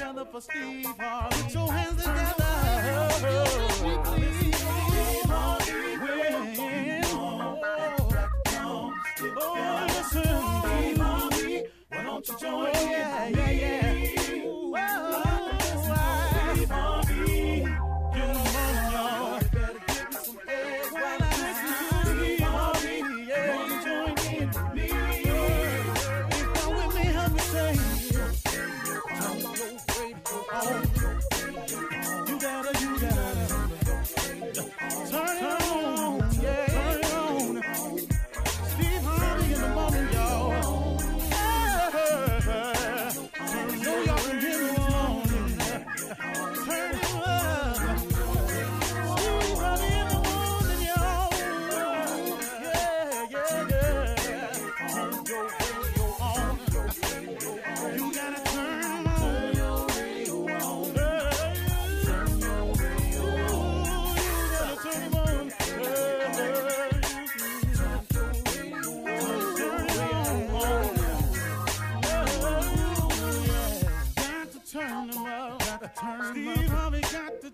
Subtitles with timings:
[0.00, 1.42] Together for Steve Harvey.
[1.42, 2.44] Put your hands together.
[9.36, 10.22] Oh, listen,
[10.62, 11.64] Steve Harvey.
[11.90, 13.99] Why don't you join yeah, yeah, yeah.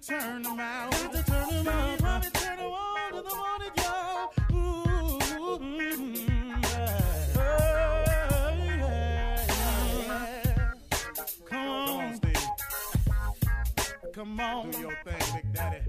[0.06, 0.90] Turn them out.
[0.92, 1.98] Got to turn them up.
[1.98, 3.22] Steve Harvey turn them on the
[4.52, 4.86] mm.
[14.14, 14.70] Come on.
[14.70, 15.80] Do your thing, Big Daddy.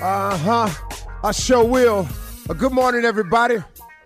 [0.00, 0.68] Uh huh.
[1.24, 2.06] I sure will.
[2.50, 3.58] Uh, good morning, everybody.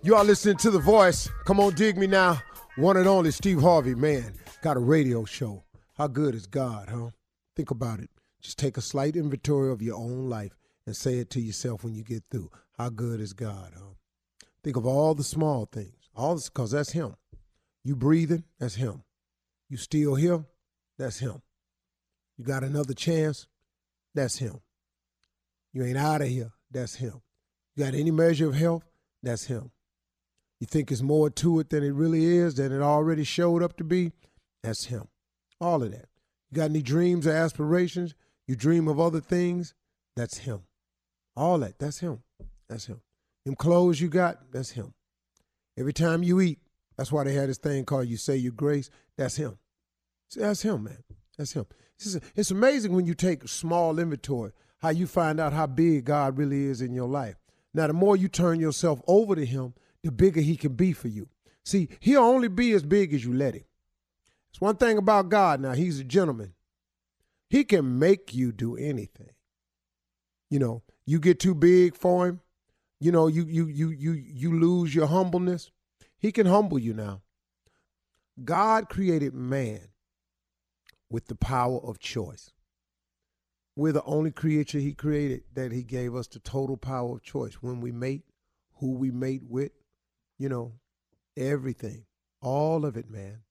[0.03, 1.29] You are listening to The Voice.
[1.47, 2.41] Come on, dig me now.
[2.77, 4.35] One and only Steve Harvey, man.
[4.63, 5.65] Got a radio show.
[5.95, 7.11] How good is God, huh?
[7.57, 8.11] Think about it.
[8.43, 11.95] Just take a slight inventory of your own life and say it to yourself when
[11.95, 12.51] you get through.
[12.77, 13.95] How good is God, huh?
[14.65, 16.11] Think of all the small things.
[16.15, 17.17] All this, because that's Him.
[17.85, 19.03] You breathing, that's Him.
[19.69, 20.45] You still here,
[20.99, 21.43] that's Him.
[22.37, 23.47] You got another chance,
[24.15, 24.61] that's Him.
[25.73, 26.53] You ain't out of here.
[26.71, 27.21] That's him.
[27.75, 28.85] You got any measure of health?
[29.23, 29.71] That's him.
[30.61, 33.77] You think it's more to it than it really is, than it already showed up
[33.79, 34.13] to be?
[34.63, 35.09] That's him.
[35.61, 36.09] All of that.
[36.51, 38.15] You got any dreams or aspirations?
[38.53, 39.73] You dream of other things?
[40.15, 40.65] That's him.
[41.35, 41.79] All that.
[41.79, 42.23] That's him.
[42.69, 43.01] That's him.
[43.47, 44.53] Them clothes you got?
[44.53, 44.93] That's him.
[45.79, 46.59] Every time you eat,
[46.99, 48.91] that's why they had this thing called you say your grace.
[49.17, 49.57] That's him.
[50.29, 51.03] See, that's him, man.
[51.39, 51.65] That's him.
[51.99, 54.53] It's, it's amazing when you take small inventory,
[54.83, 57.37] how you find out how big God really is in your life.
[57.73, 61.09] Now, the more you turn yourself over to him, the bigger he can be for
[61.09, 61.31] you.
[61.65, 63.65] See, he'll only be as big as you let him.
[64.51, 66.53] It's one thing about God now, he's a gentleman.
[67.53, 69.33] He can make you do anything.
[70.49, 72.41] You know, you get too big for him,
[72.99, 75.71] you know, you you you you you lose your humbleness.
[76.17, 77.21] He can humble you now.
[78.43, 79.89] God created man
[81.11, 82.53] with the power of choice.
[83.77, 87.57] We're the only creature he created that he gave us the total power of choice.
[87.61, 88.23] When we mate,
[88.77, 89.73] who we mate with,
[90.39, 90.73] you know,
[91.37, 92.07] everything.
[92.41, 93.43] All of it, man.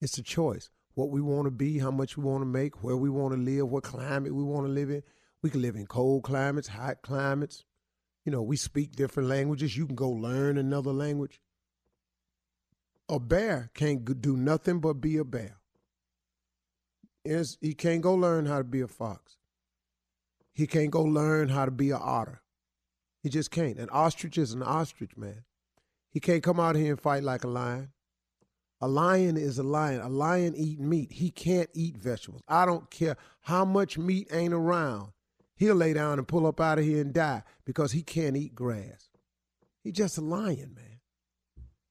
[0.00, 0.70] It's a choice.
[0.94, 3.40] What we want to be, how much we want to make, where we want to
[3.40, 5.02] live, what climate we want to live in.
[5.42, 7.64] We can live in cold climates, hot climates.
[8.24, 9.76] You know, we speak different languages.
[9.76, 11.40] You can go learn another language.
[13.08, 15.58] A bear can't do nothing but be a bear.
[17.24, 19.36] He can't go learn how to be a fox.
[20.52, 22.42] He can't go learn how to be an otter.
[23.22, 23.78] He just can't.
[23.78, 25.44] An ostrich is an ostrich, man.
[26.10, 27.92] He can't come out here and fight like a lion.
[28.82, 30.00] A lion is a lion.
[30.00, 31.12] A lion eat meat.
[31.12, 32.42] He can't eat vegetables.
[32.48, 35.12] I don't care how much meat ain't around.
[35.54, 38.56] He'll lay down and pull up out of here and die because he can't eat
[38.56, 39.08] grass.
[39.84, 40.98] He's just a lion, man.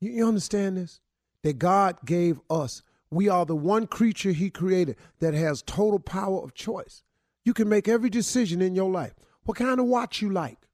[0.02, 1.00] You, you understand this?
[1.44, 2.84] That God gave us.
[3.10, 7.04] We are the one creature He created that has total power of choice.
[7.46, 9.14] You can make every decision in your life.
[9.44, 10.68] What kind of watch you like?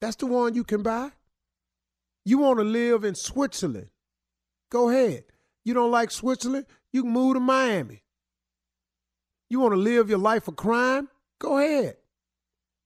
[0.00, 1.10] That's the one you can buy.
[2.24, 3.88] You want to live in Switzerland?
[4.70, 5.24] Go ahead.
[5.68, 6.64] You don't like Switzerland?
[6.92, 8.02] You can move to Miami.
[9.50, 11.10] You want to live your life of crime?
[11.38, 11.98] Go ahead.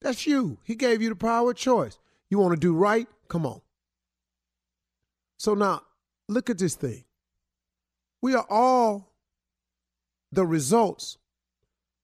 [0.01, 0.59] That's you.
[0.65, 2.01] He gave you the power of choice.
[2.29, 3.07] You want to do right?
[3.29, 3.61] Come on.
[5.37, 5.83] So now,
[6.29, 7.05] look at this thing.
[8.21, 9.13] We are all
[10.33, 11.19] the results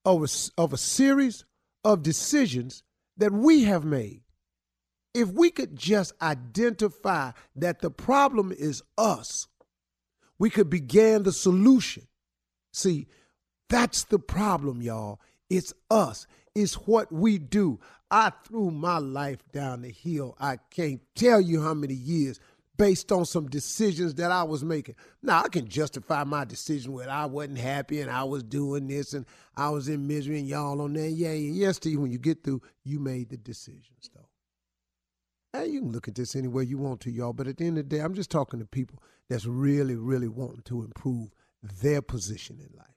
[0.05, 1.43] of a, of a series
[1.83, 2.83] of decisions
[3.17, 4.21] that we have made.
[5.13, 9.49] If we could just identify that the problem is us,
[10.39, 12.07] we could begin the solution.
[12.73, 13.07] See,
[13.69, 15.19] that's the problem, y'all.
[15.49, 16.25] It's us.
[16.55, 17.79] It's what we do.
[18.09, 20.35] I threw my life down the hill.
[20.39, 22.39] I can't tell you how many years
[22.79, 24.95] based on some decisions that I was making.
[25.21, 29.13] Now, I can justify my decision when I wasn't happy and I was doing this
[29.13, 29.25] and
[29.55, 31.09] I was in misery and y'all on there.
[31.09, 34.28] Yeah, yeah, yes, Steve, when you get through, you made the decisions, though.
[35.51, 37.65] Hey, you can look at this any way you want to, y'all, but at the
[37.65, 41.29] end of the day, I'm just talking to people that's really, really wanting to improve
[41.81, 42.87] their position in life.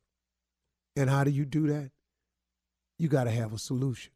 [0.94, 1.90] And how do you do that?
[2.98, 4.12] You got to have a solution.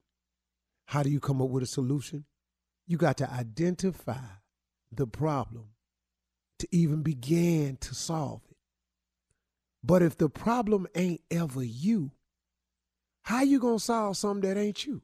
[0.86, 2.26] How do you come up with a solution?
[2.86, 4.20] You got to identify
[4.92, 5.70] the problem
[6.58, 8.56] to even begin to solve it.
[9.82, 12.12] But if the problem ain't ever you,
[13.22, 15.02] how you going to solve something that ain't you?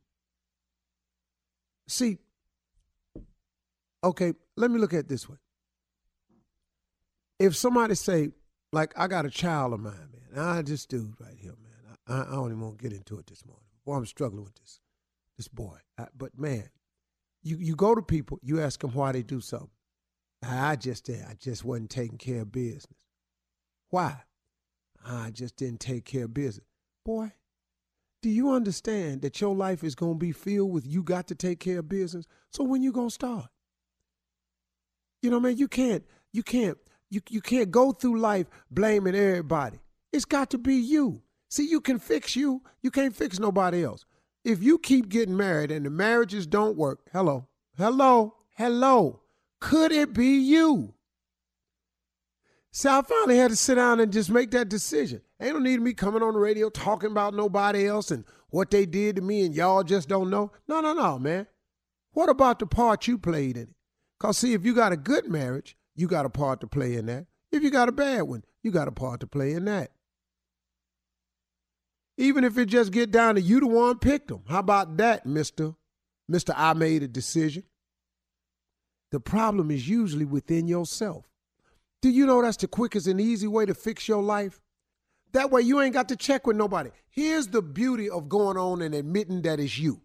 [1.89, 2.19] See,
[4.05, 5.37] okay, let me look at this way.
[7.39, 8.31] If somebody say,
[8.73, 11.97] like, I got a child of mine, man, I just do right here, man.
[12.07, 13.65] I, I don't even want to get into it this morning.
[13.85, 14.81] Boy, I'm struggling with this,
[15.37, 15.77] this boy.
[15.99, 16.69] I, but man,
[17.43, 19.71] you you go to people, you ask them why they do something.
[20.43, 21.23] I just did.
[21.29, 23.07] I just wasn't taking care of business.
[23.91, 24.23] Why?
[25.05, 26.67] I just didn't take care of business.
[27.05, 27.33] Boy,
[28.23, 31.35] do you understand that your life is going to be filled with you got to
[31.35, 32.27] take care of business?
[32.51, 33.47] So when you going to start?
[35.23, 36.77] You know, man, you can't you can't
[37.09, 39.79] you you can't go through life blaming everybody.
[40.13, 41.23] It's got to be you.
[41.49, 42.63] See, you can fix you.
[42.83, 44.05] You can't fix nobody else.
[44.45, 47.47] If you keep getting married and the marriages don't work, hello,
[47.77, 49.21] hello, hello,
[49.61, 50.95] could it be you?
[52.73, 55.21] See, I finally had to sit down and just make that decision.
[55.41, 58.71] Ain't no need of me coming on the radio talking about nobody else and what
[58.71, 60.51] they did to me and y'all just don't know.
[60.67, 61.47] No, no, no, man.
[62.13, 63.69] What about the part you played in it?
[64.23, 67.07] Because, see, if you got a good marriage, you got a part to play in
[67.07, 67.27] that.
[67.51, 69.91] If you got a bad one, you got a part to play in that.
[72.17, 74.45] Even if it just get down to you the one picked them.
[74.49, 75.75] How about that, Mister?
[76.29, 77.65] Mister, I made a decision.
[79.11, 81.25] The problem is usually within yourself.
[82.01, 84.61] Do you know that's the quickest and easy way to fix your life?
[85.33, 86.91] That way you ain't got to check with nobody.
[87.11, 90.01] Here's the beauty of going on and admitting that it's you.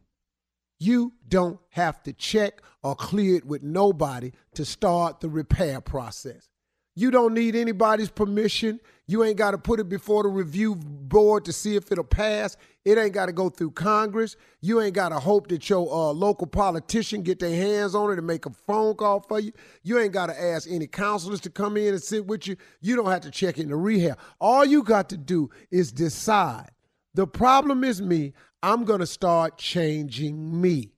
[0.80, 6.50] You don't have to check or clear it with nobody to start the repair process.
[6.96, 8.80] You don't need anybody's permission.
[9.06, 12.58] You ain't got to put it before the review board to see if it'll pass.
[12.86, 14.36] It ain't got to go through Congress.
[14.62, 18.18] You ain't got to hope that your uh, local politician get their hands on it
[18.18, 19.52] and make a phone call for you.
[19.84, 22.56] You ain't got to ask any counselors to come in and sit with you.
[22.82, 24.18] You don't have to check into rehab.
[24.42, 26.72] All you got to do is decide.
[27.14, 28.34] The problem is me.
[28.68, 30.92] I'm going to start changing me.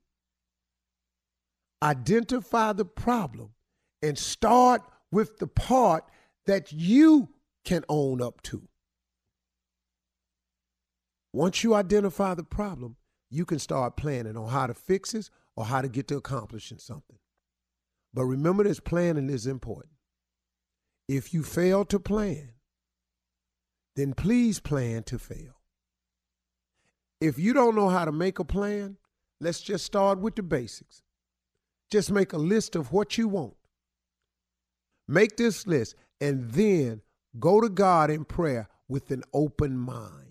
[1.83, 3.51] Identify the problem
[4.01, 4.81] and start
[5.11, 6.05] with the part
[6.47, 7.29] that you
[7.63, 8.67] can own up to.
[11.31, 12.95] Once you identify the problem,
[13.29, 16.79] you can start planning on how to fix it or how to get to accomplishing
[16.79, 17.19] something.
[18.15, 19.93] But remember this planning is important.
[21.07, 22.53] If you fail to plan,
[23.95, 25.58] then please plan to fail.
[27.21, 28.97] If you don't know how to make a plan,
[29.41, 31.01] let's just start with the basics.
[31.91, 33.55] Just make a list of what you want.
[35.07, 37.01] Make this list and then
[37.39, 40.25] go to God in prayer with an open mind.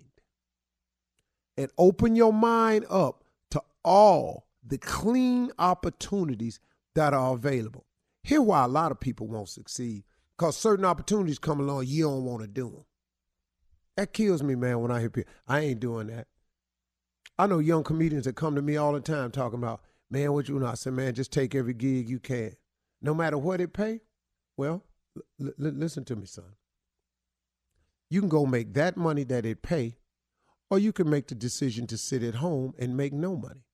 [1.57, 6.61] And open your mind up to all the clean opportunities
[6.95, 7.85] that are available.
[8.23, 10.05] Here why a lot of people won't succeed
[10.37, 12.85] because certain opportunities come along, you don't want to do them.
[13.97, 16.29] That kills me, man, when I hear people, I ain't doing that.
[17.39, 19.81] I know young comedians that come to me all the time talking about,
[20.11, 20.67] man, what you know?
[20.67, 22.57] I said, man, just take every gig you can.
[23.01, 24.01] No matter what it pay,
[24.57, 24.83] well,
[25.41, 26.57] l- listen to me, son.
[28.11, 29.99] You can go make that money that it pay,
[30.71, 33.65] or you can make the decision to sit at home and make no money.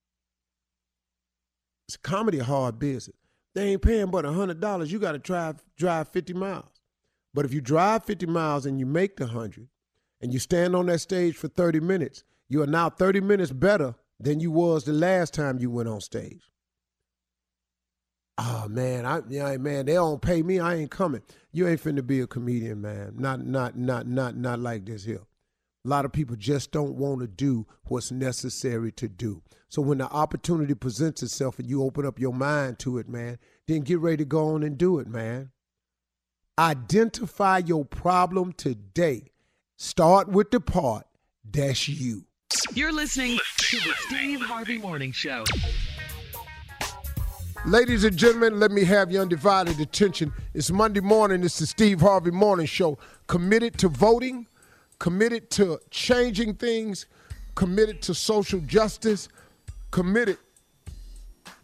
[1.88, 3.16] It's comedy hard business.
[3.54, 4.90] They ain't paying but hundred dollars.
[4.90, 6.80] You got to drive drive fifty miles.
[7.32, 9.68] But if you drive fifty miles and you make the hundred,
[10.20, 13.94] and you stand on that stage for thirty minutes, you are now thirty minutes better
[14.20, 16.50] than you was the last time you went on stage
[18.38, 21.22] oh man, I yeah, man, they don't pay me, I ain't coming.
[21.52, 23.14] You ain't finna be a comedian, man.
[23.16, 25.22] Not not not not not like this here.
[25.84, 29.42] A lot of people just don't want to do what's necessary to do.
[29.68, 33.38] So when the opportunity presents itself and you open up your mind to it, man,
[33.68, 35.50] then get ready to go on and do it, man.
[36.58, 39.30] Identify your problem today.
[39.76, 41.06] Start with the part
[41.44, 42.24] that's you.
[42.72, 45.44] You're listening to the Steve Harvey Morning Show.
[47.66, 50.32] Ladies and gentlemen, let me have your undivided attention.
[50.52, 51.42] It's Monday morning.
[51.42, 52.98] It's the Steve Harvey Morning Show.
[53.26, 54.46] Committed to voting,
[54.98, 57.06] committed to changing things,
[57.54, 59.28] committed to social justice,
[59.90, 60.38] committed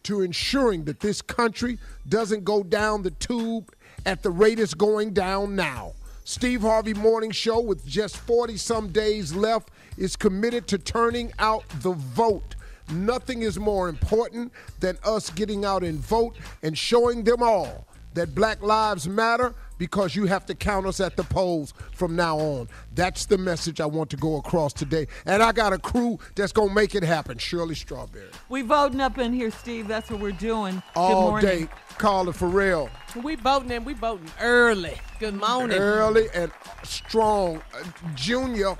[0.05, 1.79] to ensuring that this country
[2.09, 3.73] doesn't go down the tube
[4.07, 5.93] at the rate it's going down now.
[6.25, 11.65] Steve Harvey Morning Show, with just 40 some days left, is committed to turning out
[11.81, 12.55] the vote.
[12.93, 18.35] Nothing is more important than us getting out and vote and showing them all that
[18.35, 22.69] Black Lives Matter because you have to count us at the polls from now on.
[22.95, 25.07] That's the message I want to go across today.
[25.25, 27.39] And I got a crew that's going to make it happen.
[27.39, 28.29] Shirley Strawberry.
[28.51, 29.89] We voting up in here, Steve.
[29.89, 30.75] That's what we're doing.
[30.75, 31.51] Good All morning.
[31.51, 32.91] day, Carla Ferrell.
[33.23, 35.01] We voting and we voting early.
[35.19, 35.79] Good morning.
[35.79, 37.63] Early and strong.
[37.75, 37.83] Uh,
[38.15, 38.77] Junior.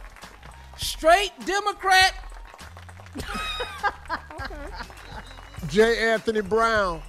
[0.77, 2.13] Straight Democrat.
[5.69, 6.11] J.
[6.13, 7.01] Anthony Brown.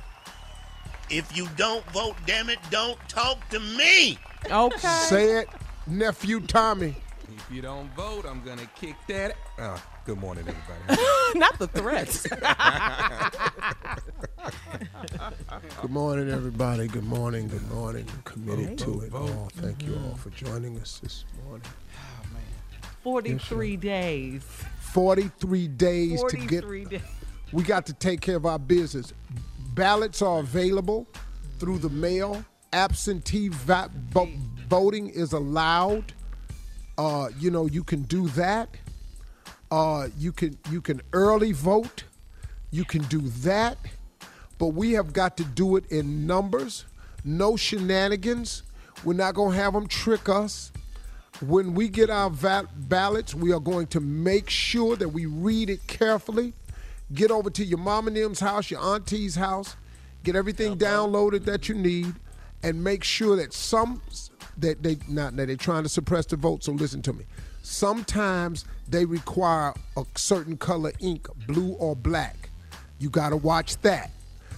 [1.12, 4.18] If you don't vote, damn it, don't talk to me.
[4.50, 4.88] Okay.
[5.10, 5.50] Say it,
[5.86, 6.96] nephew Tommy.
[7.36, 9.36] If you don't vote, I'm gonna kick that.
[9.60, 11.02] Oh, good morning, everybody.
[11.38, 12.26] Not the threats.
[15.82, 16.88] Good morning, everybody.
[16.88, 17.50] Good morning.
[17.50, 18.06] Good morning.
[18.24, 19.50] Committed to it all.
[19.56, 20.16] Thank you all mm-hmm.
[20.16, 21.68] for joining us this morning.
[23.04, 24.44] 43 days.
[24.80, 26.64] 43 days to get.
[26.64, 27.02] 43 days.
[27.52, 29.12] We got to take care of our business.
[29.74, 31.08] Ballots are available
[31.60, 32.44] through the mail.
[32.74, 34.30] Absentee va- vo-
[34.70, 36.14] voting is allowed.
[36.98, 38.70] Uh, you know, you can do that.
[39.70, 42.04] Uh, you can you can early vote.
[42.72, 43.78] You can do that.
[44.58, 46.86] But we have got to do it in numbers.
[47.24, 48.64] No shenanigans.
[49.04, 50.72] We're not gonna have them trick us.
[51.42, 55.70] When we get our va- ballots, we are going to make sure that we read
[55.70, 56.54] it carefully.
[57.14, 59.76] Get over to your mom and them's house, your auntie's house,
[60.24, 62.14] get everything downloaded that you need,
[62.64, 64.02] and make sure that some
[64.58, 66.64] that they not that they're trying to suppress the vote.
[66.64, 67.26] So listen to me.
[67.64, 72.50] Sometimes they require a certain color ink, blue or black.
[73.00, 74.12] You got to watch that.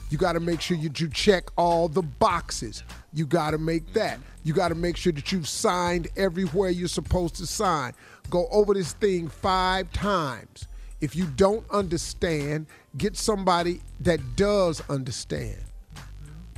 [0.10, 2.84] You got to make sure that you check all the boxes.
[3.14, 3.94] You got to make mm-hmm.
[3.94, 4.20] that.
[4.44, 7.94] You got to make sure that you've signed everywhere you're supposed to sign.
[8.30, 10.68] Go over this thing five times.
[11.04, 12.66] If you don't understand,
[12.98, 15.58] get somebody that does understand.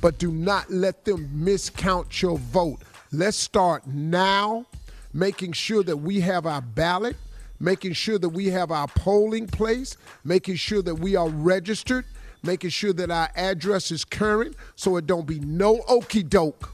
[0.02, 2.78] But do not let them miscount your vote.
[3.12, 4.68] Let's start now,
[5.16, 7.16] making sure that we have our ballot,
[7.60, 12.06] making sure that we have our polling place, making sure that we are registered,
[12.44, 16.70] making sure that our address is current so it don't be no okey doke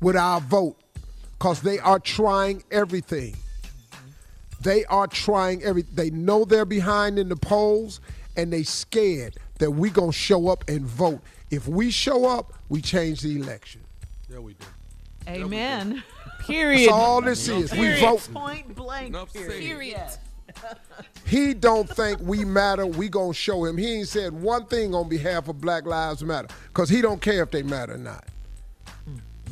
[0.00, 0.76] with our vote
[1.38, 3.36] because they are trying everything.
[4.62, 5.82] They are trying every.
[5.82, 8.00] They know they're behind in the polls,
[8.36, 11.20] and they scared that we gonna show up and vote.
[11.50, 13.82] If we show up, we change the election.
[14.28, 14.66] there we do.
[15.28, 16.02] Amen.
[16.40, 16.88] Period.
[16.88, 17.72] That's all this is.
[17.72, 18.28] We vote.
[18.32, 19.08] Point blank.
[19.08, 19.50] Enough said.
[19.50, 20.10] Period.
[21.24, 22.84] He don't think we matter.
[22.84, 23.78] We gonna show him.
[23.78, 27.42] He ain't said one thing on behalf of Black Lives Matter because he don't care
[27.42, 28.24] if they matter or not.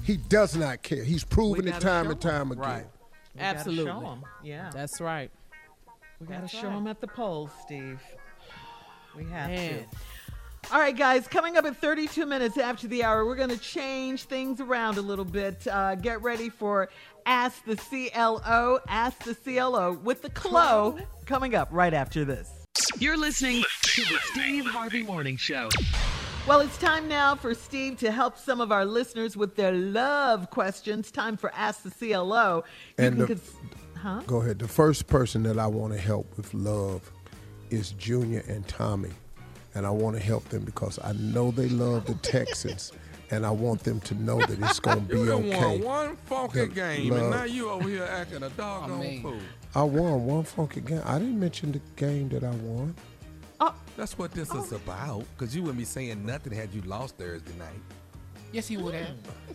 [0.02, 1.02] He does not care.
[1.02, 2.62] He's proven it time and time again.
[2.62, 2.86] Right.
[3.34, 4.18] We gotta Absolutely.
[4.42, 4.70] Yeah.
[4.72, 5.30] That's right.
[6.20, 6.74] we got to show right.
[6.74, 8.00] them at the polls, Steve.
[9.16, 9.86] We have Man.
[9.90, 10.72] to.
[10.72, 14.24] All right, guys, coming up at 32 minutes after the hour, we're going to change
[14.24, 15.66] things around a little bit.
[15.66, 16.90] Uh, get ready for
[17.26, 22.50] Ask the CLO, Ask the CLO with the CLO coming up right after this.
[22.98, 25.70] You're listening to the Steve Harvey Morning Show.
[26.46, 30.50] Well, it's time now for Steve to help some of our listeners with their love
[30.50, 31.10] questions.
[31.12, 32.64] Time for Ask the CLO.
[32.98, 33.52] You And can the- cons-
[33.96, 34.22] huh?
[34.26, 34.58] Go ahead.
[34.58, 37.08] The first person that I want to help with love
[37.70, 39.10] is Junior and Tommy.
[39.76, 42.90] And I want to help them because I know they love the Texans.
[43.30, 45.78] and I want them to know that it's going to be done okay.
[45.78, 47.20] won one funky The game, love.
[47.20, 49.38] and now you over here acting a doggone fool.
[49.76, 51.00] I won one funky game.
[51.04, 52.96] I didn't mention the game that I won.
[54.00, 54.76] That's what this is oh.
[54.76, 55.24] about.
[55.36, 57.68] Cause you wouldn't be saying nothing had you lost Thursday night.
[58.50, 59.08] Yes, he would have.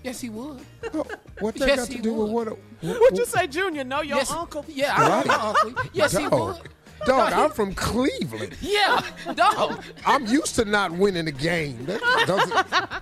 [0.03, 0.59] Yes, he would.
[0.93, 1.03] Oh,
[1.39, 2.49] What that Yes, got to he do with would.
[2.49, 2.59] what?
[2.81, 3.83] what What'd you say, Junior?
[3.83, 4.63] No, your yes, uncle.
[4.67, 5.83] Yeah, I know your uncle.
[5.93, 6.69] Yes, he Dog, would.
[7.07, 8.55] dog, I'm from Cleveland.
[8.61, 9.01] Yeah,
[9.33, 9.83] dog.
[10.05, 11.83] I'm used to not winning a game.
[11.87, 13.01] That.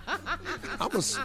[0.79, 0.97] I'm a.
[0.97, 1.19] s-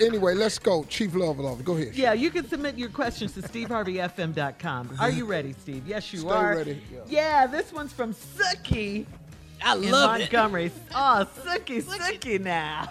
[0.00, 0.82] Anyway, let's go.
[0.84, 1.94] Chief Love Love, go ahead.
[1.94, 4.96] Yeah, you can submit your questions to steveharveyfm.com.
[4.98, 5.86] Are you ready, Steve?
[5.86, 6.56] Yes, you Stay are.
[6.56, 6.82] ready.
[7.06, 7.46] Yeah.
[7.46, 9.06] this one's from Suki
[9.64, 10.18] I in love it.
[10.20, 10.70] Montgomery.
[10.94, 12.88] Oh, Suki, Suki now.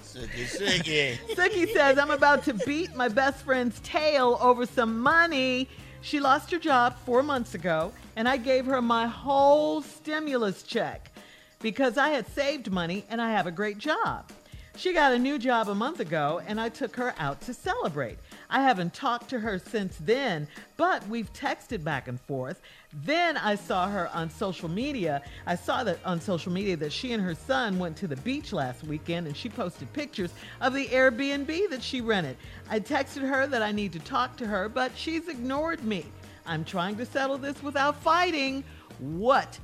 [0.00, 1.18] Sicky, sicky.
[1.34, 5.68] Suki says, I'm about to beat my best friend's tail over some money.
[6.00, 11.12] She lost her job four months ago, and I gave her my whole stimulus check
[11.60, 14.30] because I had saved money and I have a great job.
[14.76, 18.18] She got a new job a month ago, and I took her out to celebrate.
[18.50, 22.60] I haven't talked to her since then, but we've texted back and forth.
[22.92, 25.22] Then I saw her on social media.
[25.46, 28.52] I saw that on social media that she and her son went to the beach
[28.52, 32.36] last weekend and she posted pictures of the Airbnb that she rented.
[32.70, 36.06] I texted her that I need to talk to her, but she's ignored me.
[36.46, 38.62] I'm trying to settle this without fighting.
[38.98, 39.58] What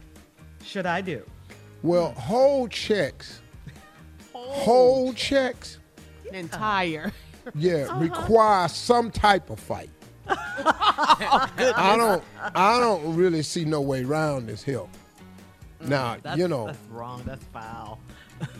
[0.65, 1.25] should I do?
[1.83, 3.43] Well, whole checks,
[4.33, 5.79] whole checks,
[6.33, 7.12] Entire.
[7.55, 9.91] Yeah, require some type of fight.
[10.29, 12.23] I don't,
[12.55, 14.89] I don't really see no way around this hill.
[15.81, 17.23] Now, That's, you know, that's wrong.
[17.27, 17.99] That's foul.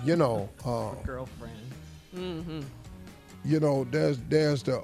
[0.05, 2.67] you know, uh, Girlfriend.
[3.45, 4.83] you know, there's there's the,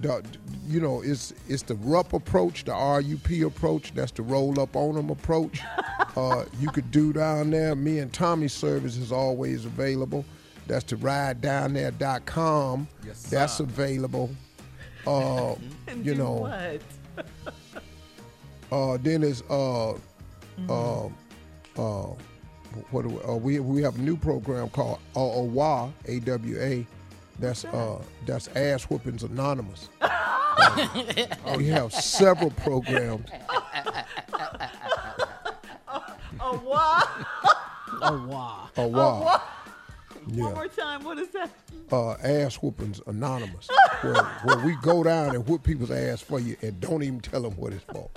[0.00, 0.24] the
[0.66, 3.92] you know, it's it's the RUP approach, the RUP approach.
[3.94, 5.60] That's the roll up on them approach.
[6.16, 7.74] uh, you could do down there.
[7.74, 10.24] Me and Tommy's service is always available.
[10.66, 12.88] That's the ridedownthere.com.
[13.06, 14.30] Yes, That's available.
[15.06, 15.54] Uh,
[15.86, 16.80] And you know, what?
[18.72, 19.92] uh, then it's uh,
[20.68, 21.08] uh, uh,
[22.90, 26.84] what do we, uh, we we have a new program called AWA AWA.
[27.38, 29.90] That's uh that's Ass Whoopings Anonymous.
[30.00, 30.94] Uh,
[31.56, 33.28] we have several programs.
[36.40, 37.02] AWA.
[38.02, 38.70] AWA.
[38.76, 39.42] Oh
[40.36, 40.44] wow.
[40.46, 40.46] AWA.
[40.46, 41.04] One more time.
[41.04, 41.50] What is that?
[41.92, 43.68] uh, ass whoopings anonymous,
[44.00, 44.14] where,
[44.44, 47.52] where we go down and whoop people's ass for you and don't even tell them
[47.56, 48.08] what it's for.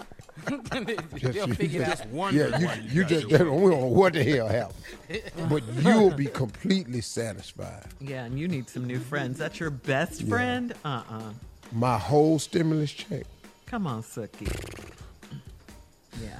[1.18, 2.08] Just- They'll you figure just- out.
[2.10, 5.22] wonder Yeah, you, what you just they don't, we don't know what the hell happened,
[5.50, 7.86] but you'll be completely satisfied.
[8.00, 9.38] Yeah, and you need some new friends.
[9.40, 10.74] That's your best friend?
[10.86, 11.22] Uh uh
[11.74, 13.24] My whole stimulus check.
[13.66, 14.48] Come on, Sookie.
[16.24, 16.40] Yeah.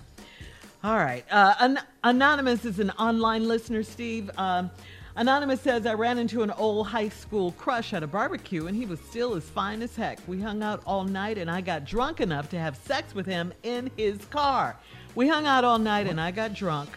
[0.84, 1.26] All right.
[1.30, 4.32] Uh, An- Anonymous is an online listener, Steve.
[4.38, 4.72] Um,
[5.18, 8.86] Anonymous says, I ran into an old high school crush at a barbecue, and he
[8.86, 10.20] was still as fine as heck.
[10.28, 13.52] We hung out all night, and I got drunk enough to have sex with him
[13.64, 14.78] in his car.
[15.16, 16.90] We hung out all night, and I got drunk.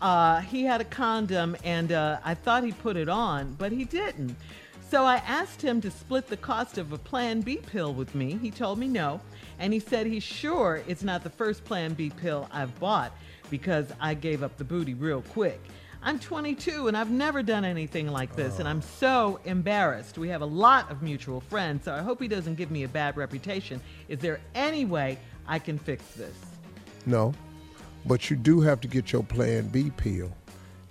[0.00, 3.86] Uh, he had a condom, and uh, I thought he put it on, but he
[3.86, 4.36] didn't.
[4.88, 8.38] So I asked him to split the cost of a Plan B pill with me.
[8.40, 9.20] He told me no,
[9.58, 13.10] and he said he's sure it's not the first Plan B pill I've bought
[13.50, 15.60] because I gave up the booty real quick.
[16.04, 18.70] I'm 22 and I've never done anything like this, and oh.
[18.70, 20.18] I'm so embarrassed.
[20.18, 22.88] We have a lot of mutual friends, so I hope he doesn't give me a
[22.88, 23.80] bad reputation.
[24.08, 26.34] Is there any way I can fix this?
[27.06, 27.32] No,
[28.04, 30.32] but you do have to get your Plan B pill,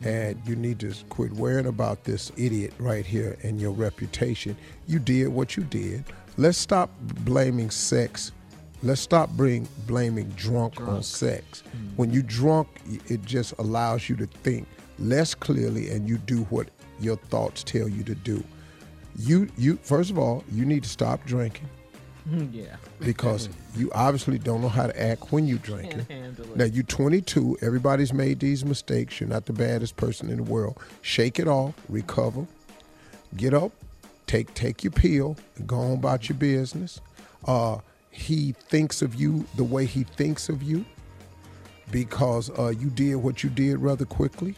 [0.01, 4.55] and you need to quit worrying about this idiot right here and your reputation.
[4.87, 6.05] You did what you did.
[6.37, 6.89] Let's stop
[7.25, 8.31] blaming sex.
[8.81, 11.63] Let's stop bring, blaming drunk, on sex.
[11.75, 11.97] Mm.
[11.97, 12.67] When you're drunk,
[13.07, 14.67] it just allows you to think
[15.01, 18.43] less clearly, and you do what your thoughts tell you to do.
[19.17, 21.67] You, you first of all, you need to stop drinking
[22.51, 22.75] yeah.
[22.99, 26.05] because you obviously don't know how to act when you're drinking.
[26.05, 26.57] Can't handle it.
[26.57, 27.57] Now you're 22.
[27.61, 29.19] Everybody's made these mistakes.
[29.19, 30.79] You're not the baddest person in the world.
[31.01, 31.73] Shake it off.
[31.89, 32.45] Recover.
[33.35, 33.71] Get up.
[34.27, 37.01] Take take your pill and go on about your business.
[37.45, 37.79] Uh,
[38.11, 40.85] he thinks of you the way he thinks of you
[41.91, 44.55] because uh, you did what you did rather quickly,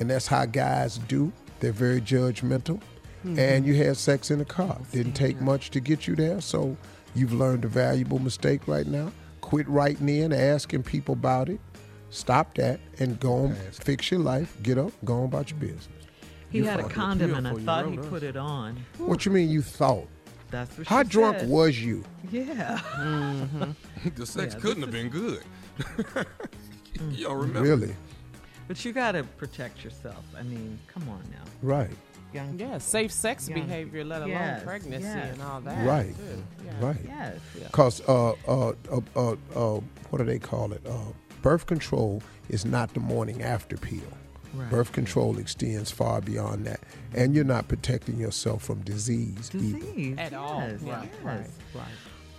[0.00, 1.32] and that's how guys do.
[1.60, 2.80] They're very judgmental.
[3.22, 3.38] Hmm.
[3.38, 4.78] And you had sex in the car.
[4.92, 6.76] Didn't take much to get you there, so
[7.14, 9.12] you've learned a valuable mistake right now.
[9.42, 11.60] Quit writing in, asking people about it.
[12.08, 14.56] Stop that and go on, fix your life.
[14.62, 15.88] Get up, go on about your business.
[16.50, 18.06] He You had a fucking condom, and I thought he us.
[18.06, 18.78] put it on.
[18.98, 20.08] What you mean you thought?
[20.50, 21.48] That's what How she drunk said.
[21.48, 22.04] was you?
[22.32, 22.78] Yeah.
[22.96, 24.08] Mm-hmm.
[24.16, 25.42] the sex Yeah, couldn't this have been good.
[26.98, 27.16] Mm.
[27.16, 27.62] you don't remember?
[27.62, 27.94] Really?
[28.70, 30.24] But you got to protect yourself.
[30.38, 31.42] I mean, come on now.
[31.60, 31.90] Right.
[32.32, 32.56] Young.
[32.56, 33.56] Yeah, safe sex Yeah.
[33.56, 35.32] behavior, let alone Yes, pregnancy yes.
[35.32, 35.84] and all that.
[35.84, 36.14] Right.
[36.64, 36.86] Yeah.
[36.86, 37.00] Right.
[37.04, 37.38] Yes.
[37.64, 39.80] Because uh, uh, uh, uh, uh,
[40.10, 40.82] what do they call it?
[40.86, 40.98] Uh,
[41.42, 43.98] birth control is not the morning after pill.
[44.54, 44.70] Right.
[44.70, 46.78] Birth control extends far beyond that,
[47.12, 49.78] and you're not protecting yourself from disease, either.
[49.80, 50.16] Disease.
[50.16, 50.60] At all.
[50.60, 51.24] Yes, Right, yes.
[51.24, 51.84] right, right.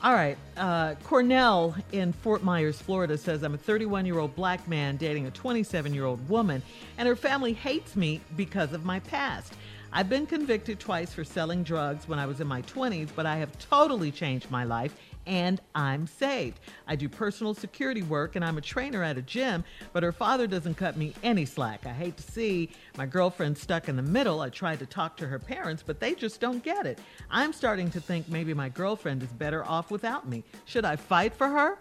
[0.04, 0.36] All right.
[0.58, 5.28] Uh, Cornell in Fort Myers, Florida says, I'm a 31 year old black man dating
[5.28, 6.64] a 27 year old woman,
[6.98, 9.54] and her family hates me because of my past.
[9.94, 13.36] I've been convicted twice for selling drugs when I was in my 20s, but I
[13.36, 16.60] have totally changed my life and I'm saved.
[16.88, 20.48] I do personal security work and I'm a trainer at a gym, but her father
[20.48, 21.86] doesn't cut me any slack.
[21.86, 24.42] I hate to see my girlfriend stuck in the middle.
[24.42, 27.00] I tried to talk to her parents, but they just don't get it.
[27.30, 30.44] I'm starting to think maybe my girlfriend is better off without me.
[30.66, 31.78] Should I fight for her?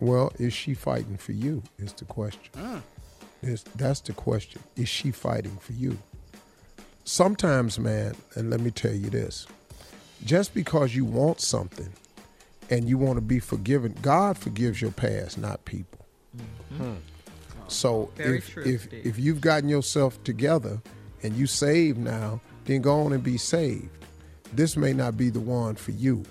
[0.00, 1.62] Well, is she fighting for you?
[1.78, 2.52] Is the question.
[2.54, 2.78] Hmm.
[3.42, 4.62] Is that's the question.
[4.76, 5.98] Is she fighting for you?
[7.04, 9.46] Sometimes, man, and let me tell you this:
[10.24, 11.92] just because you want something
[12.70, 16.06] and you want to be forgiven, God forgives your past, not people.
[17.68, 19.06] So Very if true, if Steve.
[19.06, 20.80] if you've gotten yourself together
[21.22, 23.88] and you saved now, then go on and be saved.
[24.52, 26.24] This may not be the one for you.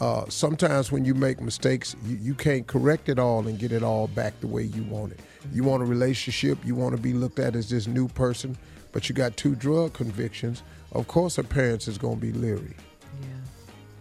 [0.00, 3.82] Uh, sometimes when you make mistakes, you, you can't correct it all and get it
[3.82, 5.20] all back the way you want it.
[5.52, 8.56] You want a relationship, you want to be looked at as this new person,
[8.90, 10.62] but you got two drug convictions.
[10.92, 12.74] Of course, her parents is going to be leery.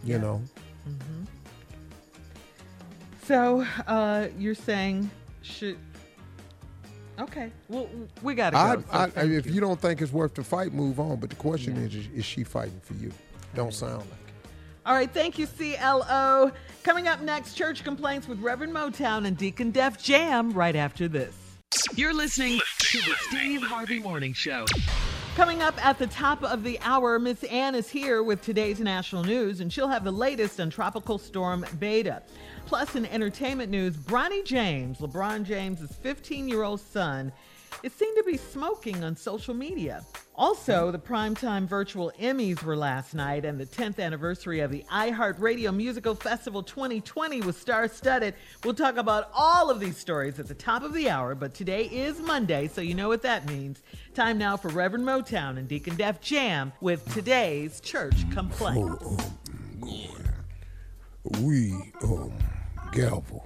[0.04, 0.14] Yeah.
[0.16, 0.42] You know,
[3.32, 5.10] So uh, you're saying
[5.42, 5.78] should?
[7.18, 7.50] Okay.
[7.70, 7.88] Well,
[8.22, 9.62] we gotta I, so I, thank if you.
[9.62, 11.16] don't think it's worth the fight, move on.
[11.16, 11.84] But the question Yeah.
[11.84, 13.10] is, is, is she fighting for you?
[13.56, 14.50] Don't sound like it.
[14.86, 16.52] All right, thank you, CLO.
[16.84, 21.34] Coming up next, church complaints with Reverend Motown and Deacon Def Jam right after this.
[21.96, 24.66] You're listening to the Steve Harvey Morning Show.
[25.38, 29.24] Coming up at the top of the hour, Miss Ann is here with today's national
[29.24, 32.22] news, and she'll have the latest on Tropical Storm Beta.
[32.72, 37.30] Plus, in entertainment news, Bronny James, LeBron James' 15 year old son,
[37.84, 40.06] is seen to be smoking on social media.
[40.36, 45.76] Also, the primetime virtual Emmys were last night, and the 10th anniversary of the iHeartRadio
[45.76, 48.36] Musical Festival 2020 was star studded.
[48.64, 51.88] We'll talk about all of these stories at the top of the hour, but today
[51.88, 53.82] is Monday, so you know what that means.
[54.14, 59.30] Time now for Reverend Motown and Deacon Def Jam with today's church complaints.
[61.42, 62.32] We um
[62.92, 63.46] gavel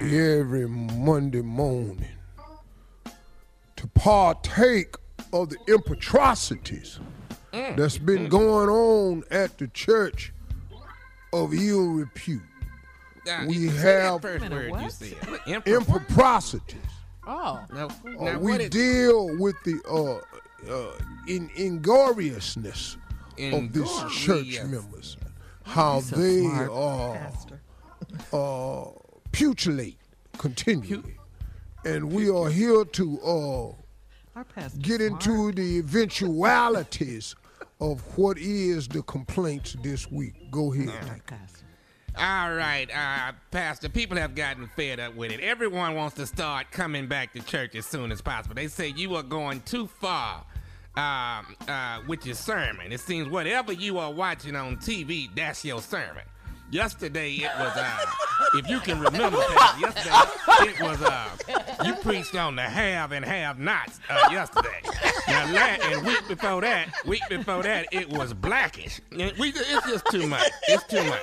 [0.00, 2.04] every Monday morning
[3.76, 4.94] to partake
[5.32, 6.98] of the impetuosities
[7.52, 10.32] that's been going on at the church
[11.32, 12.42] of ill repute.
[13.26, 14.92] Now, We have- first Minute, you what?
[14.92, 15.62] said.
[15.66, 16.74] Improprieties.
[17.26, 17.60] Oh.
[17.72, 20.92] Now, Uh, we deal with the uh, uh,
[21.28, 22.96] in ingloriousness
[23.52, 25.16] of this church members,
[25.64, 27.60] how they are Pastor.
[28.32, 28.84] Uh,
[29.32, 29.96] putulate
[30.38, 31.16] continually,
[31.84, 33.20] and we are here to
[34.36, 34.42] uh,
[34.80, 37.34] get into the eventualities
[37.80, 40.50] of what is the complaints this week.
[40.50, 40.86] Go ahead.
[40.86, 41.26] Nick.
[41.26, 41.64] Pastor.
[42.16, 45.40] All right, uh, Pastor, people have gotten fed up with it.
[45.40, 48.56] Everyone wants to start coming back to church as soon as possible.
[48.56, 50.44] They say you are going too far
[50.96, 52.92] um, uh, with your sermon.
[52.92, 56.24] It seems whatever you are watching on TV, that's your sermon.
[56.70, 57.98] Yesterday it was, uh,
[58.54, 61.28] if you can remember, Pastor, yesterday it was, uh,
[61.84, 64.80] you preached on the have and have nots uh, yesterday.
[65.26, 69.00] Now, la- and week before that, week before that, it was blackish.
[69.10, 70.48] And we, it's just too much.
[70.68, 71.20] It's too much.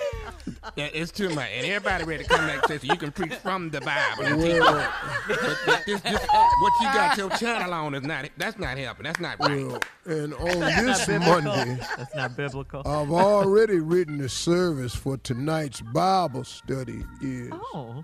[0.76, 3.34] Yeah, it's too much, and everybody ready to come back and say you can preach
[3.36, 4.26] from the Bible.
[4.26, 4.60] And teach.
[4.60, 4.92] Well,
[5.28, 8.30] But, but this, this, what you got your channel on is not.
[8.38, 9.04] That's not helping.
[9.04, 9.66] That's not right.
[9.66, 12.82] well, and on this Monday, That's not biblical.
[12.86, 17.04] I've already written the service for tonight's Bible study.
[17.22, 18.04] Is oh.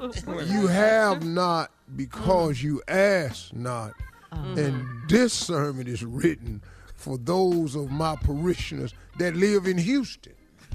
[0.46, 3.92] you have not because you ask not,
[4.32, 6.62] and this sermon is written
[6.96, 10.32] for those of my parishioners that live in Houston.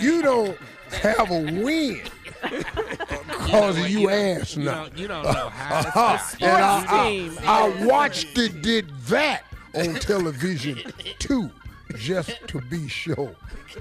[0.00, 0.56] you don't
[1.02, 2.00] have a win
[2.42, 4.74] because what, you, you don't- you not.
[4.90, 6.18] don't- you don't know how to Uh-huh.
[6.18, 6.42] stop.
[6.42, 7.38] And I, Sports team.
[7.48, 9.42] I, I watched it, did that
[9.74, 10.80] on television
[11.18, 11.50] too,
[11.94, 13.34] just to be sure.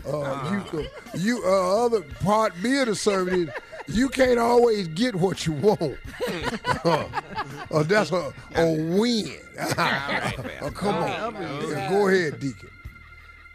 [0.08, 3.50] Uh, you could, you uh, other part B of the sermon is
[3.88, 5.98] you can't always get what you want.
[6.86, 7.06] uh,
[7.72, 9.32] uh, that's a, a win.
[9.78, 11.34] Uh, come on,
[11.90, 12.70] go ahead, Deacon.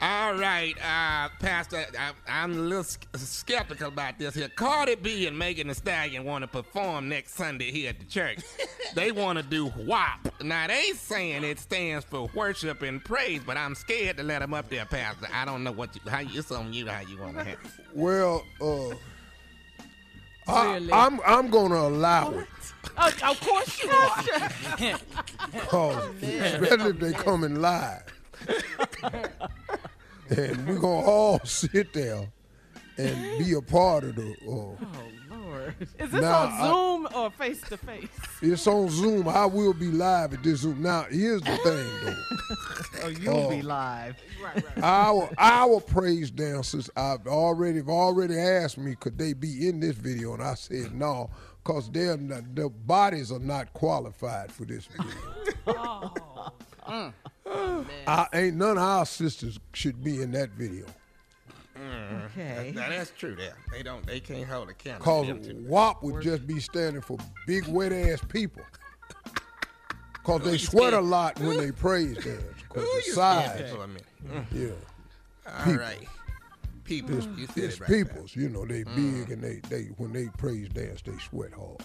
[0.01, 4.49] All right, uh, Pastor, I, I'm a little sk- skeptical about this here.
[4.49, 8.39] Cardi B and Megan Thee Stallion want to perform next Sunday here at the church.
[8.95, 10.33] they want to do WAP.
[10.41, 14.55] Now, they saying it stands for worship and praise, but I'm scared to let them
[14.55, 15.27] up there, Pastor.
[15.35, 17.55] I don't know what you, how you, it's on you how you want to have
[17.55, 17.71] it.
[17.95, 18.91] Well, uh,
[20.47, 20.93] I, Really?
[20.93, 22.47] I'm I'm gonna allow it.
[22.97, 24.99] Oh, of course you are.
[25.67, 28.03] Cause especially if they coming live.
[30.31, 32.29] And we're gonna all sit there
[32.97, 35.75] and be a part of the uh, Lord.
[35.99, 38.09] Is this Now, on I- Zoom or face to face?
[38.43, 39.29] It's on Zoom.
[39.29, 40.83] I will be live at this Zoom.
[40.83, 42.15] Now, here's the thing, though.
[43.05, 43.49] Oh, you'll Oh.
[43.51, 44.17] be live.
[44.43, 44.65] right?
[44.83, 49.95] our our praise dancers, I've already have already asked me could they be in this
[49.97, 51.31] video, and I said no,
[51.63, 56.13] cause they're not, their bodies are not qualified for this video.
[58.07, 60.87] I ain't none of our sisters should be in that video.
[62.27, 62.73] Okay.
[62.75, 63.35] Now that's true.
[63.37, 64.05] There, they don't.
[64.07, 65.05] They can't hold a candle.
[65.05, 65.65] Cause Them two.
[65.69, 68.63] WAP would just be standing for big wet ass people.
[70.25, 72.43] Cause they you sweat a lot when they praise dance.
[72.69, 74.05] Cause Ooh, the you size, scared for a minute.
[74.53, 74.69] yeah.
[75.47, 75.81] All People.
[75.81, 76.09] right.
[76.85, 77.89] People, you said It's it right.
[77.91, 78.05] there.
[78.05, 81.79] peoples, you know, they big and they they when they praise dance they sweat hard.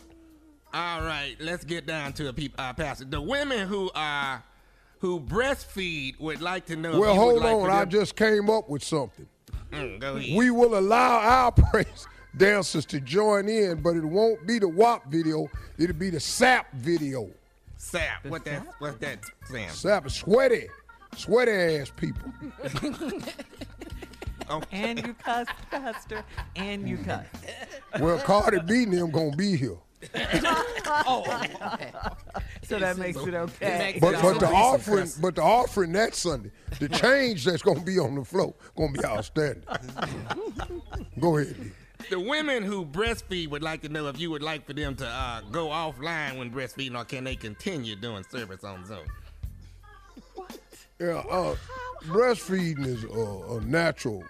[0.74, 3.06] All right, let's get down to a peop uh, pastor.
[3.06, 4.40] The women who uh
[5.04, 6.98] who breastfeed would like to know.
[6.98, 9.28] Well, hold like on, for I just came up with something.
[9.74, 10.34] Mm, go ahead.
[10.34, 15.12] We will allow our praise dancers to join in, but it won't be the WAP
[15.12, 15.50] video.
[15.78, 17.30] It'll be the SAP video.
[17.76, 18.26] Sap.
[18.28, 18.66] What that?
[18.80, 19.70] What that, Sam?
[19.72, 20.68] SAP is sweaty,
[21.18, 22.32] sweaty ass people.
[24.72, 26.24] And you cussed, Pastor.
[26.56, 27.30] And you cussed.
[28.00, 29.78] Well, Cardi B and them gonna be here.
[31.06, 31.24] Oh,
[32.64, 33.98] so that makes it okay.
[34.00, 38.16] But but the offering, but the offering that Sunday, the change that's gonna be on
[38.16, 39.64] the floor, gonna be outstanding.
[41.20, 41.56] Go ahead.
[41.60, 41.72] D.
[42.10, 45.08] The women who breastfeed would like to know if you would like for them to
[45.08, 49.06] uh, go offline when breastfeeding, or can they continue doing service on Zoom?
[50.36, 50.60] What?
[51.00, 51.56] Yeah, uh,
[52.06, 54.24] breastfeeding is a, a natural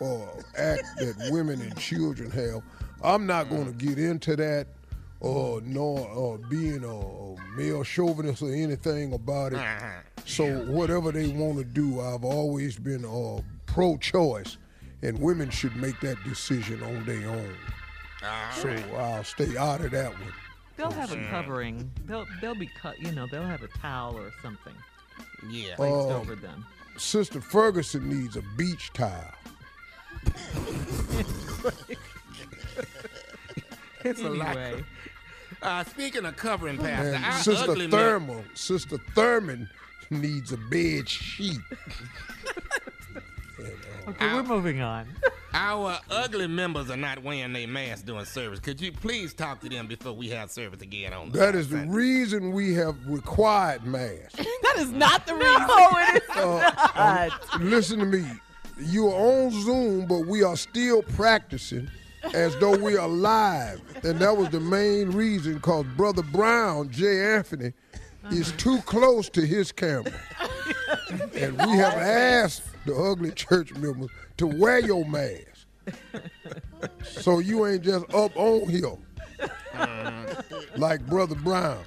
[0.00, 2.62] uh, act that women and children have.
[3.02, 4.68] I'm not going to get into that,
[5.24, 9.60] uh, nor uh, being a, a male chauvinist or anything about it.
[10.26, 14.58] So whatever they want to do, I've always been uh, pro-choice,
[15.02, 17.54] and women should make that decision on their own.
[18.54, 20.32] So I'll stay out of that one.
[20.76, 21.90] They'll have a covering.
[22.06, 22.98] They'll they'll be cut.
[22.98, 24.72] You know, they'll have a towel or something
[25.48, 25.76] Yeah.
[25.76, 26.10] placed Oh.
[26.20, 26.64] over them.
[26.96, 29.32] Sister Ferguson needs a beach towel.
[34.04, 34.56] It's a lot.
[34.56, 34.84] Anyway,
[35.64, 39.68] Uh, speaking of covering, Pastor, And our Sister ugly men- Thurman, Sister Thurman
[40.10, 41.56] needs a bed sheet.
[44.08, 45.06] okay, we're moving on.
[45.54, 48.58] Our ugly members are not wearing their masks during service.
[48.60, 51.78] Could you please talk to them before we have service again on That is the
[51.78, 51.94] Sunday?
[51.94, 54.34] reason we have required masks.
[54.62, 55.66] That is not the reason.
[55.68, 57.60] No, it is not.
[57.62, 58.24] Listen to me.
[58.78, 61.88] You are on Zoom, but we are still practicing
[62.32, 63.80] as though we are alive.
[64.02, 67.34] And that was the main reason because Brother Brown, J.
[67.34, 67.72] Anthony,
[68.30, 70.12] is too close to his camera.
[71.34, 75.66] And we have asked the ugly church members to wear your mask.
[77.04, 78.96] So you ain't just up on here
[79.74, 80.42] uh-huh.
[80.76, 81.84] like Brother Brown.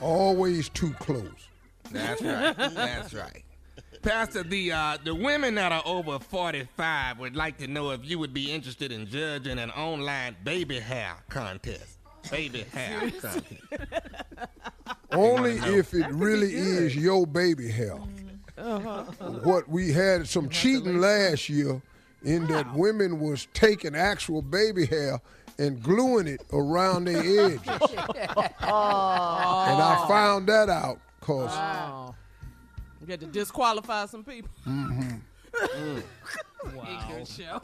[0.00, 1.48] Always too close.
[1.90, 2.56] That's right.
[2.56, 3.44] That's right.
[4.02, 8.18] Pastor, the uh, the women that are over 45 would like to know if you
[8.18, 11.98] would be interested in judging an online baby hair contest.
[12.30, 13.42] Baby hair contest.
[15.12, 17.96] Only if it really is your baby hair.
[19.42, 21.82] What we had some cheating last year
[22.22, 25.20] in that women was taking actual baby hair
[25.58, 27.60] and gluing it around their edges.
[27.68, 32.14] And I found that out because Oh.
[33.10, 34.48] You had to disqualify some people.
[36.64, 37.60] Ignorant show.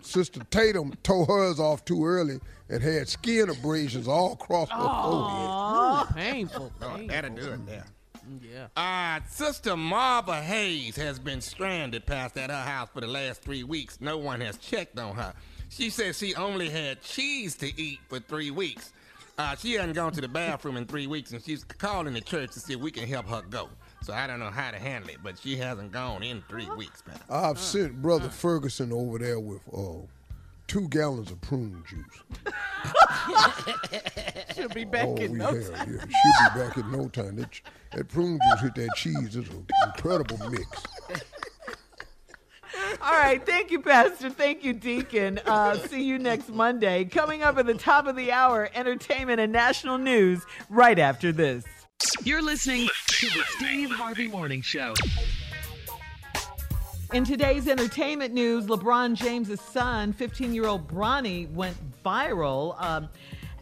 [0.00, 2.40] Sister Tatum tore hers off too early
[2.70, 6.08] and had skin abrasions all across her forehead.
[6.08, 6.72] Ooh, painful.
[6.80, 7.08] Oh, painful.
[7.08, 7.84] that'll do it there.
[8.40, 8.68] Yeah.
[8.74, 13.64] Uh, Sister Marva Hayes has been stranded past at her house for the last three
[13.64, 14.00] weeks.
[14.00, 15.34] No one has checked on her.
[15.68, 18.94] She says she only had cheese to eat for three weeks.
[19.36, 22.52] Uh, she hasn't gone to the bathroom in three weeks, and she's calling the church
[22.52, 23.68] to see if we can help her go.
[24.02, 27.02] So I don't know how to handle it, but she hasn't gone in three weeks,
[27.02, 27.22] Pastor.
[27.28, 30.06] I've sent Brother Ferguson over there with uh,
[30.66, 32.44] two gallons of prune juice.
[34.54, 35.74] She should be back Oh, in we no have.
[35.74, 35.92] time.
[35.92, 37.36] Yeah, she'll be back in no time.
[37.36, 37.60] That,
[37.92, 39.36] that prune juice hit that cheese.
[39.36, 40.66] It's an incredible mix.
[43.02, 43.44] All right.
[43.44, 44.28] Thank you, Pastor.
[44.30, 45.40] Thank you, Deacon.
[45.46, 47.04] Uh, see you next Monday.
[47.04, 51.64] Coming up at the top of the hour, entertainment and national news right after this.
[52.24, 54.94] You're listening to the Steve Harvey Morning Show.
[57.12, 63.08] In today's entertainment news, LeBron James' son, 15 year old Bronny, went viral um,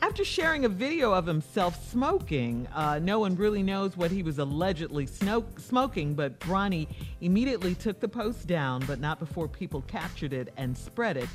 [0.02, 2.66] after sharing a video of himself smoking.
[2.74, 6.86] Uh, no one really knows what he was allegedly sno- smoking, but Bronny
[7.20, 11.28] immediately took the post down, but not before people captured it and spread it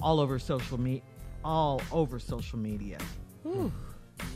[0.00, 1.02] all over social media.
[1.44, 2.98] all over social media.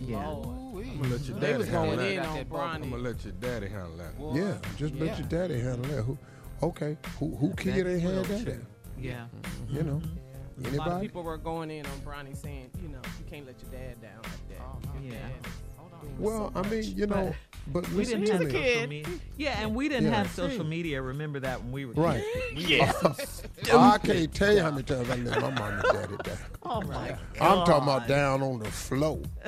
[0.02, 0.24] Yeah.
[0.26, 0.42] Oh,
[0.76, 2.12] I'm gonna let your They daddy was handle going that.
[2.12, 2.56] in on that.
[2.84, 4.12] I'm gonna let your daddy handle that.
[4.36, 6.02] Yeah, just let your daddy handle that.
[6.02, 6.18] Who,
[6.62, 8.58] okay, who who kid ain't had that at?
[8.98, 9.26] Yeah.
[9.68, 10.66] You know, mm-hmm.
[10.66, 10.76] anybody.
[10.76, 13.56] A lot of people were going in on Bronny saying, you know, you can't let
[13.62, 14.60] your dad down like that.
[14.60, 15.18] Oh, your Yeah.
[15.20, 17.34] dad is- Well, I mean, you know,
[17.66, 18.50] but We didn't have me.
[18.52, 19.06] social media.
[19.36, 20.16] Yeah, and we didn't Yeah.
[20.22, 21.00] have social media.
[21.02, 22.24] Remember that when we were Right.
[22.56, 23.42] kids.
[23.72, 26.36] Oh, I can't tell you how many times I let my mom and daddy down.
[26.62, 29.20] Oh my I'm talking about down on the floor.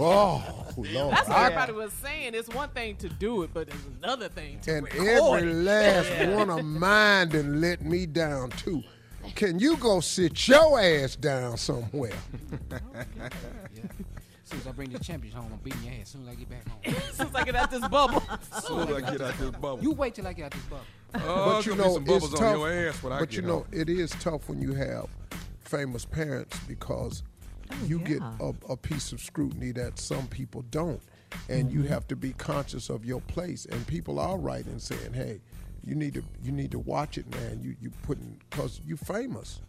[0.00, 1.14] oh, Lord.
[1.14, 2.34] That's what I- everybody was saying.
[2.34, 5.54] It's one thing to do it, but it's another thing to and record every it.
[5.54, 8.82] last one of mine done let me down too.
[9.34, 12.12] Can you go sit your ass down somewhere?
[14.46, 16.02] As soon as I bring the championship home, I'm beating your ass.
[16.02, 16.80] As soon as I get back home.
[16.96, 18.22] as soon as I get out this bubble.
[18.30, 19.82] As soon as I get out this bubble.
[19.82, 20.84] You wait till I get out this bubble.
[21.14, 22.42] oh, but you know, some it's tough.
[22.42, 23.66] on your ass when I but get you know, home.
[23.72, 25.08] it is tough when you have
[25.58, 27.24] famous parents because
[27.72, 31.02] oh, you get a, a piece of scrutiny that some people don't,
[31.48, 31.88] and you mm-hmm.
[31.88, 33.64] have to be conscious of your place.
[33.64, 35.40] And people are right in saying, "Hey,
[35.82, 37.58] you need to you need to watch it, man.
[37.60, 39.60] You you putting because you famous.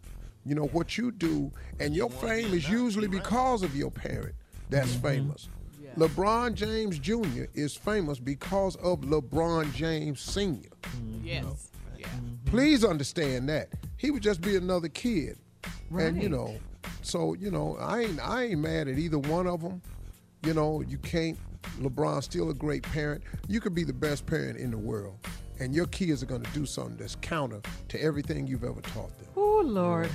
[0.46, 4.36] You know what you do, and your fame is usually because of your parent.
[4.70, 5.08] That's mm-hmm.
[5.08, 5.50] famous."
[5.98, 7.46] LeBron James Jr.
[7.56, 10.70] is famous because of LeBron James Sr.
[10.84, 11.26] Mm-hmm.
[11.26, 11.72] yes.
[11.98, 12.06] Yeah.
[12.06, 12.46] Mm-hmm.
[12.46, 15.40] Please understand that he would just be another kid,
[15.90, 16.56] and you know,
[17.02, 19.82] so you know, I ain't I ain't mad at either one of them.
[20.44, 21.40] You know, you can't.
[21.80, 23.24] LeBron's still a great parent.
[23.48, 25.18] You could be the best parent in the world,
[25.60, 29.18] and your kids are going to do something that's counter to everything you've ever taught
[29.18, 29.28] them.
[29.36, 30.12] Oh Lord.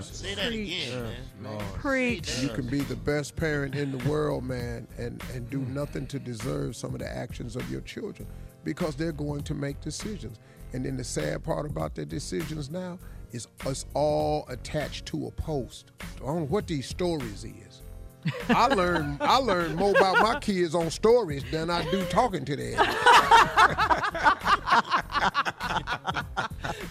[0.00, 1.60] Say that again, man.
[1.74, 2.38] Preach.
[2.40, 6.18] You can be the best parent in the world, man, and, and do nothing to
[6.18, 8.28] deserve some of the actions of your children
[8.64, 10.38] because they're going to make decisions.
[10.72, 12.98] And then the sad part about their decisions now
[13.32, 15.90] is us all attached to a post.
[16.00, 17.81] I don't know what these stories is.
[18.48, 22.56] I learn I learn more about my kids on stories than I do talking to
[22.56, 22.74] them.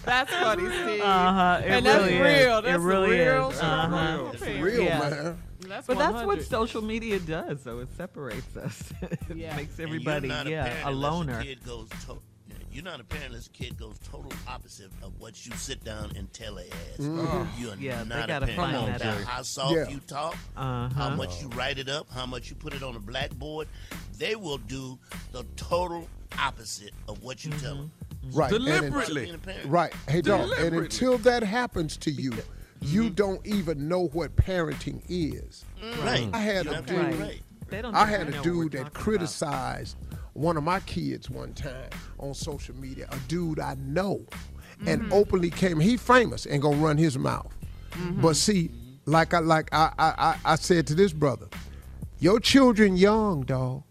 [0.04, 1.00] That's funny, Steve.
[1.02, 2.20] Uh-huh, it and that's really is.
[2.46, 2.58] real.
[2.58, 3.50] It That's really real.
[3.50, 3.60] is.
[3.60, 4.18] Uh-huh.
[4.22, 4.98] real For real, Yeah.
[4.98, 5.42] man.
[5.60, 7.78] That's But that's what social media does, though.
[7.78, 8.92] It separates us.
[9.02, 9.56] it Yeah.
[9.56, 11.42] makes everybody, yeah, parent a unless loner.
[11.42, 12.18] kid goes to-
[12.72, 16.10] you're not a parent unless a kid goes total opposite of what you sit down
[16.16, 16.98] and tell a ass.
[17.00, 17.62] Mm-hmm.
[17.62, 18.52] You're Yeah, not a parent.
[18.56, 19.88] find No that how soft Yeah.
[19.88, 20.88] you talk, Uh-huh.
[20.94, 23.68] how much you write it up, how much you put it on a blackboard,
[24.18, 24.98] they will do
[25.32, 26.08] the total
[26.38, 27.92] opposite of what you tell them.
[28.32, 28.50] Right.
[28.50, 29.32] Deliberately.
[29.44, 29.68] Being.
[29.68, 29.92] Right.
[30.08, 30.50] Hey, dog.
[30.58, 32.32] And until that happens to you,
[32.80, 33.14] you Mm-hmm.
[33.14, 35.64] don't even know what parenting is.
[36.02, 36.28] Right.
[36.32, 36.86] I had You a dude.
[37.10, 37.42] be right.
[37.68, 39.96] They don't I had a dude that criticized.
[40.02, 40.11] about.
[40.34, 43.06] One of my kids one time on social media.
[43.10, 44.24] A dude I know,
[44.86, 45.12] and Mm-hmm.
[45.12, 45.78] openly came.
[45.80, 47.52] He famous and gonna run his mouth.
[47.92, 48.20] Mm-hmm.
[48.22, 48.70] But see,
[49.06, 51.46] like I like I, I I said to this brother,
[52.18, 53.82] your children young, dog.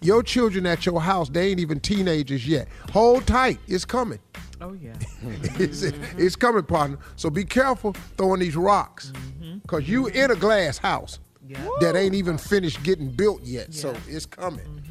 [0.00, 2.68] Your children at your house, they ain't even teenagers yet.
[2.92, 4.18] Hold tight, it's coming.
[4.60, 4.92] Oh, yeah.
[5.58, 6.98] it's, it's coming, partner.
[7.16, 9.14] So be careful throwing these rocks,
[9.66, 11.54] cause you in a glass house Mm-hmm.
[11.62, 11.70] Yeah.
[11.92, 13.72] that ain't even finished getting built yet.
[13.74, 13.96] So Yeah.
[13.98, 14.16] Mm-hmm.
[14.16, 14.82] it's coming.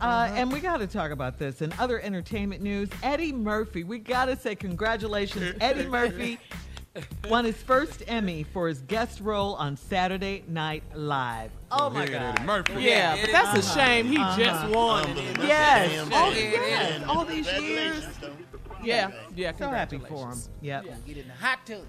[0.00, 0.06] Yeah.
[0.08, 1.60] Uh, and we got to talk about this.
[1.60, 3.84] and other entertainment news, Eddie Murphy.
[3.84, 5.56] We got to say congratulations.
[5.60, 6.38] Eddie Murphy
[7.28, 11.50] won his first Emmy for his guest role on Saturday Night Live.
[11.70, 12.36] Oh, my God.
[12.38, 12.82] Eddie Murphy.
[12.82, 14.06] Yeah, but that's a shame.
[14.06, 15.06] He just won.
[15.06, 15.44] And Unbelievable.
[15.44, 15.48] it.
[15.48, 15.90] Yes.
[16.08, 16.52] Damn Oh, shame.
[16.52, 17.02] yes.
[17.06, 18.04] All these years.
[18.82, 19.52] Yeah, yeah.
[19.56, 20.08] So happy for him.
[20.08, 20.48] congratulations.
[20.62, 20.84] Yep.
[21.06, 21.82] Get in the hot tub.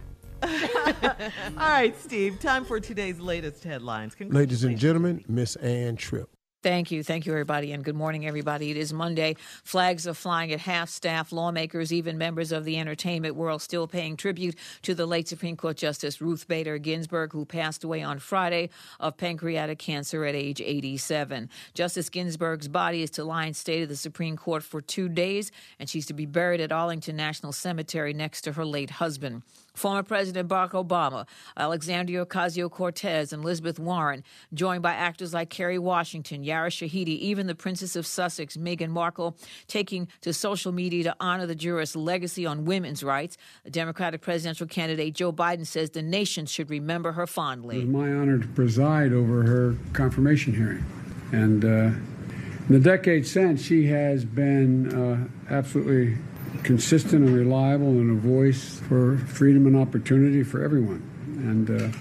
[1.58, 2.40] All right, Steve.
[2.40, 4.16] Time for today's latest headlines.
[4.20, 6.30] Ladies and gentlemen, Miss Ann Tripp.
[6.64, 7.04] Thank you.
[7.04, 7.72] Thank you, everybody.
[7.72, 8.70] And good morning, everybody.
[8.70, 9.36] It is Monday.
[9.64, 11.32] Flags are flying at half staff.
[11.32, 15.76] Lawmakers, even members of the entertainment world, still paying tribute to the late Supreme Court
[15.76, 18.70] Justice Ruth Bader Ginsburg, who passed away on Friday
[19.00, 21.50] of pancreatic cancer at age 87.
[21.74, 25.52] Justice Ginsburg's body is to lie in state of the Supreme Court for two days,
[25.80, 29.42] and she's to be buried at Arlington National Cemetery next to her late husband.
[29.74, 35.80] Former President Barack Obama, Alexandria Ocasio Cortez, and Elizabeth Warren, joined by actors like Kerry
[35.80, 41.16] Washington, Yara Shahidi, even the Princess of Sussex, Meghan Markle, taking to social media to
[41.20, 43.38] honor the jurist's legacy on women's rights.
[43.70, 47.78] Democratic presidential candidate Joe Biden says the nation should remember her fondly.
[47.78, 50.86] It was my honor to preside over her confirmation hearing.
[51.32, 56.18] And uh, in the decades since, she has been uh, absolutely
[56.64, 61.08] consistent and reliable and a voice for freedom and opportunity for everyone.
[61.38, 61.98] And uh,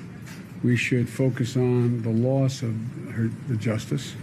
[0.62, 2.74] we should focus on the loss of
[3.12, 4.14] her, the justice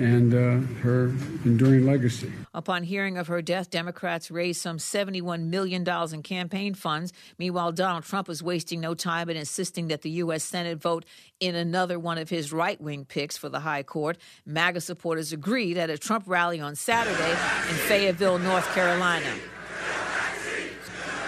[0.00, 1.08] and uh, her
[1.44, 2.32] enduring legacy.
[2.54, 7.12] Upon hearing of her death, Democrats raised some $71 million in campaign funds.
[7.38, 10.42] Meanwhile, Donald Trump was wasting no time in insisting that the U.S.
[10.42, 11.04] Senate vote
[11.38, 14.16] in another one of his right wing picks for the High Court.
[14.46, 19.30] MAGA supporters agreed at a Trump rally on Saturday in Fayetteville, North Carolina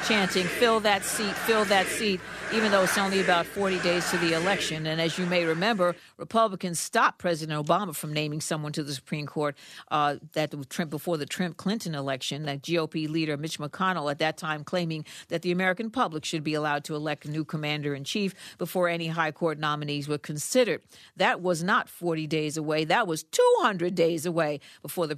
[0.06, 2.20] chanting, fill that seat, fill that seat,
[2.54, 4.86] even though it's only about 40 days to the election.
[4.86, 9.26] And as you may remember, Republicans stopped President Obama from naming someone to the Supreme
[9.26, 9.56] Court
[9.90, 10.50] uh, that
[10.90, 12.42] before the Trump Clinton election.
[12.42, 16.52] That GOP leader Mitch McConnell at that time claiming that the American public should be
[16.52, 20.82] allowed to elect a new commander in chief before any high court nominees were considered.
[21.16, 22.84] That was not 40 days away.
[22.84, 25.16] That was 200 days away before the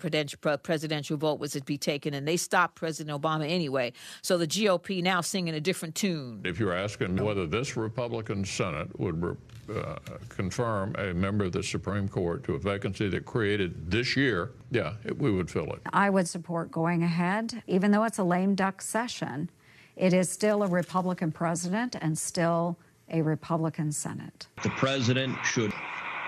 [0.62, 3.92] presidential vote was to be taken, and they stopped President Obama anyway.
[4.22, 6.42] So the GOP now singing a different tune.
[6.44, 9.36] If you're asking whether this Republican Senate would
[9.74, 9.96] uh,
[10.28, 14.94] confirm a member of the Supreme Court to a vacancy that created this year, yeah,
[15.04, 15.80] it, we would fill it.
[15.92, 19.50] I would support going ahead, even though it's a lame duck session.
[19.96, 22.76] It is still a Republican president and still
[23.10, 24.48] a Republican Senate.
[24.62, 25.72] The president should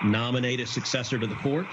[0.03, 1.67] nominate a successor to the court,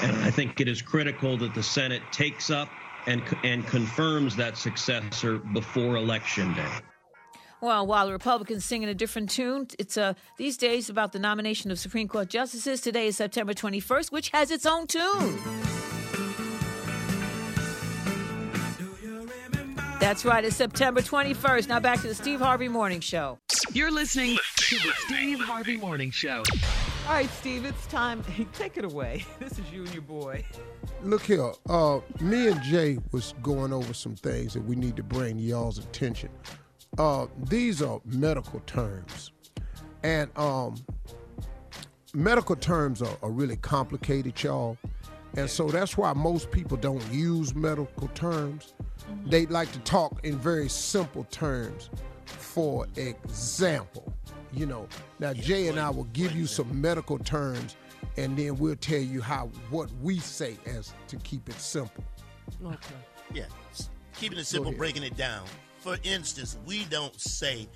[0.00, 2.68] and I think it is critical that the Senate takes up
[3.06, 6.70] and, and confirms that successor before Election Day.
[7.60, 11.18] Well, while the Republicans sing in a different tune, it's uh, these days about the
[11.18, 12.80] nomination of Supreme Court justices.
[12.80, 15.38] Today is September 21st, which has its own tune.
[20.00, 21.68] That's right, it's September 21st.
[21.68, 23.38] Now back to the Steve Harvey Morning Show.
[23.72, 26.42] You're listening to the Steve Harvey Morning Show.
[27.06, 28.22] All right, Steve, it's time.
[28.52, 29.24] Take it away.
[29.38, 30.44] This is you and your boy.
[31.02, 35.02] Look here, uh, me and Jay was going over some things that we need to
[35.02, 36.30] bring y'all's attention
[36.98, 39.32] uh, these are medical terms,
[40.02, 40.76] and um,
[42.14, 44.78] medical terms are, are really complicated, y'all.
[45.36, 48.74] And so that's why most people don't use medical terms.
[49.10, 49.30] Mm-hmm.
[49.30, 51.90] They like to talk in very simple terms.
[52.26, 54.12] For example,
[54.52, 54.88] you know,
[55.18, 57.76] now Jay and I will give you some medical terms
[58.16, 62.04] and then we'll tell you how what we say as to keep it simple.
[62.64, 62.76] Okay.
[63.32, 63.46] Yeah.
[64.16, 65.44] Keeping it simple, breaking it down
[65.84, 67.68] for instance, we don't say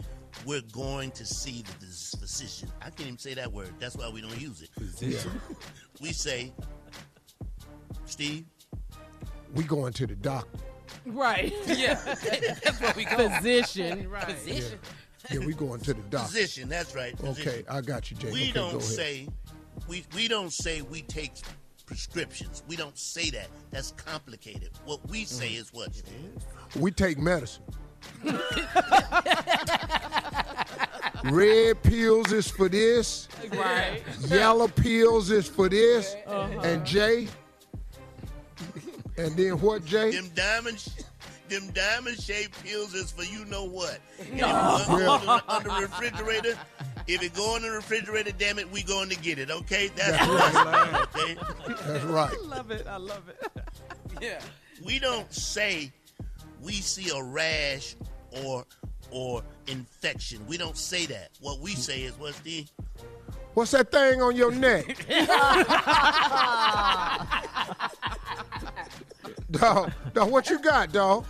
[0.47, 1.87] we're going to see the
[2.19, 2.71] physician.
[2.81, 3.69] I can't even say that word.
[3.79, 4.71] That's why we don't use it.
[4.71, 5.39] Physician.
[6.01, 6.51] we say,
[8.07, 8.47] Steve,
[9.55, 10.59] we going to the doctor.
[11.05, 11.53] Right.
[11.67, 12.01] Yeah.
[12.65, 13.29] That's what we go.
[13.29, 14.09] Physician.
[14.09, 14.25] Right.
[14.25, 14.79] Physician.
[15.31, 15.41] Yeah.
[15.41, 16.29] yeah, we going to the doctor.
[16.29, 16.71] Physician.
[16.71, 17.15] That's right.
[17.19, 17.53] Physician.
[17.53, 18.33] Okay, I got you, Jay.
[18.33, 19.29] We okay, don't say
[19.87, 21.33] we we don't say we take
[21.85, 22.63] prescriptions.
[22.69, 23.49] We don't say that.
[23.71, 24.71] That's complicated.
[24.87, 25.61] What we say mm.
[25.61, 25.89] is what?
[25.89, 26.81] It is.
[26.81, 27.65] We take medicine.
[31.25, 33.29] Red pills is for this.
[33.51, 34.03] Right.
[34.29, 36.15] Yellow pills is for this.
[36.27, 36.61] Uh-huh.
[36.61, 37.29] And Jay.
[39.17, 40.13] And then what, Jay?
[40.13, 40.87] Them diamond,
[41.49, 43.99] them diamond shaped pills is for you know what.
[44.33, 44.47] No.
[44.89, 46.57] Under, under, the refrigerator.
[47.09, 49.51] If it go in the refrigerator, damn it, we going to get it.
[49.51, 51.07] Okay, that's, that's right.
[51.15, 51.37] Okay,
[51.87, 52.33] that's right.
[52.33, 52.87] I love it.
[52.87, 53.51] I love it.
[54.21, 54.41] yeah.
[54.85, 55.91] We don't say
[56.63, 57.97] we see a rash
[58.45, 58.65] or
[59.11, 60.47] or infection.
[60.47, 61.31] We don't say that.
[61.41, 62.67] What we say is what's the
[63.55, 64.87] What's that thing on your neck?
[69.51, 71.25] dog, dog, what you got, dog?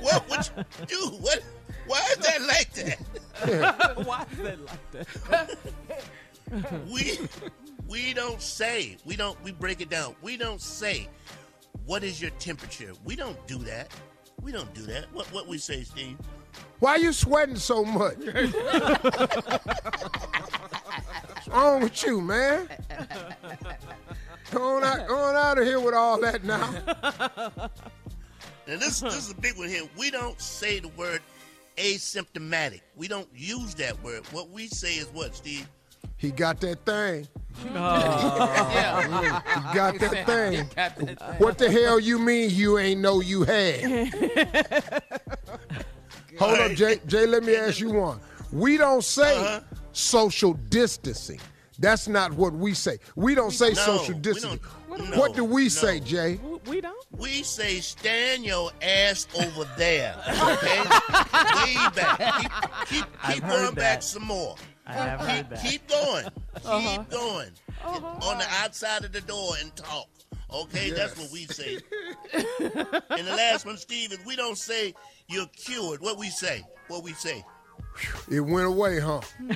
[0.00, 1.08] what what you do?
[1.20, 1.42] What
[1.86, 2.98] why is that like that?
[3.46, 3.92] Yeah.
[4.04, 5.58] why is that like that?
[6.90, 7.18] we
[7.88, 8.96] we don't say.
[9.04, 10.14] We don't we break it down.
[10.22, 11.08] We don't say
[11.84, 12.92] what is your temperature?
[13.04, 13.92] We don't do that.
[14.44, 15.06] We don't do that.
[15.12, 16.18] What what we say, Steve?
[16.78, 18.18] Why are you sweating so much?
[21.28, 22.68] What's wrong with you, man?
[24.52, 26.70] Going out, going out of here with all that now.
[28.66, 29.82] Now this, this is a big one here.
[29.96, 31.20] We don't say the word
[31.76, 32.82] asymptomatic.
[32.96, 34.24] We don't use that word.
[34.32, 35.68] What we say is what, Steve?
[36.16, 37.26] He got that thing.
[37.64, 39.42] Yeah.
[39.68, 40.68] You got that thing.
[40.74, 43.82] Got that what the hell you mean you ain't know you had?
[46.38, 47.00] Hold up, Jay.
[47.06, 48.20] Jay, let me ask you one.
[48.52, 49.60] We don't say uh-huh.
[49.92, 51.40] social distancing.
[51.78, 52.98] That's not what we say.
[53.16, 54.60] We don't say no, social distancing.
[54.88, 55.68] No, what do we no.
[55.68, 56.38] say, Jay?
[56.66, 57.04] We don't.
[57.10, 60.14] We say stand your ass over there.
[60.28, 60.78] Okay?
[60.80, 62.40] Way back.
[62.40, 62.52] Keep,
[62.88, 63.74] keep, keep going that.
[63.74, 64.56] back some more.
[64.86, 65.62] I have keep, heard that.
[65.62, 66.26] Keep going.
[66.64, 66.98] Uh-huh.
[66.98, 67.50] Keep going.
[67.84, 68.30] Uh-huh.
[68.30, 70.08] On the outside of the door and talk.
[70.50, 70.96] Okay, yes.
[70.96, 71.78] that's what we say.
[72.32, 74.94] and the last one, Steve, is we don't say
[75.28, 76.00] you're cured.
[76.00, 76.62] What we say?
[76.88, 77.44] What we say?
[78.30, 79.20] It went away, huh?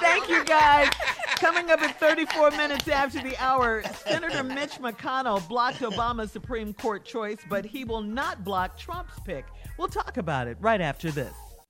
[0.00, 0.90] Thank you, guys.
[1.36, 7.04] Coming up at 34 minutes after the hour, Senator Mitch McConnell blocked Obama's Supreme Court
[7.04, 9.44] choice, but he will not block Trump's pick.
[9.78, 11.34] We'll talk about it right after this.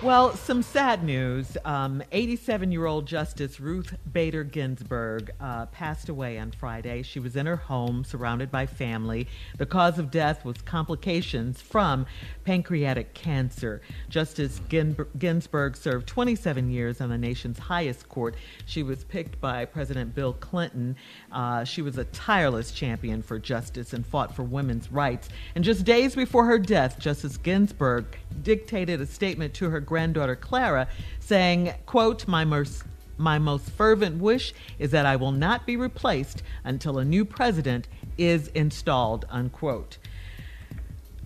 [0.00, 1.56] Well, some sad news.
[1.66, 7.02] 87 year old Justice Ruth Bader Ginsburg uh, passed away on Friday.
[7.02, 9.26] She was in her home, surrounded by family.
[9.56, 12.06] The cause of death was complications from
[12.44, 13.82] pancreatic cancer.
[14.08, 18.36] Justice Gin- Ginsburg served 27 years on the nation's highest court.
[18.66, 20.94] She was picked by President Bill Clinton.
[21.32, 25.28] Uh, she was a tireless champion for justice and fought for women's rights.
[25.56, 30.86] And just days before her death, Justice Ginsburg dictated a statement to her granddaughter Clara
[31.18, 32.84] saying, quote, my most
[33.20, 37.88] my most fervent wish is that I will not be replaced until a new president
[38.16, 39.98] is installed, unquote.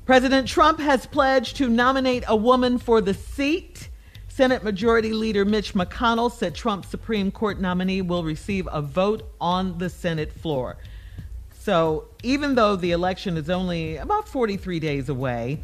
[0.07, 3.91] President Trump has pledged to nominate a woman for the seat.
[4.29, 9.77] Senate Majority Leader Mitch McConnell said Trump's Supreme Court nominee will receive a vote on
[9.77, 10.79] the Senate floor.
[11.53, 15.61] So, even though the election is only about 43 days away,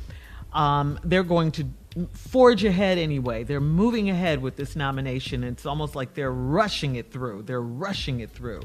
[0.53, 1.65] um, they're going to
[2.13, 3.45] forge ahead anyway.
[3.45, 5.45] They're moving ahead with this nomination.
[5.45, 7.43] It's almost like they're rushing it through.
[7.43, 8.63] They're rushing it through.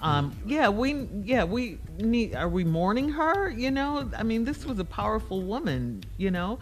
[0.00, 2.34] Um, yeah, we yeah we need.
[2.36, 3.50] Are we mourning her?
[3.50, 6.04] You know, I mean, this was a powerful woman.
[6.16, 6.58] You know.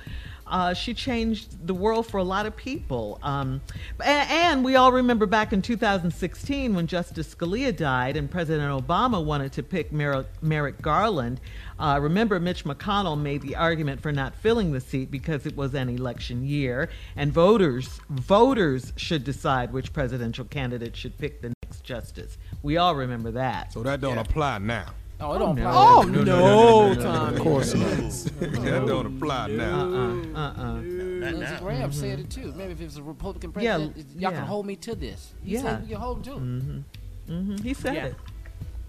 [0.47, 3.19] Uh, she changed the world for a lot of people.
[3.23, 3.61] Um,
[4.05, 9.23] and, and, we all remember back in 2016 when Justice Scalia died and President Obama
[9.25, 11.41] wanted to pick Mer- Merrick Garland.
[11.79, 15.75] Uh, remember, Mitch McConnell made the argument for not filling the seat because it was
[15.75, 21.85] an election year, and voters voters should decide which presidential candidate should pick the next
[21.85, 22.39] justice.
[22.63, 23.73] We all remember that.
[23.73, 24.23] So that don't yeah.
[24.23, 24.95] apply now.
[25.19, 25.67] Oh, it don't no.
[25.69, 25.83] apply.
[25.83, 27.37] Oh, no, no, no, no, Tommy.
[27.37, 27.89] Of course not.
[28.41, 29.81] that don't apply now.
[29.81, 30.39] Uh-uh.
[30.39, 30.73] Uh-uh.
[30.75, 31.91] Lindsey Graham Mm-hmm.
[31.93, 32.53] said it too.
[32.57, 34.39] Maybe if it was a Republican Yeah, president, y'all yeah.
[34.39, 35.33] can hold me to this.
[35.43, 35.63] He Yeah.
[35.63, 36.41] said we can hold him to it.
[36.43, 37.33] Mm-hmm.
[37.33, 37.57] Mm-hmm.
[37.63, 38.05] He said Yeah.
[38.07, 38.15] it.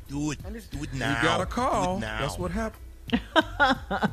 [0.10, 0.40] Do it.
[0.72, 1.16] Do it now.
[1.18, 1.98] You got a Do call.
[1.98, 2.20] it now.
[2.22, 2.84] That's what happened.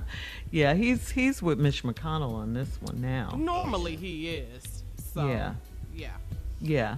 [0.51, 3.35] yeah, he's he's with Mitch McConnell on this one now.
[3.37, 4.85] Normally he is.
[5.13, 5.55] So, Yeah.
[5.95, 6.11] Yeah.
[6.61, 6.97] Yeah.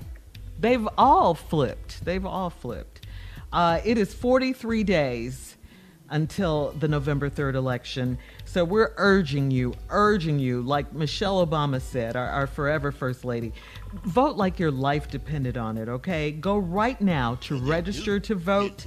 [0.60, 2.04] They've all flipped.
[2.04, 2.95] They've all flipped.
[3.52, 5.56] Uh, it is 43 days
[6.10, 8.18] until the November 3rd election.
[8.44, 13.52] So we're urging you, urging you, like Michelle Obama said, our, our forever First Lady,
[14.04, 16.30] vote like your life depended on it, okay?
[16.32, 18.86] Go right now to register to vote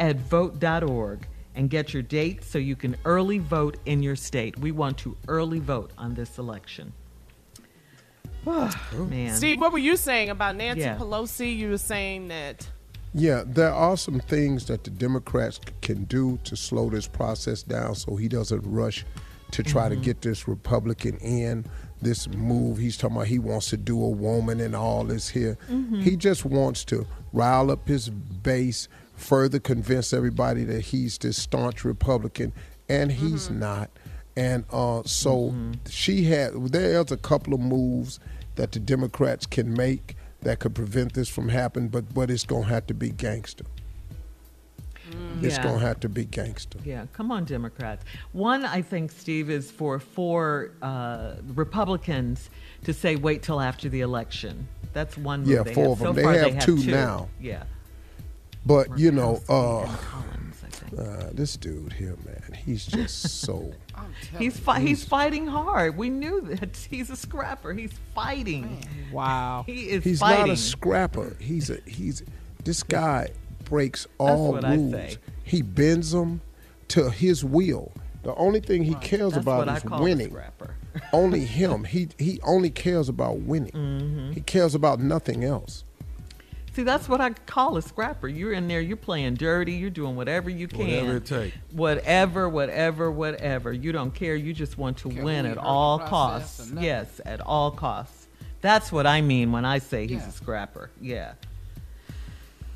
[0.00, 4.58] at vote.org and get your date so you can early vote in your state.
[4.58, 6.92] We want to early vote on this election.
[8.46, 8.70] Oh,
[9.10, 9.34] Man.
[9.34, 10.96] Steve, what were you saying about Nancy Yeah.
[10.96, 11.54] Pelosi?
[11.56, 12.66] You were saying that.
[13.14, 17.94] Yeah, there are some things that the Democrats can do to slow this process down
[17.94, 19.04] so he doesn't rush
[19.52, 21.64] to try to get this Republican in.
[22.02, 25.56] This move, he's talking about he wants to do a woman and all this here.
[25.68, 26.02] Mhm.
[26.02, 31.84] He just wants to rile up his base, further convince everybody that he's this staunch
[31.84, 32.52] Republican,
[32.88, 33.90] and he's not.
[34.36, 35.52] And uh, so
[35.88, 38.20] she had, there's a couple of moves
[38.54, 42.66] that the Democrats can make that could prevent this from happening, but but it's gonna
[42.66, 43.64] have to be gangster.
[45.40, 45.62] It's Yeah.
[45.62, 46.78] gonna have to be gangster.
[46.84, 48.04] Yeah, come on, Democrats.
[48.32, 52.50] One, I think, Steve, is for four uh, Republicans
[52.84, 54.68] to say wait till after the election.
[54.92, 55.44] That's one.
[55.46, 55.92] Yeah, they four have.
[55.92, 56.14] of So them.
[56.16, 57.28] They far, have two now.
[57.40, 57.64] Yeah.
[58.66, 60.62] But you know, uh, Collins,
[60.98, 63.72] uh, this dude here, man, he's just so.
[64.38, 65.96] He's fi- he's fighting hard.
[65.96, 67.72] We knew that he's a scrapper.
[67.72, 68.84] He's fighting.
[69.12, 69.64] Wow.
[69.66, 70.46] He is He's fighting.
[70.46, 71.36] not a scrapper.
[71.40, 72.22] He's a he's.
[72.64, 73.28] This guy
[73.64, 74.92] breaks all what I rules.
[74.92, 75.16] say.
[75.44, 76.40] He bends them
[76.88, 77.92] to his will.
[78.24, 80.30] The only thing he cares That's about what I is call a winning.
[80.30, 80.74] scrapper.
[81.12, 81.84] only him.
[81.84, 83.72] He he only cares about winning.
[83.72, 84.34] Mhm.
[84.34, 85.84] He cares about nothing else.
[86.78, 88.28] See, that's what I call a scrapper.
[88.28, 90.78] You're in there, you're playing dirty, you're doing whatever you can.
[90.78, 91.56] Whatever it takes.
[91.72, 93.72] Whatever, whatever, whatever.
[93.72, 94.36] You don't care.
[94.36, 96.70] You just want to Care win at all costs.
[96.78, 98.28] Yes, at all costs.
[98.60, 100.28] That's what I mean when I say he's Yeah.
[100.28, 100.90] a scrapper.
[101.00, 101.32] Yeah.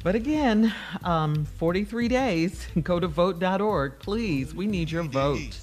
[0.02, 0.74] But again,
[1.04, 2.66] um, 43 days.
[2.82, 4.00] Go to vote.org.
[4.00, 5.56] Please, we need your vote.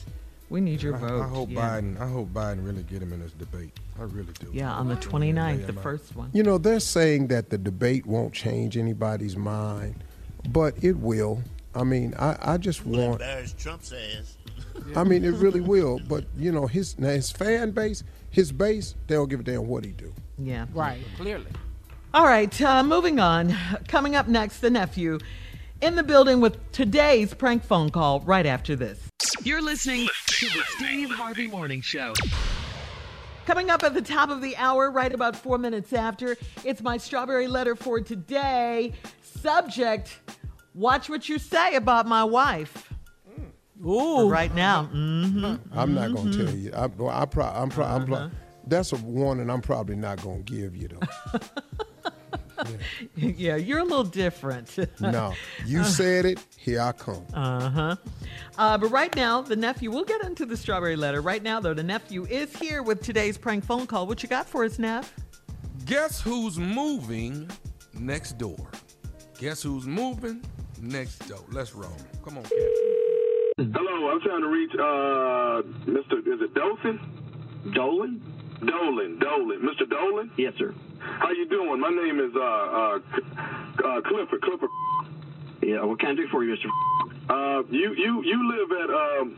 [0.50, 1.22] We need your I, vote.
[1.22, 1.60] I hope yeah.
[1.60, 2.02] Biden.
[2.02, 3.72] I hope Biden really get him in this debate.
[4.00, 4.50] I really do.
[4.52, 6.30] Yeah, on the 29th, the first one.
[6.34, 9.96] You know, they're saying that the debate won't change anybody's mind,
[10.50, 11.44] but it will.
[11.76, 13.22] I mean, I, I just Will want.
[13.22, 14.38] embarrass Trump's ass.
[14.96, 16.00] I mean, it really will.
[16.08, 19.68] But you know, his now his fan base, his base, they don't give a damn
[19.68, 20.12] what he do.
[20.38, 20.66] Yeah.
[20.74, 21.04] Right.
[21.18, 21.52] Clearly.
[22.12, 23.56] All right, uh, moving on.
[23.88, 25.20] Coming up next, the nephew
[25.80, 29.09] in the building with today's prank phone call right after this.
[29.44, 32.14] You're listening to the Steve Harvey Morning Show.
[33.46, 36.98] Coming up at the top of the hour, right about four minutes after, it's my
[36.98, 38.94] strawberry letter for today.
[39.22, 40.20] Subject
[40.76, 42.94] Watch what you say about my wife.
[43.86, 44.30] Ooh.
[44.30, 44.84] right now.
[44.86, 46.72] hmm I'm not gonna tell you.
[46.74, 48.30] I, well, I pro- I'm pro- I'm pro- Uh-huh.
[48.68, 51.40] That's a warning I'm probably not gonna give you though.
[53.16, 54.78] yeah, you're a little different.
[55.00, 55.34] no,
[55.66, 56.40] you said it.
[56.58, 57.26] Here I come.
[57.34, 57.96] Uh-huh.
[58.58, 61.22] Uh, but right now, the nephew, we'll get into the strawberry letter.
[61.22, 64.08] Right now, though, the nephew is here with today's prank phone call.
[64.08, 65.14] What you got for us, Neff?
[65.86, 67.50] Guess who's moving
[67.94, 68.70] next door?
[69.40, 70.44] Guess who's moving
[70.82, 71.44] next door?
[71.52, 71.96] Let's roll.
[72.24, 73.74] Come on, Captain.
[73.74, 76.20] Hello, I'm trying to reach uh Mr.
[76.20, 77.00] Is it Dolphin?
[77.74, 78.22] Dolan?
[78.66, 79.90] Dolan, Dolan, Mr.
[79.90, 80.32] Dolan.
[80.38, 80.74] Yes, sir.
[81.00, 81.80] How you doing?
[81.80, 83.00] My name is uh uh,
[83.86, 84.42] uh Clifford.
[84.42, 84.70] Clifford.
[85.62, 86.70] Yeah, what can I do for you, Mr.
[87.30, 89.38] Uh, you you you live at um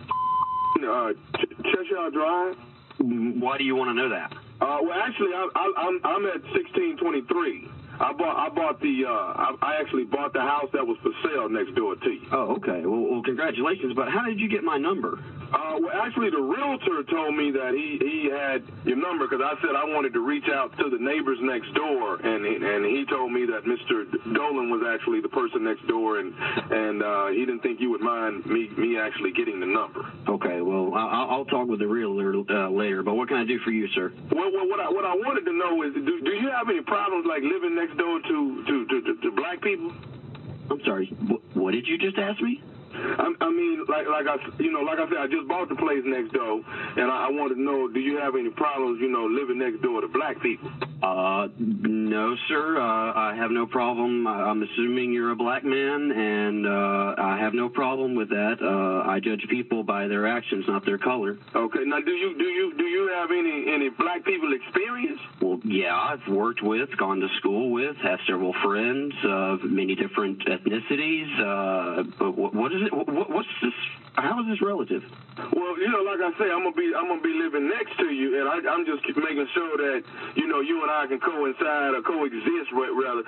[0.88, 2.55] uh Ch- Cheshire Drive.
[2.99, 4.34] Why do you want to know that?
[4.62, 7.68] Uh, well, actually, I, I, I'm I'm at 1623.
[8.02, 11.12] I bought I bought the uh I, I actually bought the house that was for
[11.24, 12.28] sale next door to you.
[12.32, 12.82] Oh, okay.
[12.86, 13.93] Well, well congratulations.
[13.95, 15.20] But how did you get my number?
[15.52, 19.60] Uh, well, actually, the realtor told me that he he had your number because I
[19.60, 23.06] said I wanted to reach out to the neighbors next door, and he, and he
[23.06, 24.08] told me that Mr.
[24.34, 26.34] Dolan was actually the person next door, and
[26.72, 30.08] and uh, he didn't think you would mind me me actually getting the number.
[30.28, 30.62] Okay.
[30.62, 33.04] Well, I, I'll talk with the realtor uh, later.
[33.04, 34.14] But what can I do for you, sir?
[34.32, 36.82] Well, well what I what I wanted to know is, do, do you have any
[36.82, 39.92] problems like living next door to to to, to, to black people?
[40.70, 41.08] I'm sorry.
[41.28, 42.62] What, what did you just ask me?
[42.94, 45.76] I, I mean, like like I you know like I said, I just bought the
[45.76, 46.62] place next door,
[46.98, 49.82] and I, I wanted to know, do you have any problems, you know, living next
[49.82, 50.70] door to black people?
[51.02, 52.78] Uh, no, sir.
[52.80, 54.28] Uh, I have no problem.
[54.28, 58.58] I- I'm assuming you're a black man, and uh, I have no problem with that.
[58.62, 61.38] Uh, I judge people by their actions, not their color.
[61.56, 61.80] Okay.
[61.86, 65.20] Now, do you do you do you have any any black people experience?
[65.42, 70.46] Well, yeah, I've worked with, gone to school with, have several friends of many different
[70.46, 71.30] ethnicities.
[71.39, 72.94] Uh, but what, what is it?
[72.94, 73.74] What's this?
[74.16, 75.04] How is this relative?
[75.56, 78.12] Well, you know, like I say, I'm gonna be I'm gonna be living next to
[78.12, 80.04] you, and I, I'm just making sure that
[80.36, 83.24] you know you and I can coincide or coexist, ra- rather,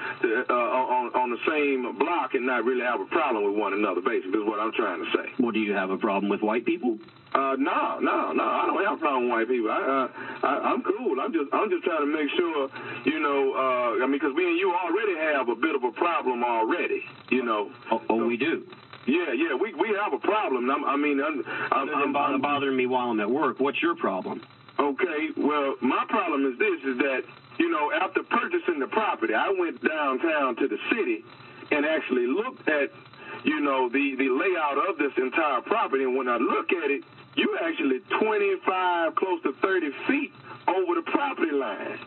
[0.49, 4.01] uh, on on the same block and not really have a problem with one another.
[4.01, 5.31] Basically, is what I'm trying to say.
[5.39, 6.97] Well, do you have a problem with white people?
[7.33, 8.43] Uh, no, no, no.
[8.43, 9.71] I don't have a problem with white people.
[9.71, 11.19] I, uh, I, I'm cool.
[11.19, 12.69] I'm just, I'm just trying to make sure,
[13.05, 13.53] you know.
[13.55, 17.01] Uh, I mean, because me and you already have a bit of a problem already.
[17.29, 17.71] You know.
[17.89, 18.67] Oh, oh we do.
[19.05, 19.55] Yeah, yeah.
[19.55, 20.69] We we have a problem.
[20.69, 23.59] I'm, I mean, I'm, I'm, I'm, I'm bothering me while I'm at work.
[23.59, 24.41] What's your problem?
[24.79, 25.29] Okay.
[25.37, 27.23] Well, my problem is this: is that
[27.59, 31.23] you know, after purchasing the property, I went downtown to the city
[31.71, 32.91] and actually looked at
[33.43, 36.03] you know, the, the layout of this entire property.
[36.03, 37.03] And when I look at it,
[37.35, 40.33] you actually 25, close to 30 feet
[40.67, 41.99] over the property line.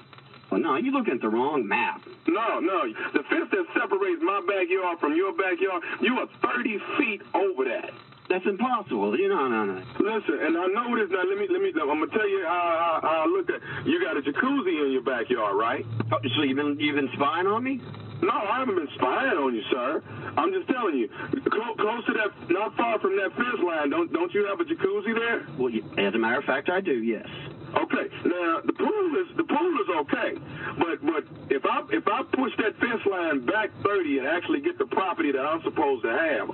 [0.56, 2.02] No, you're looking at the wrong map.
[2.26, 2.86] No, no.
[3.12, 7.90] The fence that separates my backyard from your backyard, you are 30 feet over that.
[8.28, 9.16] That's impossible.
[9.18, 9.82] You know, no, no.
[10.00, 11.10] Listen, and I know this.
[11.10, 11.70] Now, let me, let me.
[11.78, 13.62] I'm gonna tell you how, how I look at.
[13.86, 15.86] You got a jacuzzi in your backyard, right?
[16.10, 17.80] Oh, so you've been you've been spying on me?
[18.22, 20.02] No, I haven't been spying on you, sir.
[20.36, 21.08] I'm just telling you,
[21.52, 23.90] close, close to that, not far from that fence line.
[23.90, 25.46] Don't don't you have a jacuzzi there?
[25.56, 26.94] Well, as a matter of fact, I do.
[26.94, 27.28] Yes.
[27.76, 28.08] Okay.
[28.24, 30.32] Now the pool is the pool is okay,
[30.78, 34.78] but but if I if I push that fence line back 30 and actually get
[34.78, 36.50] the property that I'm supposed to have,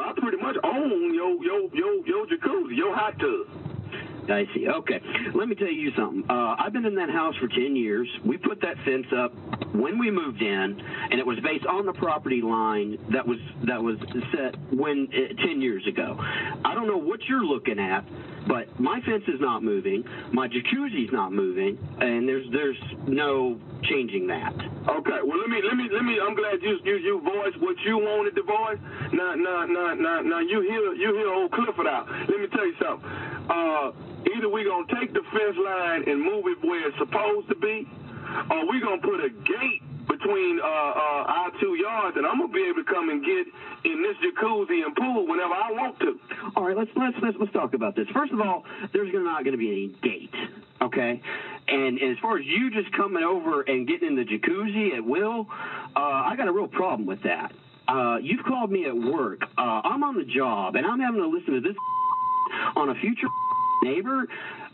[0.00, 3.81] I pretty much own your your your your jacuzzi, your hot tub.
[4.28, 4.68] I see.
[4.68, 5.00] Okay.
[5.34, 6.24] Let me tell you something.
[6.30, 8.08] Uh, I've been in that house for 10 years.
[8.24, 9.32] We put that fence up
[9.74, 13.82] when we moved in, and it was based on the property line that was that
[13.82, 13.96] was
[14.32, 16.16] set when uh, 10 years ago.
[16.64, 18.04] I don't know what you're looking at,
[18.46, 20.04] but my fence is not moving.
[20.32, 24.52] My jacuzzi's not moving, and there's there's no changing that.
[24.54, 25.18] Okay.
[25.24, 26.18] Well, let me let me let me.
[26.22, 28.78] I'm glad you you you voiced what you wanted to voice.
[29.12, 32.08] Now now now now now you hear you hear old Clifford out.
[32.10, 33.08] Let me tell you something.
[33.50, 33.90] Uh,
[34.36, 37.86] either we're gonna take the fence line and move it where it's supposed to be,
[38.50, 42.52] or we're gonna put a gate between uh, uh, our two yards, and I'm gonna
[42.52, 43.46] be able to come and get
[43.84, 46.18] in this jacuzzi and pool whenever I want to.
[46.56, 48.06] All right, let's let's let's, let's talk about this.
[48.14, 50.34] First of all, there's not going to be any gate,
[50.80, 51.20] okay?
[51.68, 55.46] And as far as you just coming over and getting in the jacuzzi at will,
[55.96, 57.52] uh, I got a real problem with that.
[57.88, 59.40] Uh, you've called me at work.
[59.58, 61.76] Uh, I'm on the job, and I'm having to listen to this
[62.76, 63.28] on a future
[63.82, 64.26] neighbor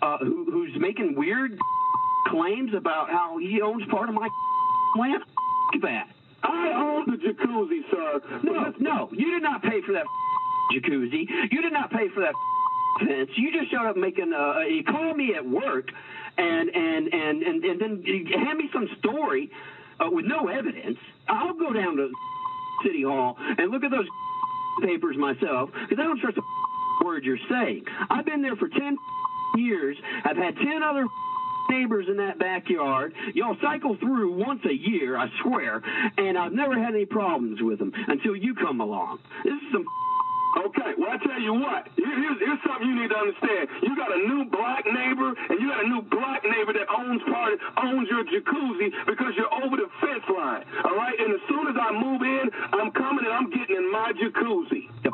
[0.02, 1.59] uh, who, who's making weird
[2.28, 4.28] claims about how he owns part of my
[4.98, 5.22] land.
[5.82, 6.09] That
[6.42, 8.40] I own the jacuzzi, sir.
[8.42, 10.06] No, no, you did not pay for that
[10.72, 11.26] jacuzzi.
[11.50, 12.34] You did not pay for that
[13.00, 13.30] fence.
[13.36, 14.32] You just showed up making.
[14.32, 15.90] Uh, you called me at work,
[16.38, 18.02] and and and and, and then
[18.32, 19.50] hand me some story
[20.00, 20.98] uh, with no evidence.
[21.28, 22.11] I'll go down to
[22.84, 24.06] City Hall and look at those
[24.82, 26.42] papers myself because I don't trust a
[27.05, 27.84] word you're saying.
[28.11, 28.96] I've been there for ten
[29.57, 29.96] years.
[30.24, 31.07] I've had ten other
[31.70, 33.12] neighbors in that backyard.
[33.34, 35.82] Y'all cycle through once a year, I swear,
[36.16, 39.18] and I've never had any problems with them until you come along.
[39.44, 39.84] This is some
[40.59, 41.86] Okay, well, I tell you what.
[41.94, 43.68] Here- Here's, here's something you need to understand.
[43.84, 47.22] You got a new black neighbor, and you got a new black neighbor that owns
[47.30, 47.53] part
[47.84, 50.64] owns your jacuzzi because you're over the fence line.
[50.84, 53.92] All right, and as soon as I move in, I'm coming and I'm getting in
[53.92, 54.88] my jacuzzi.
[55.05, 55.12] The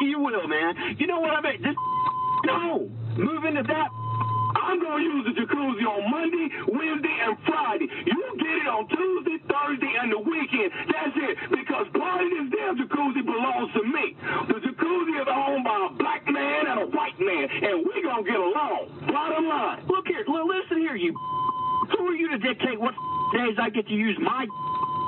[0.00, 0.96] you will, man.
[0.98, 1.62] You know what I mean?
[1.62, 1.76] This
[2.44, 2.90] no.
[3.16, 3.88] Move into that.
[4.56, 7.88] I'm gonna use the jacuzzi on Monday, Wednesday, and Friday.
[8.06, 10.72] You get it on Tuesday, Thursday, and the weekend.
[10.88, 11.34] That's it.
[11.50, 14.16] Because part of this damn jacuzzi belongs to me.
[14.48, 18.24] The jacuzzi is owned by a black man and a white man, and we gonna
[18.24, 18.90] get along.
[19.12, 19.84] Bottom line.
[19.88, 20.24] Look here.
[20.26, 21.12] Listen here, you.
[21.96, 22.94] Who are you to dictate what
[23.34, 24.46] days I get to use my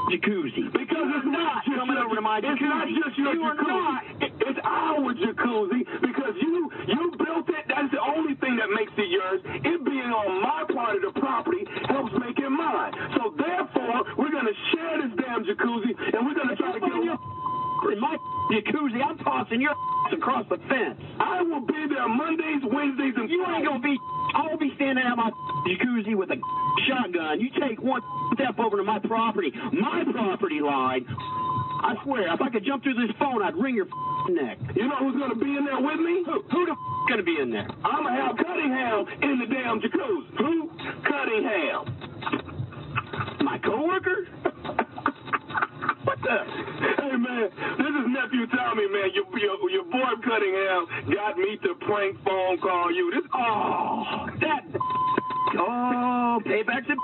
[0.09, 0.73] jacuzzi?
[0.73, 2.39] Because it's not just coming over to my.
[2.39, 4.31] It's not just your you jacuzzi.
[4.49, 7.65] It's our jacuzzi because you you built it.
[7.69, 9.41] That's the only thing that makes it yours.
[9.45, 12.93] It being on my part of the property helps make it mine.
[13.17, 17.38] So therefore, we're gonna share this damn jacuzzi, and we're gonna try to get.
[17.87, 18.17] In my
[18.53, 19.75] jacuzzi, I'm tossing your
[20.13, 20.99] across the fence.
[21.21, 23.97] I will be there Mondays, Wednesdays, and You ain't gonna be.
[24.35, 25.31] I'll be standing at my
[25.67, 26.37] jacuzzi with a
[26.87, 27.41] shotgun.
[27.41, 28.03] You take one
[28.35, 31.07] step over to my property, my property line.
[31.09, 33.87] I swear, if I could jump through this phone, I'd wring your
[34.29, 34.59] neck.
[34.75, 36.25] You know who's gonna be in there with me?
[36.27, 36.77] Who, who the
[37.09, 37.67] gonna be in there?
[37.85, 40.37] I'm gonna have Cunningham in the damn jacuzzi.
[40.37, 40.71] Who?
[41.09, 41.87] Cunningham.
[43.41, 44.27] My coworker?
[46.05, 46.37] What the?
[46.99, 49.11] Hey man, this is nephew Tommy, man.
[49.15, 53.11] Your your, your boy Cunningham got me to prank phone call you.
[53.15, 54.65] This Oh, that.
[55.59, 56.97] Oh, payback's to.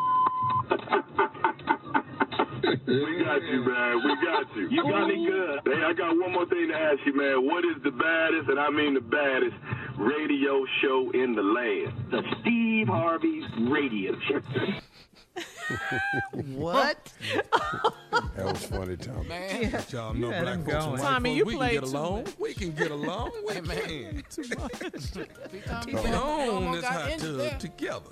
[2.86, 4.00] we got you, man.
[4.04, 4.68] We got you.
[4.70, 5.60] You got me good.
[5.64, 7.46] Hey, I got one more thing to ask you, man.
[7.46, 9.56] What is the baddest, and I mean the baddest,
[9.98, 11.92] radio show in the land?
[12.10, 14.40] The Steve Harvey Radio Show.
[16.54, 17.12] What?
[18.36, 19.26] That was funny, Tom.
[19.26, 19.70] Man.
[19.72, 21.00] But y'all know had black him folks and going.
[21.00, 22.22] white Tommy, you we can get too along.
[22.24, 22.38] much.
[22.38, 23.30] We can get along.
[23.46, 23.76] We Hey, man.
[23.82, 24.24] can.
[24.30, 25.26] Too much.
[25.86, 28.10] We own this hot tub together.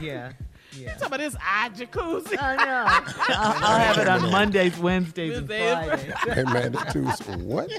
[0.00, 0.32] Yeah.
[0.72, 0.94] Yeah.
[0.96, 2.36] Talk about this eye jacuzzi.
[2.40, 2.84] I know.
[3.34, 6.12] I'll, I'll have it on Mondays, Wednesdays, and Fridays.
[6.34, 7.04] Hey man, that too.
[7.44, 7.70] What?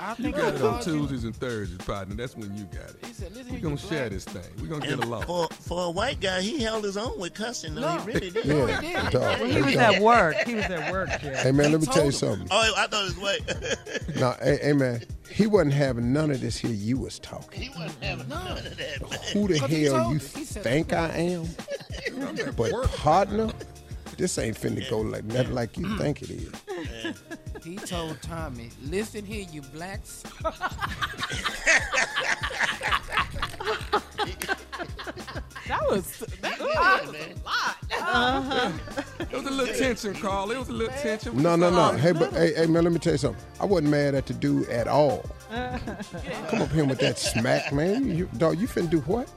[0.00, 0.92] I You think I got it on called you.
[1.00, 2.14] Tuesdays and Thursdays, partner.
[2.14, 2.96] That's when you got it.
[3.04, 4.10] He said, listen We're gonna share black.
[4.10, 4.42] this thing.
[4.60, 5.22] We're gonna get And along.
[5.24, 7.74] for for a white guy, he held his own with cussing.
[7.74, 7.80] though.
[7.96, 7.98] No.
[8.00, 8.44] He really did.
[8.44, 9.10] Yeah, he did.
[9.12, 9.38] dog.
[9.40, 9.94] He Hey, was dog.
[9.94, 10.36] at work.
[10.46, 11.42] He was at work, Jeff.
[11.42, 12.48] Hey man, let me tell you told him.
[12.48, 12.48] something.
[12.50, 14.16] Oh, I thought it was white.
[14.20, 16.70] No, hey, hey man, he wasn't having none of this here.
[16.70, 17.60] You was talking.
[17.60, 18.78] he wasn't having none of that,
[19.10, 19.18] man.
[19.34, 20.34] Who the 'Cause he hell told you us.
[20.34, 21.46] He said- think I am?
[22.56, 22.90] But work.
[22.92, 23.50] partner,
[24.16, 25.98] this ain't finna go like nothing like you mm.
[25.98, 26.50] think it is.
[27.66, 30.22] He told Tommy, listen here, you blacks.
[35.66, 37.76] That was that, that was a lot.
[37.90, 38.72] Uh-huh.
[39.18, 40.52] It was a little tension, Carl.
[40.52, 41.42] It was a little tension.
[41.42, 41.96] No, no, no.
[41.98, 43.42] Hey, but hey, hey man, let me tell you something.
[43.60, 45.28] I wasn't mad at the dude at all.
[45.50, 48.16] Come up here with that smack, man.
[48.16, 49.28] You, dog, you finna do what?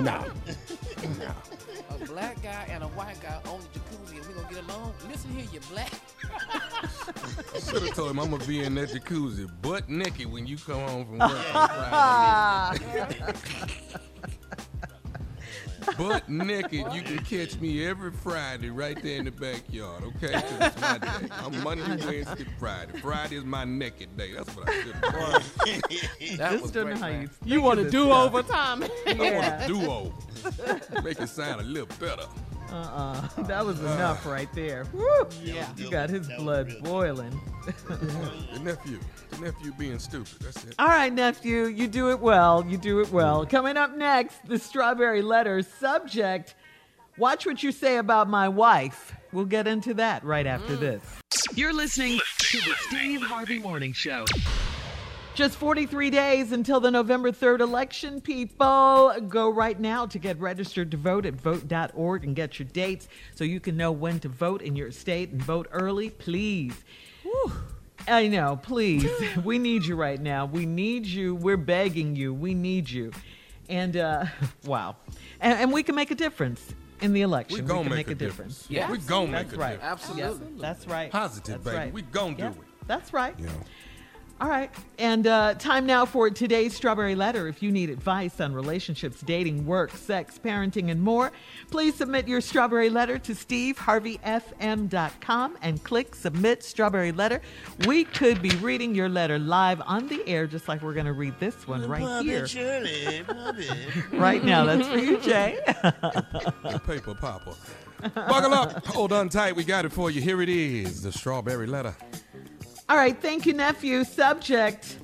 [0.00, 0.24] Nah.
[1.18, 1.55] Nah.
[1.96, 4.92] A black guy and a white guy own the jacuzzi, and we gonna get along.
[5.08, 5.92] Listen here, you black.
[7.54, 10.58] I should have told him I'm gonna be in that jacuzzi butt naked when you
[10.58, 11.52] come home from work
[11.92, 12.78] on.
[15.96, 16.86] butt naked.
[16.92, 20.32] You can catch me every Friday right there in the backyard, okay?
[20.32, 21.28] 'Cause it's my day.
[21.30, 22.98] I'm Monday, Wednesday, Friday.
[23.00, 24.32] Friday is my naked day.
[24.34, 26.38] That's what I should have.
[26.38, 27.30] That Just was don't great, how you.
[27.44, 28.88] You want to do over Tommy?
[29.06, 29.64] I want Yeah.
[29.64, 31.02] a do-over.
[31.02, 32.26] Make it sound a little better.
[32.70, 33.42] Uh-uh.
[33.44, 34.86] That was enough right there.
[34.92, 35.26] Woo.
[35.42, 35.68] Yeah.
[35.76, 37.40] You got his blood boiling.
[37.88, 39.00] The nephew.
[39.30, 40.40] The nephew being stupid.
[40.40, 40.74] That's it.
[40.78, 42.64] All right, nephew, you do it well.
[42.66, 43.44] You do it well.
[43.46, 46.54] Coming up next, the strawberry letter subject.
[47.18, 49.14] Watch what you say about my wife.
[49.32, 51.02] We'll get into that right after this.
[51.54, 54.24] You're listening to the Steve Harvey Morning Show.
[55.36, 59.12] Just 43 days until the November 3rd election, people.
[59.28, 63.44] Go right now to get registered to vote at vote.org and get your dates so
[63.44, 66.72] you can know when to vote in your state and vote early, please.
[68.08, 69.10] I know, please.
[69.44, 70.46] we need you right now.
[70.46, 71.34] We need you.
[71.34, 72.32] We're begging you.
[72.32, 73.12] We need you.
[73.68, 74.24] And, uh,
[74.64, 74.96] wow.
[75.42, 77.56] And, and we can make a difference in the election.
[77.56, 78.60] We We, gonna can make make, a a difference.
[78.62, 78.70] difference.
[78.70, 78.90] Yeah.
[78.90, 79.72] We gonna make a right.
[79.72, 79.82] difference.
[80.08, 80.46] Absolutely.
[80.54, 81.10] Yes, that's right.
[81.10, 81.76] Positive, That's baby.
[81.76, 81.92] right.
[81.92, 82.62] We gonna do Yep, it.
[82.86, 83.34] That's right.
[83.38, 83.48] Yeah.
[84.38, 84.70] All right.
[84.98, 87.48] And uh, time now for today's Strawberry Letter.
[87.48, 91.32] If you need advice on relationships, dating, work, sex, parenting, and more,
[91.70, 97.40] please submit your Strawberry Letter to steveharveyfm.com and click Submit Strawberry Letter.
[97.86, 101.14] We could be reading your letter live on the air, just like we're going to
[101.14, 102.46] read this one right Bobby here.
[102.46, 103.70] Shirley, Bobby.
[104.12, 104.66] Right now.
[104.66, 105.58] That's for you, Jay.
[106.86, 107.54] Paper popper.
[108.14, 108.84] Buckle up.
[108.86, 109.56] Hold on tight.
[109.56, 110.20] We got it for you.
[110.20, 111.94] Here it is the strawberry letter.
[112.88, 114.04] All right, thank you, nephew.
[114.04, 114.96] Subject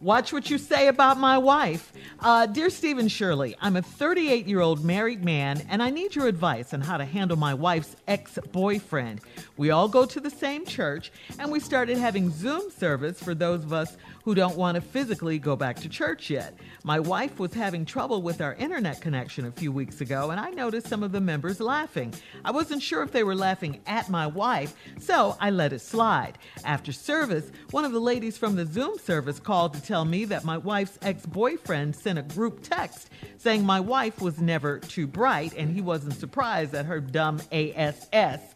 [0.00, 1.92] Watch what you say about my wife.
[2.20, 6.28] Uh, Dear Stephen Shirley, I'm a 38 year old married man, and I need your
[6.28, 9.22] advice on how to handle my wife's ex boyfriend.
[9.56, 13.64] We all go to the same church, and we started having Zoom service for those
[13.64, 16.54] of us who don't want to physically go back to church yet.
[16.84, 20.50] My wife was having trouble with our internet connection a few weeks ago, and I
[20.50, 22.14] noticed some of the members laughing.
[22.44, 26.38] I wasn't sure if they were laughing at my wife, so I let it slide.
[26.64, 30.44] After service, one of the ladies from the Zoom service called to tell me that
[30.44, 33.08] my wife's ex boyfriend sent a group text
[33.38, 38.54] saying my wife was never too bright and he wasn't surprised that her dumb ASS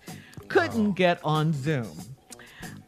[0.48, 0.92] couldn't oh.
[0.92, 1.90] get on Zoom.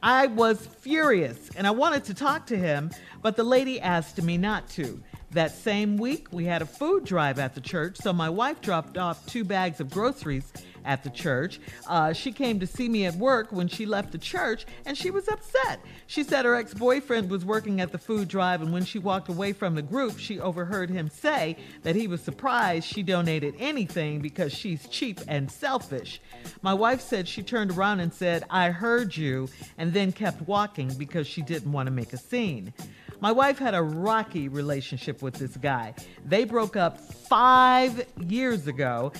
[0.02, 2.90] I was furious and I wanted to talk to him,
[3.22, 5.02] but the lady asked me not to.
[5.30, 8.98] That same week, we had a food drive at the church, so my wife dropped
[8.98, 10.52] off two bags of groceries
[10.84, 11.60] at the church.
[11.88, 15.10] Uh, she came to see me at work when she left the church, and she
[15.10, 15.80] was upset.
[16.06, 19.28] She said her ex boyfriend was working at the food drive, and when she walked
[19.28, 24.20] away from the group, she overheard him say that he was surprised she donated anything
[24.20, 26.20] because she's cheap and selfish.
[26.62, 30.92] My wife said she turned around and said, I heard you, and then kept walking
[30.98, 32.72] because she didn't want to make a scene.
[33.20, 35.94] My wife had a rocky relationship with this guy.
[36.26, 39.12] They broke up five years ago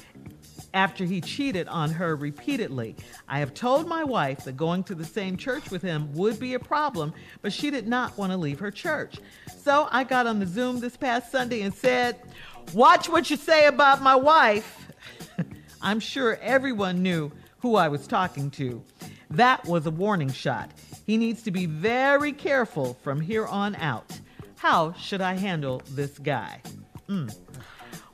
[0.75, 2.97] after he cheated on her repeatedly.
[3.29, 6.55] I have told my wife that going to the same church with him would be
[6.55, 9.17] a problem, but she did not want to leave her church.
[9.57, 12.21] So I got on the Zoom this past Sunday and said,
[12.73, 14.89] Watch what you say about my wife.
[15.83, 18.83] I'm sure everyone knew who I was talking to.
[19.31, 20.71] That was a warning shot.
[21.07, 24.19] He needs to be very careful from here on out.
[24.57, 26.63] How should I handle this guy?
[27.09, 27.35] Mm.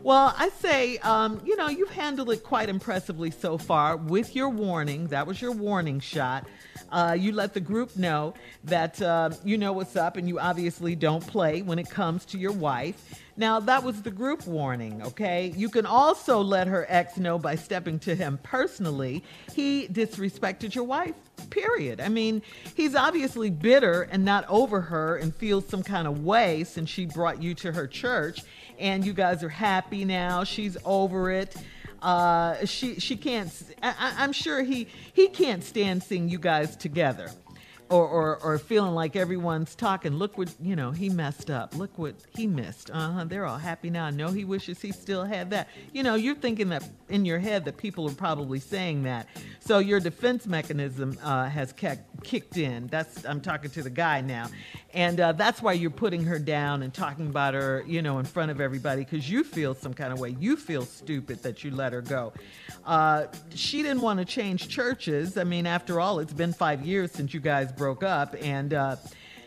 [0.02, 4.48] Well, I say, um, you know, you've handled it quite impressively so far with your
[4.48, 5.08] warning.
[5.08, 6.46] That was your warning shot.
[6.90, 8.32] Uh, you let the group know
[8.64, 12.38] that uh, you know what's up and you obviously don't play when it comes to
[12.38, 13.22] your wife.
[13.36, 15.52] Now, that was the group warning, okay?
[15.54, 19.22] You can also let her ex know by stepping to him personally.
[19.54, 21.14] He disrespected your wife,
[21.50, 22.00] period.
[22.00, 22.40] I mean,
[22.74, 27.04] he's obviously bitter and not over her and feels some kind of way since she
[27.04, 28.40] brought you to her church
[28.80, 30.44] and you guys are happy now.
[30.44, 31.54] She's over it.
[32.02, 33.52] Uh, she she can't.
[33.82, 37.30] I, I'm sure he he can't stand seeing you guys together
[37.90, 40.14] or, or, or feeling like everyone's talking.
[40.14, 41.76] Look what you know he messed up.
[41.76, 42.90] Look what he missed.
[42.90, 43.24] Uh huh.
[43.24, 44.06] They're all happy now.
[44.06, 45.68] I know he wishes he still had that.
[45.92, 49.26] You know, you're thinking that in your head that people are probably saying that.
[49.58, 51.74] So your defense mechanism uh, has
[52.22, 52.86] kicked in.
[52.86, 54.48] That's I'm talking to the guy now,
[54.92, 58.24] and uh, that's why you're putting her down and talking about her, you know, in
[58.24, 60.36] front of everybody because you feel some kind of way.
[60.38, 62.32] You feel stupid that you let her go.
[62.84, 65.36] Uh, she didn't want to change churches.
[65.38, 68.96] I mean, after all, it's been five years since you guys broke up, and uh,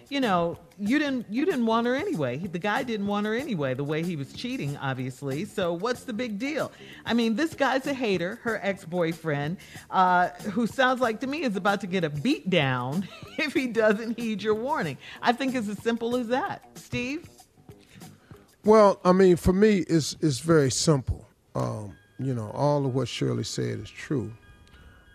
[0.10, 2.38] you know, you didn't you didn't want her anyway.
[2.38, 3.74] The guy didn't want her anyway.
[3.74, 5.45] The way he was cheating, obviously.
[5.45, 6.72] So what's the big deal?
[7.06, 8.39] I mean, this guy's a hater.
[8.43, 9.58] Her ex boyfriend,
[9.89, 13.68] uh, who sounds like to me is about to get a beat down if he
[13.68, 14.97] doesn't heed your warning.
[15.22, 16.66] I think it's as simple as that.
[16.76, 17.30] Steve.
[18.66, 21.28] Well, I mean, for me, it's it's very simple.
[21.56, 24.32] Um, you know, all of what Shirley said is true.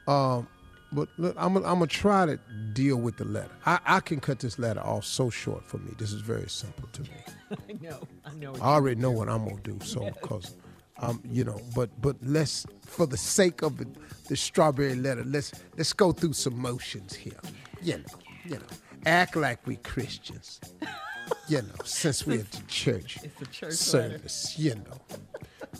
[0.06, 0.48] Um,
[0.92, 2.38] but look, I'm gonna try to
[2.72, 3.50] deal with the letter.
[3.66, 5.92] I, I can cut this letter off so short for me.
[5.98, 7.08] This is very simple to me.
[7.50, 8.00] I know.
[8.24, 8.54] I know.
[8.56, 9.78] I already know what I'm gonna do.
[9.82, 10.54] So, cause,
[11.00, 13.86] um, you know, but but let's for the sake of the,
[14.28, 17.40] the strawberry letter, let's let's go through some motions here.
[17.82, 18.04] You know,
[18.44, 18.66] you know,
[19.04, 20.60] act like we Christians.
[21.48, 24.54] you know, since we're at the church, It's a church service.
[24.58, 25.18] You know,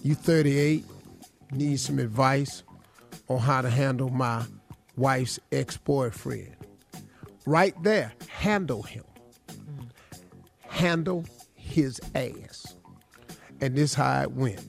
[0.03, 0.85] you 38
[1.53, 2.63] need some advice
[3.29, 4.45] on how to handle my
[4.99, 6.57] wife's ex-boyfriend.
[7.47, 9.05] Right there, handle him.
[10.67, 11.25] Handle
[11.55, 12.77] his ass.
[13.61, 14.61] And this how it went.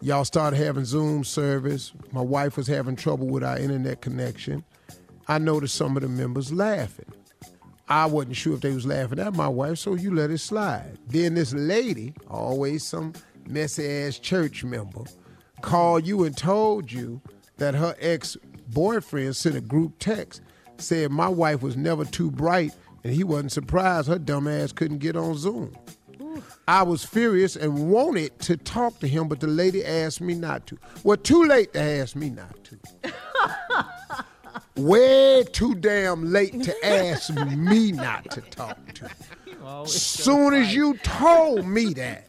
[0.00, 1.92] Y'all started having Zoom service.
[2.12, 4.64] My wife was having trouble with our internet connection.
[5.26, 7.12] I noticed some of the members laughing.
[7.88, 10.98] I wasn't sure if they was laughing at my wife, so you let it slide.
[11.08, 13.12] Then this lady, always some
[13.46, 15.04] messy ass church member,
[15.62, 17.20] called you and told you
[17.56, 18.36] that her ex
[18.68, 20.42] boyfriend sent a group text
[20.78, 22.72] said my wife was never too bright
[23.04, 25.76] and he wasn't surprised her dumb ass couldn't get on Zoom.
[26.66, 30.66] I was furious and wanted to talk to him, but the lady asked me not
[30.66, 30.78] to.
[31.02, 33.12] Well, too late to ask me not to.
[34.82, 39.10] Way too damn late to ask me not to talk to.
[39.86, 42.28] Soon as you told me that,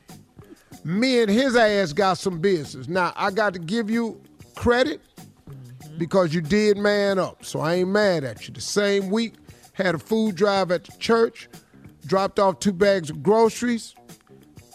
[0.83, 2.87] me and his ass got some business.
[2.87, 4.21] Now, I got to give you
[4.55, 5.01] credit
[5.99, 7.45] because you did man up.
[7.45, 8.53] So I ain't mad at you.
[8.53, 9.33] The same week,
[9.73, 11.47] had a food drive at the church,
[12.05, 13.95] dropped off two bags of groceries,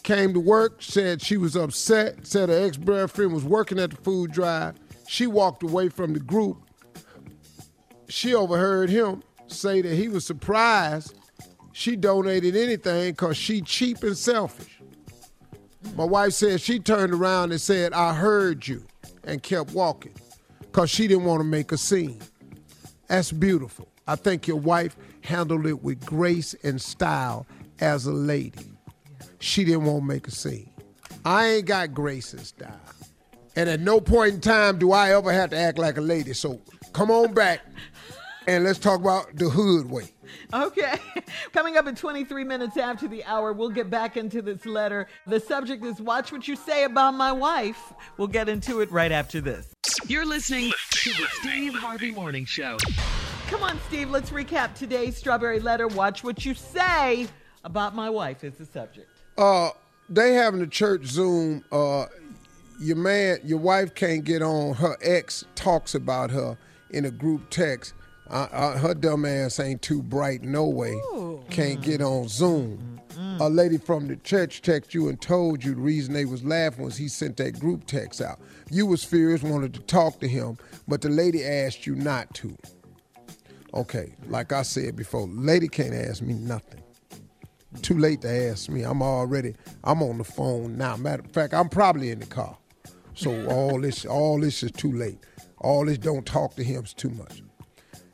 [0.02, 3.96] came to work, said she was upset, said her ex boyfriend was working at the
[3.96, 4.74] food drive.
[5.08, 6.58] She walked away from the group.
[8.08, 11.14] She overheard him say that he was surprised
[11.72, 14.80] she donated anything because she cheap and selfish.
[15.96, 18.86] My wife said she turned around and said, I heard you,
[19.24, 20.14] and kept walking
[20.74, 22.20] because she didn't want to make a scene.
[23.06, 23.86] That's beautiful.
[24.08, 27.46] I think your wife handled it with grace and style
[27.78, 28.72] as a lady.
[29.38, 30.68] She didn't want to make a scene.
[31.24, 32.80] I ain't got grace and style.
[33.54, 36.32] And at no point in time do I ever have to act like a lady.
[36.32, 36.60] So
[36.92, 37.60] come on back
[38.48, 40.12] and let's talk about the hood way.
[40.52, 40.96] Okay.
[41.52, 45.06] Coming up in 23 minutes after the hour, we'll get back into this letter.
[45.28, 47.92] The subject is Watch What You Say About My Wife.
[48.16, 49.73] We'll get into it right after this.
[50.06, 52.76] You're listening to the Steve Harvey Morning Show.
[53.48, 55.88] Come on, Steve, let's recap today's Strawberry Letter.
[55.88, 57.28] Watch What You Say
[57.64, 59.08] About My Wife is the subject.
[59.38, 59.70] Uh,
[60.08, 61.64] they having a church Zoom.
[61.70, 62.06] Uh,
[62.80, 64.74] your man, your wife can't get on.
[64.74, 66.56] Her ex talks about her
[66.90, 67.94] in a group text.
[68.28, 70.94] Uh, uh, her dumb ass ain't too bright, no way.
[71.50, 72.93] Can't get on Zoom.
[73.40, 76.84] A lady from the church texted you and told you the reason they was laughing
[76.84, 78.40] was he sent that group text out.
[78.70, 80.58] You was furious, wanted to talk to him,
[80.88, 82.56] but the lady asked you not to.
[83.74, 86.80] Okay, like I said before, lady can't ask me nothing.
[87.82, 88.82] Too late to ask me.
[88.82, 90.96] I'm already, I'm on the phone now.
[90.96, 92.56] Matter of fact, I'm probably in the car.
[93.14, 95.18] So all this, all this is too late.
[95.58, 97.42] All this don't talk to him is too much.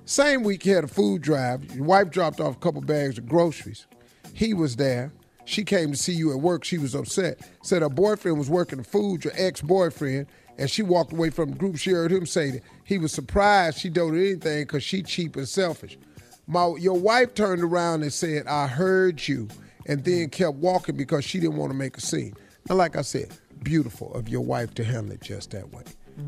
[0.05, 1.75] Same week, he had a food drive.
[1.75, 3.87] Your wife dropped off a couple bags of groceries.
[4.35, 5.13] He was there.
[5.45, 6.65] She came to see you at work.
[6.65, 7.39] She was upset.
[7.63, 10.27] Said her boyfriend was working the food, your ex boyfriend,
[10.59, 11.77] and she walked away from the group.
[11.77, 15.49] She heard him say that he was surprised she donated anything because she cheap and
[15.49, 15.99] selfish.
[16.47, 19.49] My, your wife turned around and said, I heard you,
[19.87, 22.35] and then kept walking because she didn't want to make a scene.
[22.69, 23.29] Now, like I said,
[23.63, 25.83] beautiful of your wife to handle it just that way.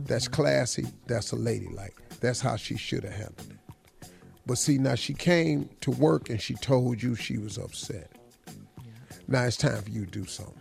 [0.05, 0.86] That's classy.
[1.07, 1.96] That's a ladylike.
[2.20, 3.57] That's how she should have handled it.
[4.47, 8.11] But see, now she came to work and she told you she was upset.
[9.28, 10.57] Now it's time for you to do something.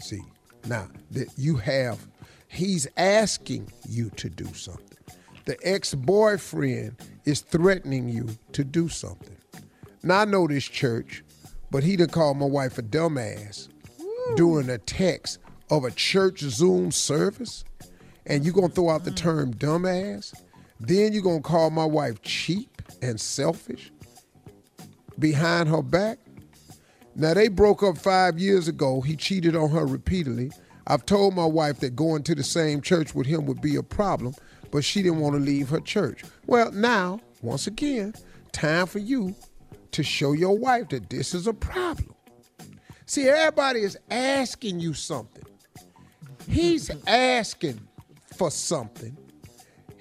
[0.00, 0.22] See,
[0.66, 2.06] now that you have,
[2.46, 4.98] he's asking you to do something.
[5.44, 9.36] The ex boyfriend is threatening you to do something.
[10.02, 11.24] Now I know this church,
[11.70, 13.68] but he done called my wife a dumbass
[14.36, 15.38] during a text
[15.70, 17.64] of a church Zoom service,
[18.26, 20.34] and you gonna throw out the term dumbass?
[20.80, 23.90] Then you're gonna call my wife cheap and selfish
[25.18, 26.18] behind her back?
[27.14, 29.00] Now they broke up five years ago.
[29.00, 30.52] He cheated on her repeatedly.
[30.86, 33.82] I've told my wife that going to the same church with him would be a
[33.82, 34.34] problem,
[34.70, 36.22] but she didn't want to leave her church.
[36.46, 38.14] Well, now, once again,
[38.52, 39.34] time for you
[39.92, 42.14] to show your wife that this is a problem.
[43.04, 45.44] See, everybody is asking you something.
[46.48, 47.80] He's asking
[48.36, 49.16] for something.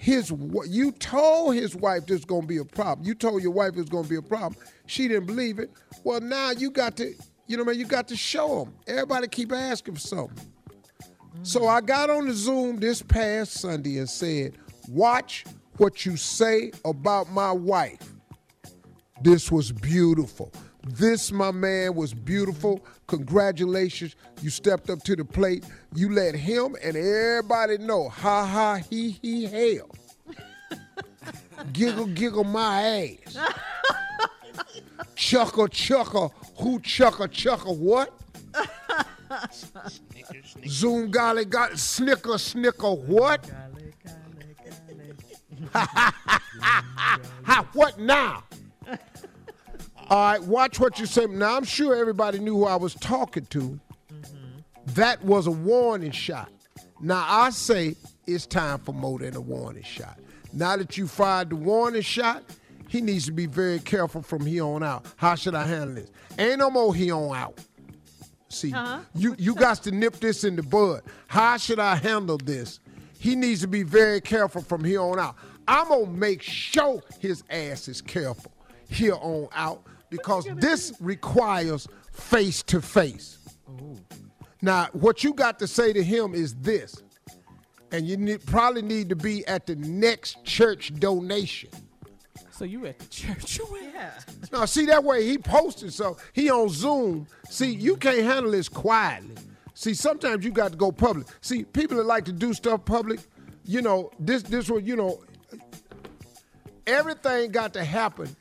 [0.08, 0.32] His
[0.70, 3.06] you told his wife this is gonna be a problem.
[3.06, 4.56] You told your wife it's gonna be a problem.
[4.86, 5.70] She didn't believe it.
[6.06, 7.14] Well, now you got to,
[7.46, 8.74] you know, man, you got to show them.
[8.88, 10.48] Everybody keep asking for something.
[11.44, 14.54] So I got on the Zoom this past Sunday and said,
[14.88, 15.44] "Watch
[15.76, 18.14] what you say about my wife."
[19.24, 20.54] This was beautiful.
[20.88, 22.86] This, my man, was beautiful.
[23.08, 24.16] Congratulations.
[24.42, 25.66] You stepped up to the plate.
[25.94, 28.08] You let him and everybody know.
[28.10, 29.90] Ha ha, he he, hell.
[31.74, 33.38] giggle, giggle my ass.
[35.16, 36.34] chuckle, chuckle.
[36.58, 38.14] Who chuckle, chuckle what?
[40.68, 43.50] Zoom golly got snicker, snicker what?
[45.74, 48.44] ha, what now?
[50.10, 51.26] All right, watch what you say.
[51.26, 53.80] Now, I'm sure everybody knew who I was talking to.
[54.88, 56.50] That was a warning shot.
[57.02, 57.96] Now, I say
[58.26, 60.18] it's time for more than a warning shot.
[60.54, 62.44] Now that you fired the warning shot,
[62.88, 65.06] he needs to be very careful from here on out.
[65.18, 66.10] How should I handle this?
[66.40, 67.60] Ain't no more here on out.
[68.48, 69.00] See, uh-huh.
[69.14, 71.02] you, you got to nip this in the bud.
[71.28, 72.80] How should I handle this?
[73.20, 75.36] He needs to be very careful from here on out.
[75.68, 78.54] I'm going to make sure his ass is careful.
[78.90, 83.38] here on out because this requires face to face.
[84.62, 87.02] Now, what you got to say to him is this,
[87.92, 91.70] and you need, probably need to be at the next church donation.
[92.52, 93.60] So you at the church?
[93.98, 94.12] Yeah.
[94.52, 97.26] Now, see that way he posted, so he on Zoom.
[97.50, 99.36] See, you can't handle this quietly.
[99.74, 101.26] See, sometimes you got to go public.
[101.42, 103.20] See, people that like to do stuff public,
[103.64, 105.24] you know, this this one, you know,
[106.86, 108.36] everything got to happen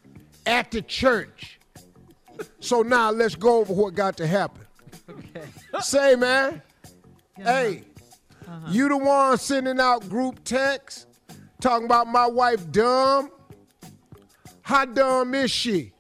[0.45, 1.55] at the church.
[2.61, 4.62] So now let's go over what got to happen.
[5.09, 5.47] Okay.
[5.80, 6.62] Say, man,
[7.37, 7.84] hey,
[8.47, 8.68] uh-huh.
[8.70, 11.07] you the one sending out group texts
[11.61, 13.30] talking about my wife dumb?
[14.62, 15.93] How dumb is she?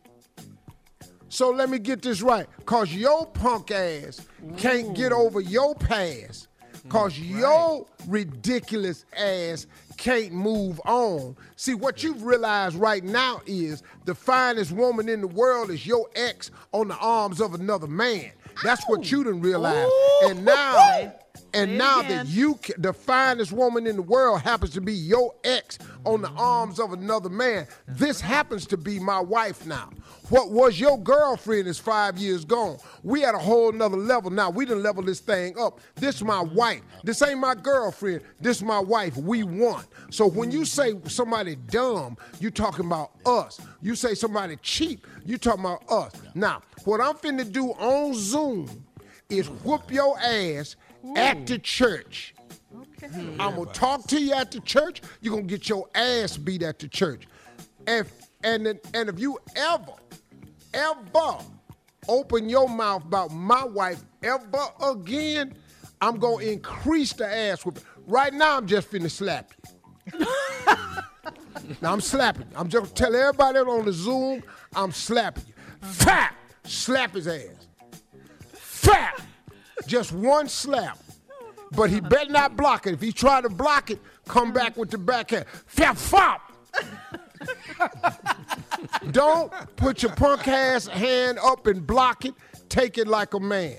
[1.28, 2.46] So let me get this right.
[2.64, 4.26] Cause your punk ass
[4.56, 6.48] can't get over your past.
[6.88, 9.66] Cause mm, your ridiculous ass
[9.96, 11.36] can't move on.
[11.56, 16.08] See, what you've realized right now is the finest woman in the world is your
[16.14, 18.30] ex on the arms of another man.
[18.62, 19.88] That's what you didn't realize.
[20.24, 21.12] And now,
[21.52, 25.34] and Say now that you, the finest woman in the world happens to be your
[25.44, 29.90] ex on the arms of another man, this happens to be my wife now.
[30.28, 32.78] What was your girlfriend is five years gone.
[33.04, 34.50] We at a whole nother level now.
[34.50, 35.80] We done level this thing up.
[35.94, 36.82] This my wife.
[37.04, 38.22] This ain't my girlfriend.
[38.40, 39.16] This my wife.
[39.16, 39.84] We won.
[40.10, 43.60] So when you say somebody dumb, you talking about us.
[43.82, 46.12] You say somebody cheap, you talking about us.
[46.34, 48.84] Now, what I'm finna do on Zoom
[49.28, 50.76] is whoop your ass
[51.14, 52.34] at the church.
[53.02, 55.02] I'm gonna talk to you at the church.
[55.20, 57.26] You're gonna get your ass beat at the church.
[57.86, 58.10] If
[58.42, 59.92] and and if you ever,
[60.74, 61.38] ever
[62.08, 65.54] open your mouth about my wife ever again,
[66.00, 67.78] I'm gonna increase the ass whip.
[68.06, 69.52] Right now, I'm just finna slap
[70.12, 70.18] you.
[71.80, 72.46] now I'm slapping.
[72.54, 74.42] I'm just tell everybody on the Zoom,
[74.74, 75.54] I'm slapping you.
[75.82, 75.92] Uh-huh.
[75.92, 76.34] Fat!
[76.64, 77.68] Slap his ass.
[78.52, 79.20] Fat!
[79.86, 80.98] Just one slap.
[81.72, 82.94] But he better not block it.
[82.94, 85.46] If he try to block it, come back with the backhand.
[85.74, 86.52] Fap fop!
[89.10, 92.34] Don't put your punk ass hand up and block it.
[92.68, 93.76] Take it like a man.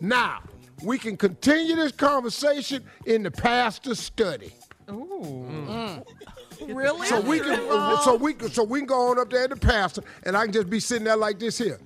[0.00, 0.42] Now,
[0.82, 4.52] we can continue this conversation in the pastor's study.
[4.90, 5.46] Ooh.
[5.68, 6.04] Mm.
[6.66, 7.06] Really?
[7.06, 7.56] So we can
[8.02, 10.44] so we can so we can go on up there to the pastor and I
[10.44, 11.78] can just be sitting there like this here.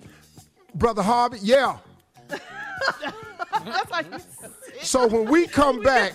[0.74, 1.78] Brother Harvey, yeah.
[3.64, 4.06] That's like
[4.82, 6.12] So when we come back,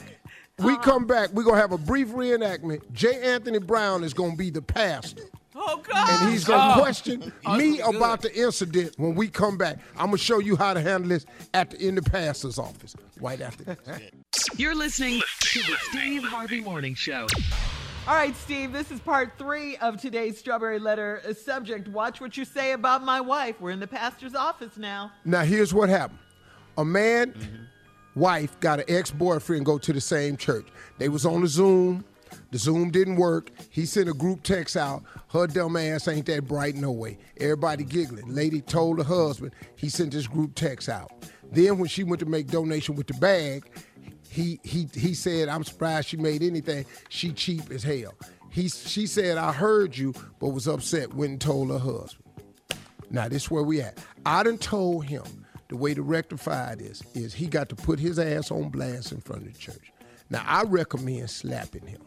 [0.59, 2.81] we come back, we're gonna have a brief reenactment.
[2.91, 3.21] J.
[3.21, 5.23] Anthony Brown is gonna be the pastor.
[5.59, 6.09] Oh God!
[6.21, 6.79] And he's gonna Oh.
[6.81, 9.77] question me about the incident when we come back.
[9.97, 13.41] I'm gonna show you how to handle this at the in the pastor's office right
[13.41, 13.77] after this.
[14.55, 17.25] You're listening to the Steve Harvey Morning Show.
[18.07, 21.87] All right, Steve, this is part three of today's Strawberry Letter subject.
[21.89, 23.59] Watch what you say about my wife.
[23.59, 25.11] We're in the pastor's office now.
[25.25, 26.19] Now here's what happened.
[26.77, 27.33] A man,
[28.15, 30.67] wife got an ex-boyfriend go to the same church.
[30.99, 32.05] They was on the Zoom.
[32.51, 33.49] The Zoom didn't work.
[33.69, 35.03] He sent a group text out.
[35.29, 37.17] Her dumb ass ain't that bright no way.
[37.37, 38.33] Everybody giggling.
[38.33, 41.11] Lady told her husband he sent this group text out.
[41.51, 43.69] Then when she went to make donation with the bag,
[44.29, 46.85] he he he said, I'm surprised she made anything.
[47.09, 48.13] She cheap as hell.
[48.51, 52.23] He she said, I heard you, but was upset, went and told her husband.
[53.09, 53.97] Now this is where we at.
[54.25, 55.23] I done told him
[55.69, 59.19] the way to rectify this is he got to put his ass on blast in
[59.19, 59.91] front of the church.
[60.29, 62.01] Now I recommend slapping him.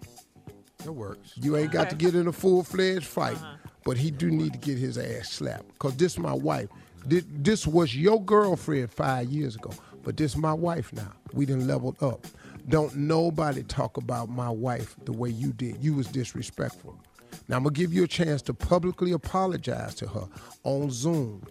[0.85, 1.33] It works.
[1.37, 3.57] You ain't got to get in a full fledged fight, uh-huh.
[3.85, 5.79] but he do need to get his ass slapped.
[5.79, 6.69] Cause this my wife.
[7.05, 9.71] This, this was your girlfriend five years ago,
[10.03, 11.13] but this my wife now.
[11.33, 12.27] We done leveled up.
[12.69, 15.83] Don't nobody talk about my wife the way you did.
[15.83, 16.99] You was disrespectful.
[17.49, 20.29] Now I'm gonna give you a chance to publicly apologize to her
[20.65, 21.43] on Zoom.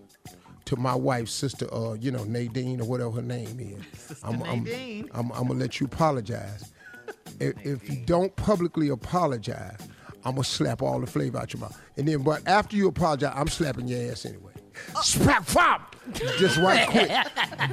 [0.69, 4.19] To my wife's sister, uh, you know, Nadine or whatever her name is.
[4.23, 5.09] I'm, I'm- Nadine.
[5.15, 6.71] I'm, I'm gonna let you apologize.
[7.39, 9.79] If, if you don't publicly apologize,
[10.23, 11.81] I'm gonna slap all the flavor out your mouth.
[11.97, 14.53] And then, but after you apologize, I'm slapping your ass anyway.
[15.01, 17.11] Slap, flop, just right quick.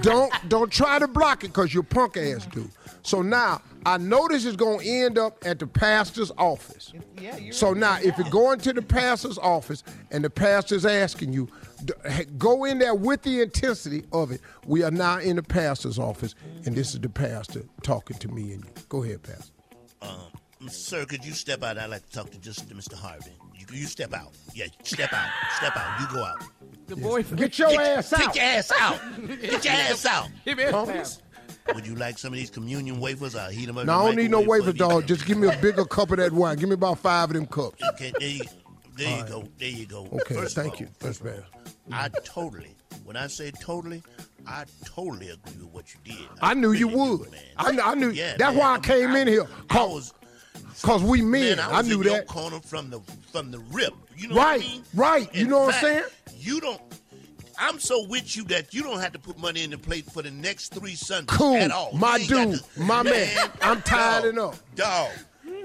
[0.03, 2.69] don't don't try to block it because your punk ass do.
[3.03, 6.93] So now I know this is gonna end up at the pastor's office.
[7.21, 11.33] Yeah, you're So now, if you're going to the pastor's office and the pastor's asking
[11.33, 11.49] you,
[12.37, 14.41] go in there with the intensity of it.
[14.67, 16.35] We are now in the pastor's office,
[16.65, 18.71] and this is the pastor talking to me and you.
[18.89, 19.53] Go ahead, pastor.
[20.03, 21.79] Um, sir, could you step out?
[21.79, 22.95] I'd like to talk to just to Mr.
[22.95, 23.33] Harvey.
[23.73, 24.33] You, you step out.
[24.55, 25.29] Yeah, step out.
[25.59, 26.01] Step out.
[26.01, 26.43] You go out.
[26.87, 27.39] The boyfriend.
[27.39, 28.21] Get your ass out.
[28.33, 29.01] Take your ass out.
[29.41, 30.29] Get your ass out.
[30.45, 31.23] Give it Homeless?
[31.75, 33.35] Would you like some of these communion wafers?
[33.35, 33.87] I'll heat them up.
[33.87, 35.07] No, I don't need no microwave wafers, dog.
[35.07, 36.57] Just give me a bigger cup of that wine.
[36.59, 37.83] Give me about five of them cups.
[37.95, 38.45] Okay, there you-
[38.97, 39.49] There you All go.
[39.59, 40.09] There you go.
[40.13, 40.89] Okay, First thank all, you.
[41.01, 41.43] First man.
[41.93, 42.75] I totally,
[43.05, 44.03] when I say totally,
[44.47, 46.27] I totally agree with what you did.
[46.41, 47.29] I knew you would.
[47.59, 48.11] I, I knew.
[48.11, 48.59] Yeah, that's man.
[48.59, 49.47] why I came in here.
[49.69, 50.15] Cause,
[50.83, 51.57] cause we men.
[51.57, 52.27] Man, I, I, knew in your that.
[52.27, 53.01] corner from the
[53.33, 53.95] from the rip.
[54.17, 54.83] You know right, what I mean?
[54.95, 55.35] right.
[55.35, 56.05] You In know what I'm saying?
[56.39, 56.81] You don't.
[57.59, 60.21] I'm so with you that you don't have to put money in the plate for
[60.23, 61.91] the next three Sundays Cool, at all.
[61.95, 63.51] My dude, to- my man.
[63.63, 64.63] I'm tired dog, enough.
[64.75, 65.11] Dog,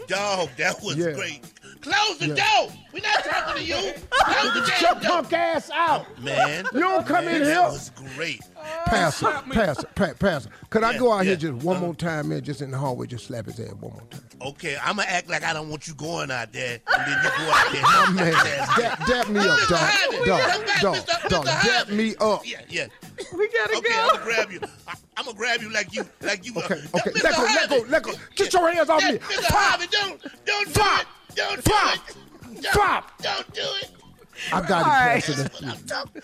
[0.07, 1.11] dog, that was Yeah.
[1.11, 1.41] great.
[1.81, 2.35] Close the Yeah.
[2.35, 2.73] door.
[2.93, 3.93] We're not talking to you.
[4.11, 5.11] Close the Get your damn door.
[5.21, 8.41] punk ass out, Man, You don't come man, in that was great.
[8.85, 10.49] Pastor, pastor, pa- pastor.
[10.69, 11.47] Could I go out here yeah.
[11.49, 11.55] Uh-huh.
[11.57, 12.43] just one more time, man?
[12.43, 14.21] Just in the hallway, just slap his ass one more time.
[14.41, 17.29] Okay, I'm gonna act like I don't want you going out there, and then you
[17.29, 17.81] go out there.
[17.81, 18.33] My man,
[18.77, 20.81] dap, dap me up, dog, Harvey, dog, Mr.
[21.29, 21.45] dog, dog.
[21.45, 22.41] Dap me up.
[22.45, 22.87] Yeah, yeah.
[23.33, 23.95] We gotta okay, go.
[23.95, 24.59] Okay, I'm gonna grab you.
[24.87, 26.53] I, I'm gonna grab you like you, like you.
[26.57, 27.11] Okay, uh, okay.
[27.11, 27.23] Mr.
[27.23, 28.11] Let go, let go, let go.
[28.35, 29.17] Get your hands off me.
[29.17, 29.45] Mr.
[29.47, 31.07] Harvey, don't, don't do it.
[31.35, 32.07] Don't Pop.
[32.07, 32.13] do
[32.51, 32.61] it.
[32.61, 33.21] Don't, Pop.
[33.21, 33.91] Don't do it.
[34.51, 35.23] I got it, All right.
[35.23, 35.43] Pastor.
[35.43, 36.21] That's what I'm talking.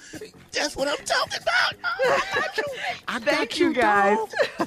[0.52, 1.74] That's what I'm talking about.
[2.04, 2.64] I got you.
[3.08, 4.18] I got Thank you, guys.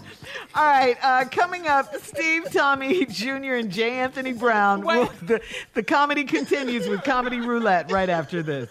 [0.55, 3.55] All right, uh, coming up, Steve Tommy Jr.
[3.55, 3.99] and J.
[3.99, 4.85] Anthony Brown.
[4.85, 5.41] Will- the,
[5.75, 8.69] the comedy continues with Comedy Roulette right after this.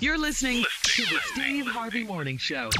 [0.00, 2.70] You're listening to the Steve Harvey Morning Show.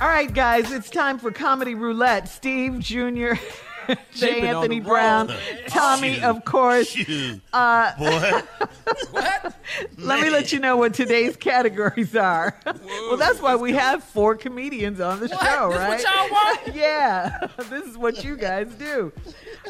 [0.00, 2.28] All right, guys, it's time for Comedy Roulette.
[2.28, 2.96] Steve Jr.,
[3.34, 3.69] They've
[4.14, 4.40] J.
[4.40, 5.32] been Anthony Brown.
[5.68, 6.22] Tommy, Shoot.
[6.24, 6.88] of course.
[6.88, 8.40] Shoot, Uh, boy.
[9.98, 12.54] let me let you know what today's categories are.
[12.66, 15.88] well, that's why we have four comedians on the show, This right?
[15.88, 16.74] what y'all want?
[16.76, 19.12] yeah, this is what you guys do.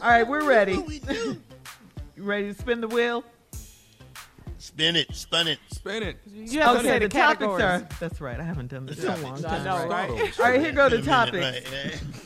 [0.02, 0.76] All right, we're ready.
[0.76, 1.36] What we do?
[2.16, 3.24] You ready to spin the wheel?
[4.58, 5.58] Spin it, spin it.
[5.72, 6.18] Spin it.
[6.30, 7.88] You have to okay, say the, the topics are.
[7.98, 8.38] That's right.
[8.38, 9.64] I haven't done this in a long I time.
[9.64, 10.10] know, right?
[10.10, 10.38] right?
[10.40, 11.72] All right, here go the Wait a minute, topics.
[11.72, 12.20] right, yeah.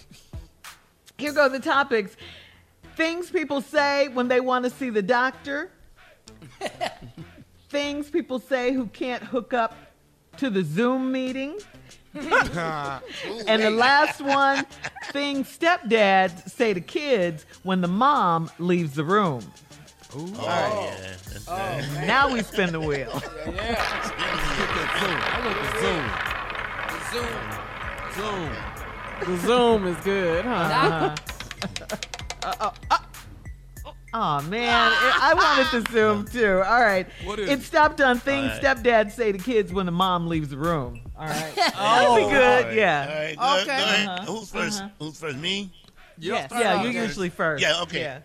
[1.18, 2.16] Here go the topics.
[2.96, 5.70] Things people say when they want to see the doctor.
[7.68, 9.76] Things people say who can't hook up
[10.38, 11.58] to the Zoom meeting.
[12.14, 14.64] and the last one,
[15.10, 19.42] things stepdads say to kids when the mom leaves the room.
[20.14, 20.96] Oh, yeah.
[21.32, 22.06] That's right.
[22.06, 23.20] Now we spin the wheel.
[23.46, 23.76] Yeah,
[25.26, 25.58] I like
[27.12, 27.34] the Zoom.
[28.14, 28.50] Zoom.
[28.52, 28.73] Zoom.
[29.20, 31.14] The Zoom is good, huh?
[34.12, 36.62] Oh man, I wanted to Zoom too.
[36.64, 37.62] All right, What is it it?
[37.62, 38.76] stopped on things All right.
[38.78, 41.00] stepdads say to kids when the mom leaves the room.
[41.16, 42.42] All right, that'd Oh, be good.
[42.42, 43.66] All right, Yeah, All right, Okay.
[43.66, 44.08] go ahead.
[44.08, 44.88] Uh-huh, Who's 1st uh-huh.
[44.98, 45.36] Who's first?
[45.38, 45.72] Me?
[46.18, 46.50] Yes.
[46.52, 47.62] yeah, you're usually first.
[47.62, 48.00] Yeah, okay.
[48.00, 48.18] Yeah.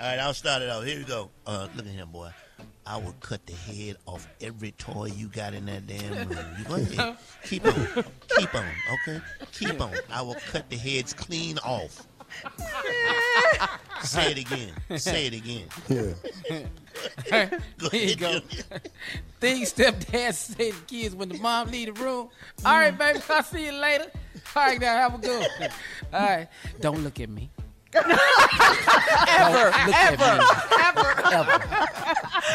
[0.00, 0.84] All right, I'll start it out.
[0.84, 1.30] Here we go.
[1.46, 2.30] Uh, look at him, boy.
[2.86, 6.38] I will cut the head off every toy you got in that damn room.
[6.58, 7.16] You go ahead.
[7.44, 8.04] Keep on.
[8.28, 9.20] Keep on, okay?
[9.52, 9.92] Keep on.
[10.10, 12.06] I will cut the heads clean off.
[14.02, 14.98] Say it again.
[14.98, 15.66] Say it again.
[15.88, 17.58] Yeah.
[17.78, 18.40] Go Here you go.
[19.40, 22.28] Things stepdad say to kids when the mom leave the room.
[22.64, 22.98] All right, mm.
[22.98, 24.10] baby, I'll see you later.
[24.54, 25.70] All right, now have a good one.
[26.12, 26.48] All right,
[26.80, 27.50] don't look at me.
[27.96, 30.46] Ever, look Ever, at me.
[30.84, 31.04] ever.
[31.34, 31.56] Ever.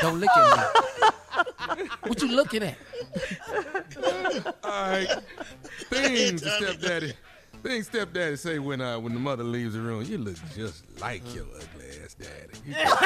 [0.01, 1.89] Don't look at me.
[2.07, 2.77] What you looking at?
[4.63, 5.07] All right.
[5.89, 6.65] Things the Tommy.
[6.65, 7.13] stepdaddy.
[7.63, 10.03] Things stepdaddy say when uh, when the mother leaves the room.
[10.03, 12.59] You look just like your ugly ass daddy.
[12.65, 13.01] You just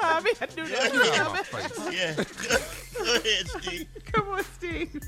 [0.00, 1.46] Tommy, I do that.
[1.52, 1.92] like out.
[1.92, 2.14] Yeah.
[2.14, 2.24] Go,
[3.04, 3.86] go ahead, Steve.
[4.12, 5.00] Come on, Steve.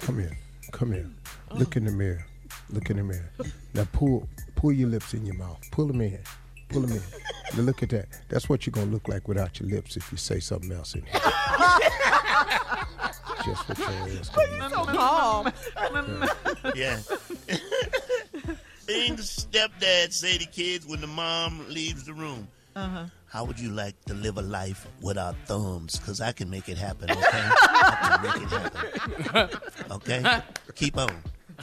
[0.00, 0.36] Come here.
[0.72, 1.10] Come here.
[1.54, 2.24] Look in the mirror.
[2.70, 3.30] Look in the mirror.
[3.74, 5.60] Now pull pull your lips in your mouth.
[5.70, 6.18] Pull them in.
[6.68, 7.02] Pull them in.
[7.56, 8.08] Now look at that.
[8.28, 11.02] That's what you're gonna look like without your lips if you say something else in
[11.02, 11.20] here.
[13.44, 15.52] Just what your ass gonna look So calm.
[16.74, 16.96] Yeah.
[18.80, 22.48] Things stepdads say to kids when the mom leaves the room.
[22.74, 23.06] Uh-huh.
[23.28, 25.98] How would you like to live a life without thumbs?
[25.98, 27.22] Because I can make it happen, okay?
[27.32, 28.48] I can make it
[29.30, 29.60] happen.
[29.90, 30.42] Okay?
[30.74, 31.10] Keep on.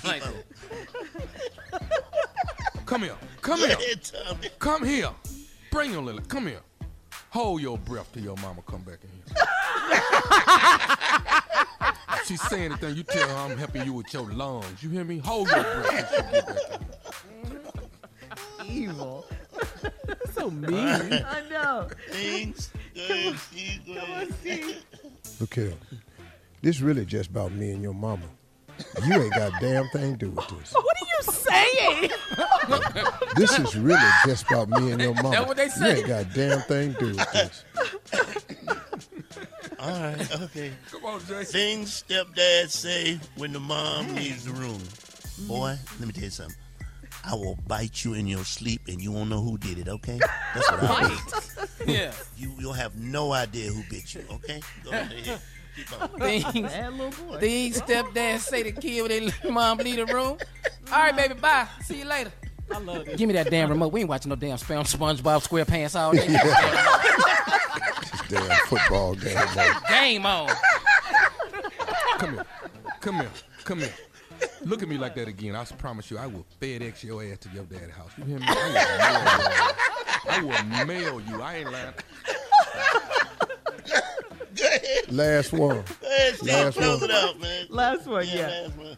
[0.02, 0.34] Keep on.
[2.86, 3.16] Come here.
[3.42, 3.70] Come here.
[3.70, 4.12] ahead,
[4.60, 5.10] Come here.
[5.72, 6.22] Bring your little.
[6.22, 6.62] Come here.
[7.30, 9.24] Hold your breath till your mama come back in here.
[12.14, 14.82] If she say anything, you tell her I'm helping you with your lungs.
[14.82, 15.18] You hear me?
[15.18, 16.58] Hold your breath till she get back
[18.66, 18.72] in here.
[18.90, 19.26] Evil.
[20.34, 20.74] So mean.
[20.78, 21.88] I know.
[22.10, 22.70] Things.
[22.96, 23.36] Go ahead,
[23.86, 24.84] Come on, Steve.
[25.42, 25.74] Look here.
[26.62, 28.24] This really just about me and your mama.
[29.06, 30.74] You ain't got a damn thing to do with this.
[30.74, 32.12] What are you saying?
[33.36, 35.32] This is really just about me and your mama.
[35.32, 37.64] That what they You ain't got a damn thing to do with this.
[39.80, 40.72] All right, okay.
[40.92, 41.44] Come on, Jay.
[41.44, 44.82] Things stepdad say when the mom leaves the room.
[45.40, 46.56] Boy, let me tell you something.
[47.26, 49.88] I will bite you in your sleep, and you won't know who did it.
[49.88, 50.20] Okay?
[50.54, 51.88] That's what I Bite?
[51.88, 52.14] Yeah.
[52.38, 54.24] You you'll have no idea who bit you.
[54.32, 54.62] Okay?
[54.84, 55.40] Go ahead.
[55.76, 56.10] Keep on.
[56.20, 57.40] Things, Bad little boy.
[57.40, 59.10] things stepdad say to kid when
[59.44, 60.38] they mom leave the room.
[60.92, 61.68] All right, baby, bye.
[61.82, 62.32] See you later.
[62.72, 63.18] I love it.
[63.18, 63.92] Give me that damn remote.
[63.92, 66.28] We ain't watching no damn spam SpongeBob SquarePants all day.
[68.30, 69.36] Damn football game.
[69.56, 69.76] man.
[69.90, 70.50] Game on.
[72.20, 72.46] Come here.
[73.02, 73.30] Come here.
[73.64, 73.94] Come here.
[74.66, 75.56] Look at me like that again.
[75.56, 78.12] I promise you, I will FedEx your ass to your dad's house.
[78.18, 78.46] You hear me?
[78.48, 80.52] I will mail you.
[80.54, 81.42] I will mail you.
[81.42, 81.94] I ain't lying.
[84.58, 85.12] Go ahead.
[85.12, 85.78] Last one.
[86.04, 87.10] Ahead, Last Close one.
[87.10, 87.66] it out, man.
[87.70, 88.48] Last one, Yeah, yeah.
[88.48, 88.98] last one.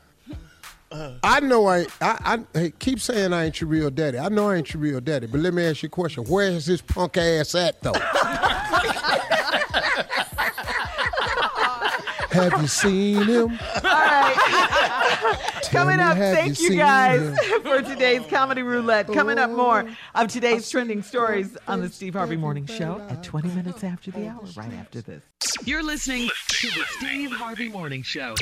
[0.91, 1.11] Uh-huh.
[1.23, 4.17] I know I, I, I hey, keep saying I ain't your real daddy.
[4.19, 6.23] I know I ain't your real daddy, but let me ask you a question.
[6.25, 7.91] Where is this punk ass at though?
[12.35, 13.59] Have you seen him?
[13.75, 15.37] All right.
[15.71, 17.61] Coming up, thank you you guys him?
[17.63, 19.07] for today's comedy roulette.
[19.07, 20.21] Coming up, more oh.
[20.21, 24.27] of today's trending stories on the Steve Harvey Morning Show at 20 minutes after the
[24.27, 25.23] hour, right after this.
[25.63, 28.35] You're listening to the Steve Harvey Morning Show.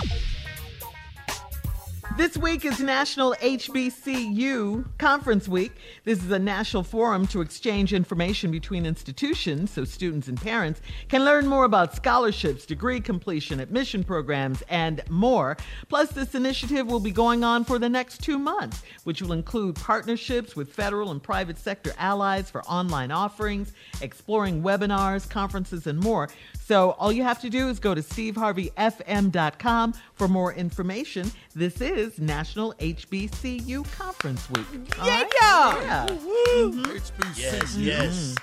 [2.11, 5.71] This week is National HBCU Conference Week.
[6.03, 11.25] This is a national forum to exchange information between institutions so students and parents can
[11.25, 15.57] learn more about scholarships, degree completion, admission programs, and more.
[15.89, 19.75] Plus, this initiative will be going on for the next two months, which will include
[19.75, 26.29] partnerships with federal and private sector allies for online offerings, exploring webinars, conferences, and more.
[26.65, 31.29] So, all you have to do is go to steveharveyfm.com for more information.
[31.53, 34.65] This is National HBCU Conference Week.
[34.99, 35.33] All Yeah, right?
[35.41, 35.81] yeah.
[35.81, 36.07] Yeah.
[36.07, 37.35] HBCU.
[37.37, 38.35] Yes, yes.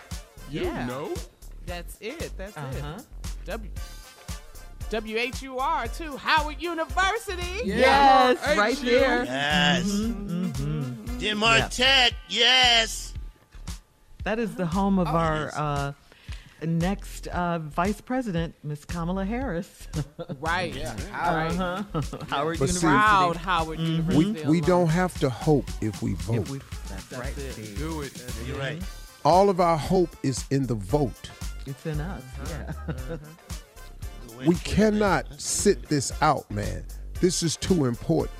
[0.50, 0.84] You Yeah.
[0.86, 1.14] know?
[1.64, 2.32] That's it.
[2.36, 2.98] That's Uh-huh.
[2.98, 3.04] it.
[3.46, 3.70] W.
[4.90, 7.62] WHUR too, Howard University.
[7.64, 8.54] Yes, Yeah.
[8.58, 8.84] right HU.
[8.90, 9.24] there.
[9.24, 9.84] Yes.
[9.86, 11.18] Mm-hmm.
[11.18, 11.68] Denmark Yeah.
[11.68, 12.12] Tech.
[12.28, 13.14] Yes.
[14.24, 15.92] That is the home of our uh,
[16.66, 19.88] next uh, vice president, Miss Kamala Harris.
[20.40, 20.74] Right.
[20.74, 20.94] Yeah.
[21.12, 21.48] Right.
[21.58, 22.00] Uh-huh.
[22.28, 22.86] Howard But University.
[22.86, 24.48] Proud Howard We, University.
[24.48, 24.68] we alum.
[24.68, 26.48] don't have to hope if we vote.
[26.48, 26.58] We-
[26.88, 27.52] that's That's right, it.
[27.52, 27.78] Steve.
[27.78, 28.24] Do it.
[28.46, 28.82] You're right.
[29.24, 31.30] All of our hope is in the vote.
[31.66, 32.22] It's in us.
[32.48, 33.16] Yeah.
[34.46, 36.84] We cannot sit this out, man.
[37.20, 38.36] This is too important.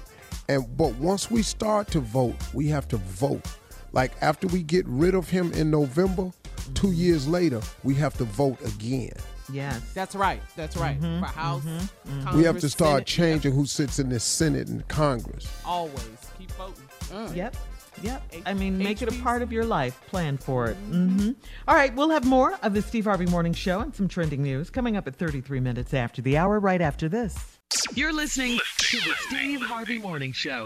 [0.48, 3.46] And but once we start to vote, we have to vote.
[3.92, 6.30] Like after we get rid of him in November,
[6.74, 9.12] two years later, we have to vote again.
[9.52, 9.80] yes.
[9.94, 10.40] That's right.
[10.56, 11.00] That's right.
[11.00, 11.20] Mm-hmm.
[11.20, 12.20] For House, mm-hmm.
[12.20, 12.36] Mm-hmm.
[12.38, 15.46] we have to start Senate, changing who sits in the Senate and Congress.
[15.64, 16.84] Always keep voting.
[17.10, 17.34] Mm.
[17.36, 17.56] Yep.
[18.02, 18.22] Yep.
[18.32, 20.00] H- I mean, make it a part of your life.
[20.06, 20.74] Plan for it.
[20.76, 21.32] hmm
[21.68, 21.94] All right.
[21.94, 25.06] We'll have more of the Steve Harvey Morning Show and some trending news coming up
[25.06, 27.58] at 33 minutes after the hour, right after this.
[27.94, 30.64] You're listening to the Steve Harvey Morning Show.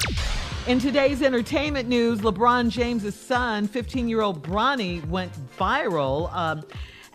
[0.67, 6.65] In today's entertainment news, LeBron James' son, 15 year old Bronny, went viral um,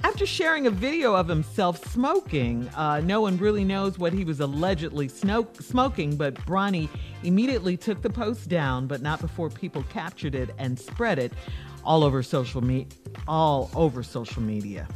[0.04, 2.68] after sharing a video of himself smoking.
[2.70, 6.88] Uh, no one really knows what he was allegedly sno- smoking, but Bronny
[7.24, 11.34] immediately took the post down, but not before people captured it and spread it
[11.84, 12.88] all over social media.
[13.28, 14.88] All over social media.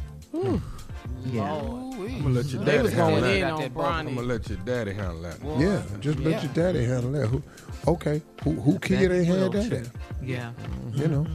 [1.26, 1.52] Yeah.
[1.52, 3.36] Oh, I'm gonna let your They daddy was handle going that.
[3.36, 3.80] in on that.
[3.80, 5.38] I'm gonna let your daddy handle that.
[5.58, 7.26] Yeah, just let your daddy handle that.
[7.28, 7.42] Who,
[7.88, 9.86] okay, who who kid ain't had that at?
[10.22, 10.52] Yeah.
[10.92, 11.26] You know,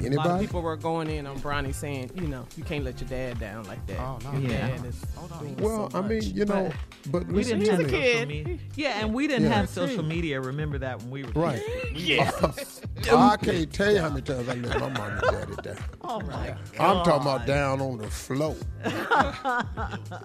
[0.00, 3.00] A lot of people were going in on Bronny saying, you know, you can't let
[3.00, 3.98] your dad down like that.
[3.98, 4.32] Oh, no.
[4.38, 4.68] Your Yeah.
[4.68, 5.00] dad is
[5.40, 6.70] doing Well, so I mean, you know,
[7.10, 8.58] but We listen didn't have social media.
[8.76, 9.54] Yeah, and we didn't Yeah.
[9.54, 10.40] have social media.
[10.40, 11.62] Remember that when we were Right.
[11.94, 12.80] kids.
[13.12, 15.76] I can't tell you how many times I let my mom and daddy down.
[16.02, 16.58] Oh my God.
[16.78, 18.56] I'm talking about down on the floor.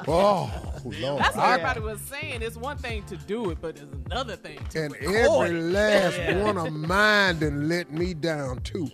[0.07, 0.51] oh,
[0.85, 1.21] Lord.
[1.21, 2.41] That's what I- everybody was saying.
[2.41, 5.15] It's one thing to do it, but it's another thing to and record
[5.49, 6.43] every last Yeah.
[6.43, 8.89] one of mine done let me down too.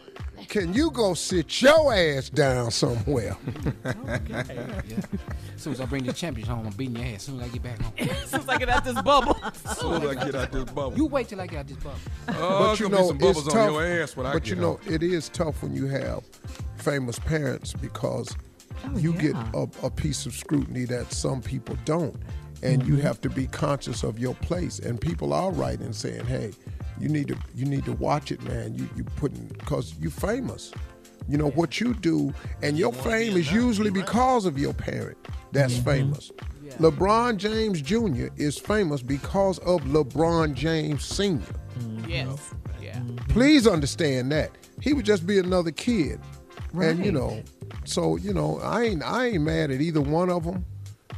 [0.50, 3.38] Can you go sit your ass down somewhere?
[3.86, 3.96] As
[5.58, 7.18] soon as I bring the championship home, I'm beating your ass.
[7.18, 7.94] As soon as I get back home.
[8.00, 9.38] As soon as I get out this bubble.
[9.44, 10.98] As soon as I get out this bubble.
[10.98, 12.00] You wait till I get out this bubble.
[12.30, 13.56] Oh, but you know, some it's tough.
[13.56, 14.94] on your ass when I but get you know, home.
[14.94, 16.24] it is tough when you have
[16.78, 18.36] famous parents because
[18.86, 22.16] oh, you get a, a piece of scrutiny that some people don't,
[22.64, 23.04] and you mm-hmm.
[23.04, 24.80] have to be conscious of your place.
[24.80, 26.54] And people are writing and saying, "Hey,
[27.00, 28.76] you need to you need to watch it, man.
[28.76, 30.72] You you putting because you famous."
[31.28, 35.16] You know what you do, and your fame is usually because of your parent.
[35.52, 35.84] That's mm-hmm.
[35.84, 36.32] famous.
[36.78, 38.28] LeBron James Jr.
[38.38, 41.42] is famous because of LeBron James Sr.
[41.80, 42.10] Mm-hmm.
[42.10, 42.54] Yes.
[42.82, 42.96] Yeah.
[42.96, 43.32] Mm-hmm.
[43.32, 44.52] Please understand that
[44.82, 46.20] he would just be another kid,
[46.74, 47.44] and you know,
[47.86, 50.66] so you know, I ain't I ain't mad at either one of them.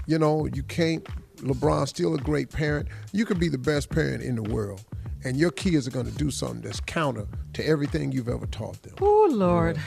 [0.08, 1.06] You know, you can't.
[1.38, 2.88] LeBron's still a great parent.
[3.14, 4.84] You could be the best parent in the world,
[5.23, 8.81] and your kids are going to do something that's counter to everything you've ever taught
[8.84, 8.95] them.
[9.02, 9.80] Oh Lord.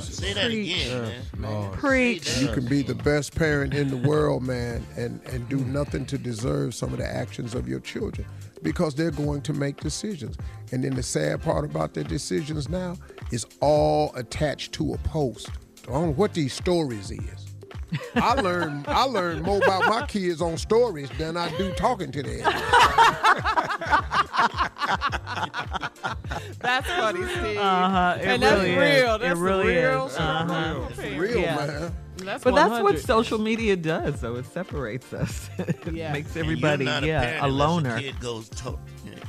[0.00, 1.72] Say that again, man.
[1.72, 2.38] Preach.
[2.38, 6.18] You can be the best parent in the world, man, and, and do nothing to
[6.18, 8.26] deserve some of the actions of your children
[8.62, 10.36] because they're going to make decisions.
[10.72, 12.96] And then the sad part about their decisions now
[13.30, 15.50] is all attached to a post.
[15.88, 17.46] I don't know what these stories is.
[18.14, 22.22] I learned I learned more about my kids on stories than I do talking to
[22.22, 22.40] them.
[26.60, 27.58] That's funny, Steve.
[27.58, 28.18] Uh-huh.
[28.20, 28.78] It and that's really is.
[29.02, 29.14] real.
[29.14, 30.06] It That's the really real.
[30.06, 30.16] is.
[30.16, 30.86] Uh-huh.
[30.90, 31.92] It's real, man.
[32.18, 34.36] That's but that's what social media does, though.
[34.36, 35.48] It separates us.
[35.58, 36.12] it Yeah.
[36.12, 37.96] makes And everybody, you're not a yeah, parent a loner.
[37.96, 38.78] A kid goes to-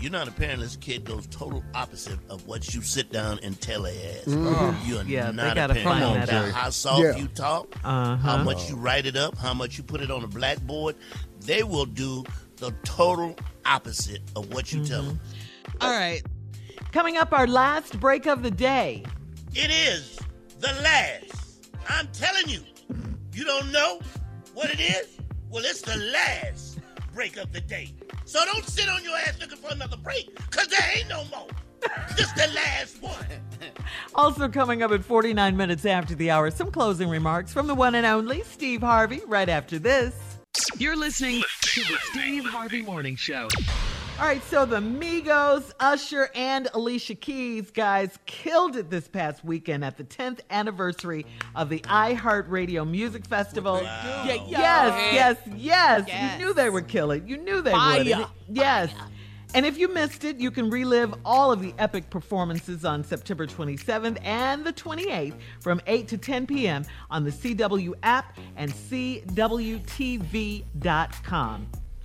[0.02, 3.40] you're not a parent unless a kid goes total opposite of what you sit down
[3.44, 4.26] and tell their ass.
[4.26, 4.88] Mhm.
[4.88, 5.84] You're Yeah, not a parent.
[5.84, 6.52] find No that out.
[6.52, 7.16] How soft Yeah.
[7.16, 8.16] you talk, Uh-huh.
[8.18, 10.96] how much you write it up, how much you put it on a blackboard,
[11.46, 12.24] they will do
[12.62, 13.36] the total
[13.66, 15.10] opposite of what you tell mm-hmm.
[15.10, 15.20] them.
[15.82, 16.22] All right.
[16.92, 19.04] Coming up, our last break of the day.
[19.56, 20.20] It is
[20.60, 21.68] the last.
[21.90, 22.62] I'm telling you.
[23.34, 24.00] You don't know
[24.54, 25.18] what it is?
[25.50, 26.80] Well, it's the last
[27.14, 27.94] break of the day.
[28.26, 31.48] So don't sit on your ass looking for another break, because there ain't no more.
[32.16, 33.26] Just the last one.
[34.14, 37.96] Also coming up at 49 minutes after the hour, some closing remarks from the one
[37.96, 40.14] and only Steve Harvey right after this.
[40.78, 43.48] You're listening to the Steve Harvey Morning Show.
[44.20, 49.84] All right, so the Migos, Usher, and Alicia Keys, guys, killed it this past weekend
[49.86, 51.26] at the 10th anniversary
[51.56, 53.82] of the iHeartRadio Music Festival.
[53.82, 56.40] Yeah, Yes, yes, yes, Yes.
[56.40, 57.24] You knew they would kill it.
[57.26, 57.98] You knew they Fire.
[58.00, 58.08] would.
[58.12, 58.94] And it- Yes.
[59.54, 63.46] And if you missed it, you can relive all of the epic performances on September
[63.46, 66.86] 27th and the 28th from 8 to 10 p.m.
[67.10, 69.28] on the CW app and CWTV.com.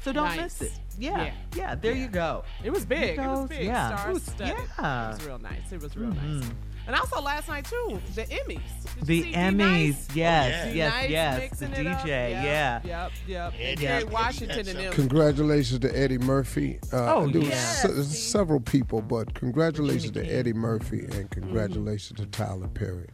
[0.01, 0.61] So don't Nice.
[0.61, 0.73] miss it.
[0.99, 1.75] Yeah, yeah, Yeah.
[1.75, 2.43] there you go.
[2.65, 3.19] It was big.
[3.19, 3.67] It was big.
[3.67, 3.97] yeah.
[3.97, 4.51] Star was- yeah.
[4.51, 5.73] It was real nice.
[5.73, 6.41] It was real mm-hmm.
[6.41, 6.51] nice.
[6.87, 8.61] And also last night too, the Emmys.
[8.99, 10.09] Did The Emmys, D-Nice?
[10.15, 11.59] yes, D-Nice yes, yes.
[11.59, 11.67] The.
[11.67, 12.81] DJ, Yep, yeah.
[12.85, 13.53] Yep, yep.
[13.53, 14.93] And Eddie- Jerry Eddie Washington had and them.
[14.95, 16.79] Congratulations to Eddie Murphy.
[16.93, 17.83] Uh, Oh, there was yes.
[17.83, 23.09] se- several people, but congratulations to Eddie Murphy and congratulations to Tyler Perry.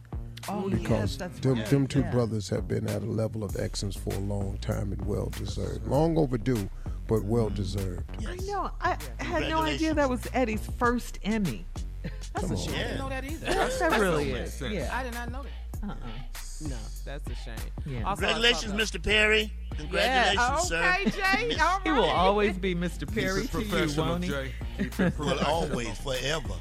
[0.49, 1.65] Oh, because yes, them, right.
[1.67, 2.11] them two Yeah.
[2.11, 5.87] brothers have been at a level of excellence for a long time and well deserved.
[5.87, 6.69] Long overdue,
[7.07, 8.03] but well deserved.
[8.27, 8.69] I know.
[8.81, 11.65] I had no idea that was Eddie's first Emmy.
[12.33, 12.73] That's Come a shame.
[12.73, 13.45] I didn't know that either.
[13.45, 14.61] Yes, that That's really so is.
[14.61, 14.73] weird.
[14.73, 14.89] Yeah.
[14.97, 15.89] I did not know that.
[15.89, 15.95] Uh-uh.
[16.69, 17.55] No, that's a shame.
[17.85, 18.03] Yeah.
[18.03, 19.03] Also, Congratulations, Mr.
[19.03, 19.51] Perry.
[19.75, 20.57] Congratulations, Yeah.
[20.59, 20.95] sir.
[21.01, 21.09] Okay,
[21.49, 21.57] Jay.
[21.61, 23.11] All He will always be Mr.
[23.11, 24.29] Perry Keep to you, professional, won't he?
[24.29, 24.51] Jay.
[25.19, 26.53] Well, always, forever.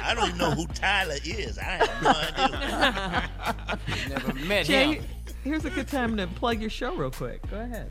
[0.00, 1.58] I don't even know who Tyler is.
[1.58, 2.10] I have no
[2.46, 4.08] idea.
[4.10, 5.04] Never met Jay, him.
[5.42, 7.42] here's a good time to plug your show real quick.
[7.50, 7.90] Go ahead.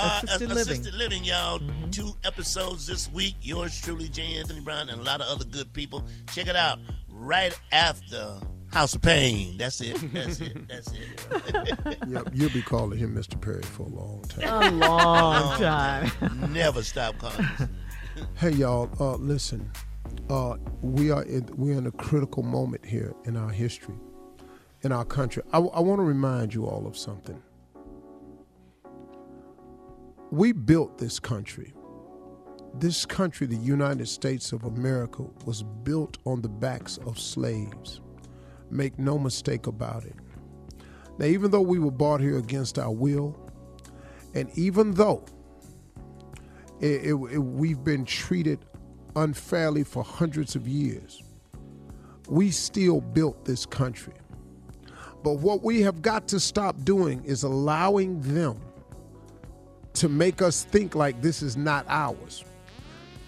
[0.00, 0.72] Uh, Assisted uh, living.
[0.72, 1.60] Assisted living, y'all.
[1.90, 3.34] Two episodes this week.
[3.42, 4.38] Yours truly, J.
[4.38, 6.06] Anthony Brown, and a lot of other good people.
[6.32, 6.78] Check it out
[7.08, 8.40] right after
[8.72, 9.58] House of Payne.
[9.58, 9.96] That's it.
[10.12, 10.68] That's it.
[10.68, 11.98] That's it.
[12.08, 13.40] Yep, you'll be calling him Mr.
[13.40, 14.74] Perry for a long time.
[14.82, 16.52] A long time.
[16.52, 17.46] Never stop calling.
[18.34, 19.70] Hey y'all, uh, listen.
[20.28, 23.94] Uh, we are in, we're in a critical moment here in our history,
[24.82, 25.42] in our country.
[25.52, 27.40] I, want to remind you all of something.
[30.30, 31.74] We built this country.
[32.74, 38.00] This country, the United States of America, was built on the backs of slaves.
[38.70, 40.14] Make no mistake about it.
[41.18, 43.36] Now, even though we were bought here against our will,
[44.34, 45.24] and even though
[46.80, 48.64] it, it, it- we've been treated
[49.16, 51.22] unfairly for hundreds of years.
[52.28, 54.14] We still built this country.
[55.24, 58.60] But what we have got to stop doing is allowing them
[60.00, 62.42] to make us think like this is not ours.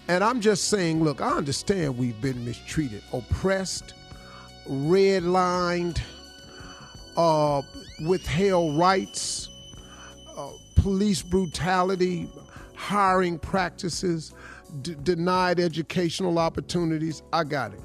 [0.07, 3.93] And I'm just saying, look, I understand we've been mistreated, oppressed,
[4.67, 6.01] redlined,
[7.15, 7.61] uh,
[8.07, 9.49] withheld rights,
[10.35, 12.27] uh, police brutality,
[12.75, 14.33] hiring practices,
[14.81, 17.21] d- denied educational opportunities.
[17.31, 17.81] I got it.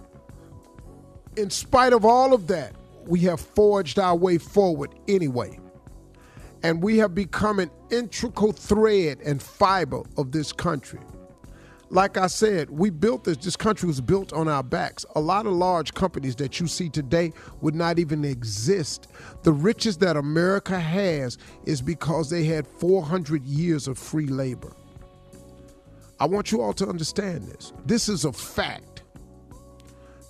[1.36, 2.74] In spite of all of that,
[3.06, 5.60] we have forged our way forward anyway.
[6.62, 11.00] And we have become an integral thread and fiber of this country.
[11.90, 13.38] Like I said, we built this.
[13.38, 15.06] This country was built on our backs.
[15.14, 17.32] A lot of large companies that you see today
[17.62, 19.08] would not even exist.
[19.42, 24.72] The riches that America has is because they had 400 years of free labor.
[26.20, 27.72] I want you all to understand this.
[27.86, 28.87] This is a fact.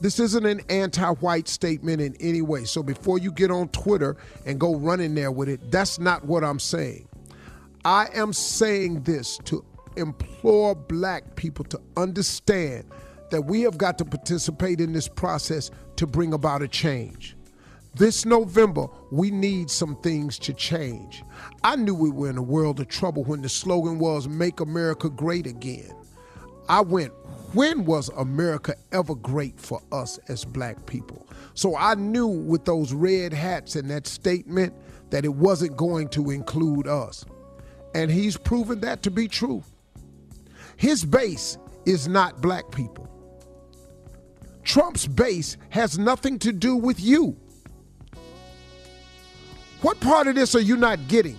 [0.00, 2.64] This isn't an anti white statement in any way.
[2.64, 4.16] So before you get on Twitter
[4.46, 7.08] and go run in there with it, that's not what I'm saying.
[7.84, 9.64] I am saying this to
[9.96, 12.84] implore black people to understand
[13.30, 17.36] that we have got to participate in this process to bring about a change.
[17.94, 21.24] This November, we need some things to change.
[21.64, 25.10] I knew we were in a world of trouble when the slogan was Make America
[25.10, 25.92] Great Again.
[26.68, 27.12] I went,
[27.54, 31.26] when was America ever great for us as black people?
[31.54, 34.74] So I knew with those red hats and that statement
[35.10, 37.24] that it wasn't going to include us.
[37.94, 39.62] And he's proven that to be true.
[40.76, 41.56] His base
[41.86, 43.08] is not black people.
[44.62, 47.36] Trump's base has nothing to do with you.
[49.80, 51.38] What part of this are you not getting?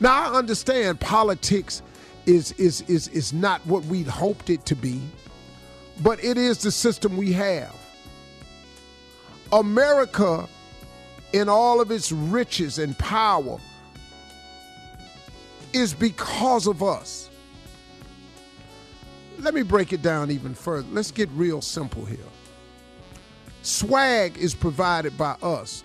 [0.00, 1.82] Now I understand politics
[2.26, 5.00] is is is is not what we'd hoped it to be,
[6.02, 7.74] but it is the system we have.
[9.52, 10.48] America
[11.32, 13.58] in all of its riches and power
[15.72, 17.30] is because of us.
[19.38, 20.86] Let me break it down even further.
[20.90, 22.18] Let's get real simple here.
[23.62, 25.84] Swag is provided by us.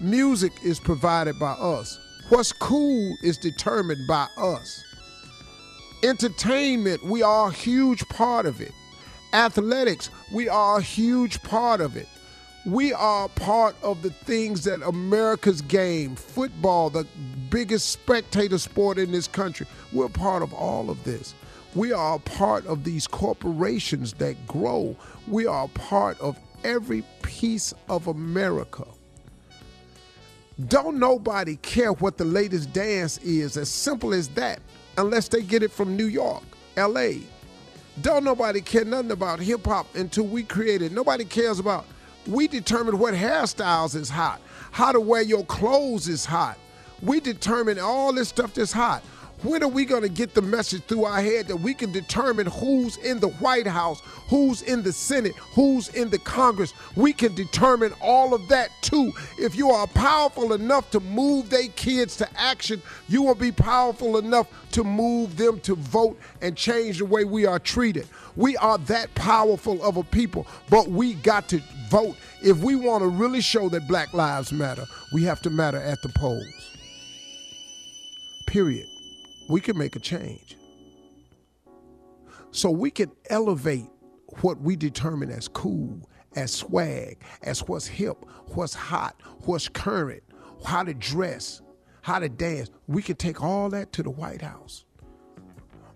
[0.00, 1.98] Music is provided by us.
[2.28, 4.84] What's cool is determined by us.
[6.02, 8.72] Entertainment, we are a huge part of it.
[9.32, 12.06] Athletics, we are a huge part of it.
[12.64, 17.06] We are part of the things that America's game, football, the
[17.50, 19.66] biggest spectator sport in this country.
[19.92, 21.34] We're part of all of this.
[21.74, 24.96] We are part of these corporations that grow.
[25.26, 28.84] We are part of every piece of America.
[30.66, 34.60] Don't nobody care what the latest dance is, as simple as that,
[34.98, 36.42] unless they get it from New York,
[36.76, 37.12] LA.
[38.02, 40.92] Don't nobody care nothing about hip hop until we create it.
[40.92, 41.86] Nobody cares about,
[42.26, 44.40] we determine what hairstyles is hot,
[44.72, 46.58] how to wear your clothes is hot.
[47.00, 49.02] We determine all this stuff that's hot.
[49.42, 52.46] When are we going to get the message through our head that we can determine
[52.46, 56.74] who's in the White House, who's in the Senate, who's in the Congress?
[56.96, 59.12] We can determine all of that too.
[59.38, 64.18] If you are powerful enough to move their kids to action, you will be powerful
[64.18, 68.08] enough to move them to vote and change the way we are treated.
[68.34, 72.16] We are that powerful of a people, but we got to vote.
[72.42, 76.02] If we want to really show that Black Lives Matter, we have to matter at
[76.02, 76.44] the polls.
[78.44, 78.88] Period
[79.48, 80.56] we can make a change.
[82.50, 83.88] So we can elevate
[84.40, 90.22] what we determine as cool, as swag, as what's hip, what's hot, what's current,
[90.64, 91.62] how to dress,
[92.02, 92.70] how to dance.
[92.86, 94.84] We can take all that to the White House.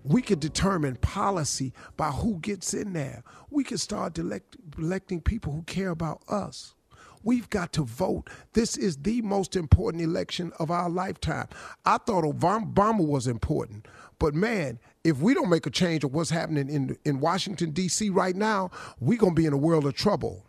[0.05, 3.23] We can determine policy by who gets in there.
[3.51, 6.75] We can start elect, electing people who care about us.
[7.23, 8.29] We've got to vote.
[8.53, 11.49] This is the most important election of our lifetime.
[11.85, 13.87] I thought Obama was important,
[14.19, 18.11] but man, if we don't make a change of what's happening in in Washington D.C.
[18.11, 18.71] right now,
[19.01, 20.45] we're gonna be in a world of trouble.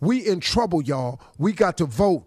[0.00, 1.20] We in trouble, y'all.
[1.38, 2.26] We got to vote.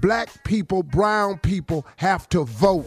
[0.00, 2.86] Black people, brown people have to vote.